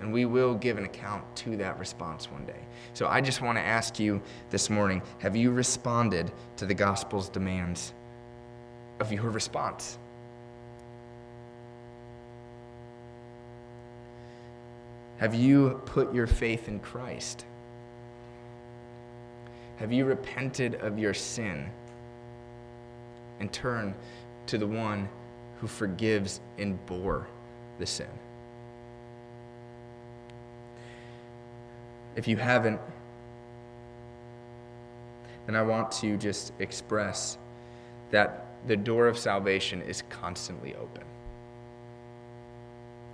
And 0.00 0.12
we 0.12 0.24
will 0.24 0.54
give 0.54 0.78
an 0.78 0.84
account 0.84 1.24
to 1.36 1.56
that 1.58 1.78
response 1.78 2.30
one 2.30 2.46
day. 2.46 2.60
So 2.94 3.06
I 3.06 3.20
just 3.20 3.42
want 3.42 3.58
to 3.58 3.62
ask 3.62 3.98
you 3.98 4.22
this 4.48 4.70
morning 4.70 5.02
have 5.18 5.36
you 5.36 5.50
responded 5.50 6.32
to 6.56 6.64
the 6.64 6.74
gospel's 6.74 7.28
demands 7.28 7.92
of 8.98 9.12
your 9.12 9.28
response? 9.30 9.98
Have 15.18 15.34
you 15.34 15.82
put 15.84 16.14
your 16.14 16.26
faith 16.26 16.66
in 16.66 16.80
Christ? 16.80 17.44
Have 19.76 19.92
you 19.92 20.06
repented 20.06 20.76
of 20.76 20.98
your 20.98 21.12
sin 21.12 21.70
and 23.38 23.52
turned 23.52 23.94
to 24.46 24.56
the 24.56 24.66
one 24.66 25.10
who 25.60 25.66
forgives 25.66 26.40
and 26.58 26.84
bore 26.86 27.26
the 27.78 27.86
sin. 27.86 28.08
If 32.16 32.26
you 32.26 32.36
haven't, 32.36 32.80
And 35.50 35.56
I 35.56 35.62
want 35.62 35.90
to 35.92 36.16
just 36.16 36.52
express 36.60 37.36
that 38.12 38.46
the 38.68 38.76
door 38.76 39.08
of 39.08 39.18
salvation 39.18 39.82
is 39.82 40.04
constantly 40.08 40.76
open. 40.76 41.02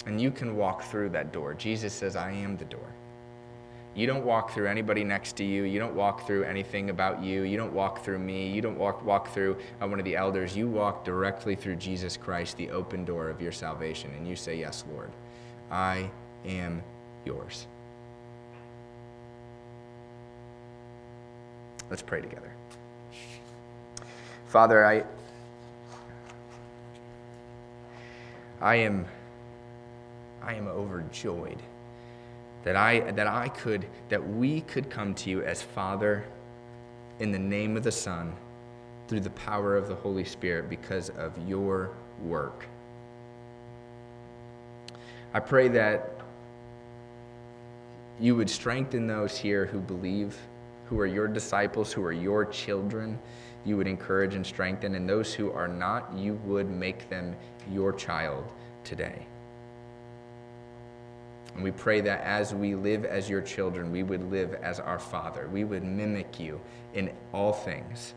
And 0.04 0.20
you 0.20 0.30
can 0.30 0.54
walk 0.54 0.82
through 0.82 1.08
that 1.10 1.32
door. 1.32 1.54
Jesus 1.54 1.94
says, 1.94 2.14
I 2.14 2.32
am 2.32 2.58
the 2.58 2.66
door. 2.66 2.92
You 3.96 4.06
don't 4.06 4.26
walk 4.26 4.50
through 4.50 4.66
anybody 4.66 5.04
next 5.04 5.36
to 5.36 5.44
you. 5.44 5.62
You 5.62 5.78
don't 5.78 5.94
walk 5.94 6.26
through 6.26 6.44
anything 6.44 6.90
about 6.90 7.22
you. 7.22 7.42
You 7.42 7.56
don't 7.56 7.72
walk 7.72 8.04
through 8.04 8.18
me. 8.18 8.50
You 8.50 8.60
don't 8.60 8.76
walk, 8.76 9.02
walk 9.02 9.32
through 9.32 9.56
uh, 9.80 9.88
one 9.88 9.98
of 9.98 10.04
the 10.04 10.14
elders. 10.14 10.54
You 10.54 10.68
walk 10.68 11.02
directly 11.02 11.54
through 11.54 11.76
Jesus 11.76 12.14
Christ, 12.14 12.58
the 12.58 12.70
open 12.70 13.06
door 13.06 13.30
of 13.30 13.40
your 13.40 13.52
salvation. 13.52 14.10
And 14.18 14.28
you 14.28 14.36
say, 14.36 14.58
Yes, 14.58 14.84
Lord, 14.92 15.10
I 15.70 16.10
am 16.44 16.82
yours. 17.24 17.66
Let's 21.88 22.02
pray 22.02 22.20
together. 22.20 22.52
Father, 24.48 24.84
I, 24.84 25.04
I 28.60 28.76
am, 28.76 29.06
I 30.42 30.52
am 30.52 30.68
overjoyed 30.68 31.58
that 32.66 32.74
I, 32.74 33.12
that 33.12 33.28
I 33.28 33.48
could, 33.48 33.86
that 34.08 34.28
we 34.28 34.62
could 34.62 34.90
come 34.90 35.14
to 35.14 35.30
you 35.30 35.40
as 35.42 35.62
Father 35.62 36.24
in 37.20 37.30
the 37.30 37.38
name 37.38 37.76
of 37.76 37.84
the 37.84 37.92
Son 37.92 38.34
through 39.06 39.20
the 39.20 39.30
power 39.30 39.76
of 39.76 39.86
the 39.86 39.94
Holy 39.94 40.24
Spirit 40.24 40.68
because 40.68 41.10
of 41.10 41.32
your 41.48 41.90
work. 42.24 42.66
I 45.32 45.38
pray 45.38 45.68
that 45.68 46.10
you 48.18 48.34
would 48.34 48.50
strengthen 48.50 49.06
those 49.06 49.38
here 49.38 49.66
who 49.66 49.78
believe, 49.78 50.36
who 50.88 50.98
are 50.98 51.06
your 51.06 51.28
disciples, 51.28 51.92
who 51.92 52.02
are 52.02 52.12
your 52.12 52.44
children. 52.44 53.16
You 53.64 53.76
would 53.76 53.86
encourage 53.86 54.34
and 54.34 54.44
strengthen, 54.44 54.96
and 54.96 55.08
those 55.08 55.32
who 55.32 55.52
are 55.52 55.68
not, 55.68 56.12
you 56.16 56.34
would 56.44 56.68
make 56.68 57.08
them 57.10 57.36
your 57.70 57.92
child 57.92 58.44
today. 58.82 59.24
And 61.56 61.64
we 61.64 61.70
pray 61.70 62.02
that 62.02 62.20
as 62.20 62.54
we 62.54 62.74
live 62.74 63.06
as 63.06 63.30
your 63.30 63.40
children, 63.40 63.90
we 63.90 64.02
would 64.02 64.30
live 64.30 64.52
as 64.62 64.78
our 64.78 64.98
Father. 64.98 65.48
We 65.50 65.64
would 65.64 65.82
mimic 65.82 66.38
you 66.38 66.60
in 66.92 67.10
all 67.32 67.54
things. 67.54 68.12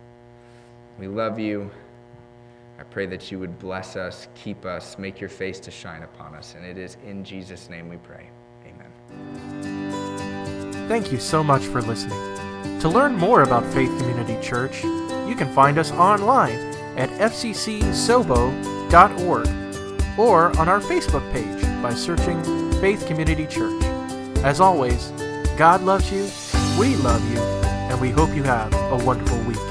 We 1.00 1.08
love 1.08 1.40
you. 1.40 1.72
I 2.78 2.84
pray 2.84 3.06
that 3.06 3.32
you 3.32 3.40
would 3.40 3.58
bless 3.58 3.96
us, 3.96 4.28
keep 4.36 4.66
us, 4.66 4.98
make 4.98 5.22
your 5.22 5.30
face 5.30 5.62
to 5.62 5.72
shine 5.72 6.04
upon 6.04 6.36
us. 6.36 6.56
And 6.58 6.66
it 6.66 6.78
is 6.78 6.98
in 7.06 7.24
Jesus' 7.24 7.70
name 7.70 7.88
we 7.88 7.96
pray. 7.96 8.30
Amen. 8.66 8.92
Thank 10.90 11.14
you 11.14 11.18
so 11.18 11.42
much 11.42 11.64
for 11.64 11.82
listening. 11.82 12.20
To 12.82 12.90
learn 12.90 13.16
more 13.16 13.44
about 13.44 13.66
Faith 13.68 13.98
Community 14.00 14.38
Church, 14.46 14.84
you 14.84 15.36
can 15.38 15.54
find 15.54 15.78
us 15.78 15.94
online 15.94 16.60
at 16.98 17.10
fccsobo.org 17.12 18.50
or 20.20 20.58
on 20.60 20.68
our 20.68 20.82
Facebook 20.82 21.32
page 21.32 21.62
by 21.82 21.94
searching 21.94 22.69
Faith 22.80 23.06
Community 23.08 23.46
Church. 23.46 23.84
As 24.46 24.62
always, 24.62 25.10
God 25.58 25.82
loves 25.82 26.10
you, 26.14 26.30
we 26.80 26.96
love 26.98 27.22
you, 27.30 27.40
and 27.92 28.00
we 28.00 28.10
hope 28.10 28.34
you 28.34 28.44
have 28.44 28.74
a 28.74 29.04
wonderful 29.04 29.38
week. 29.40 29.69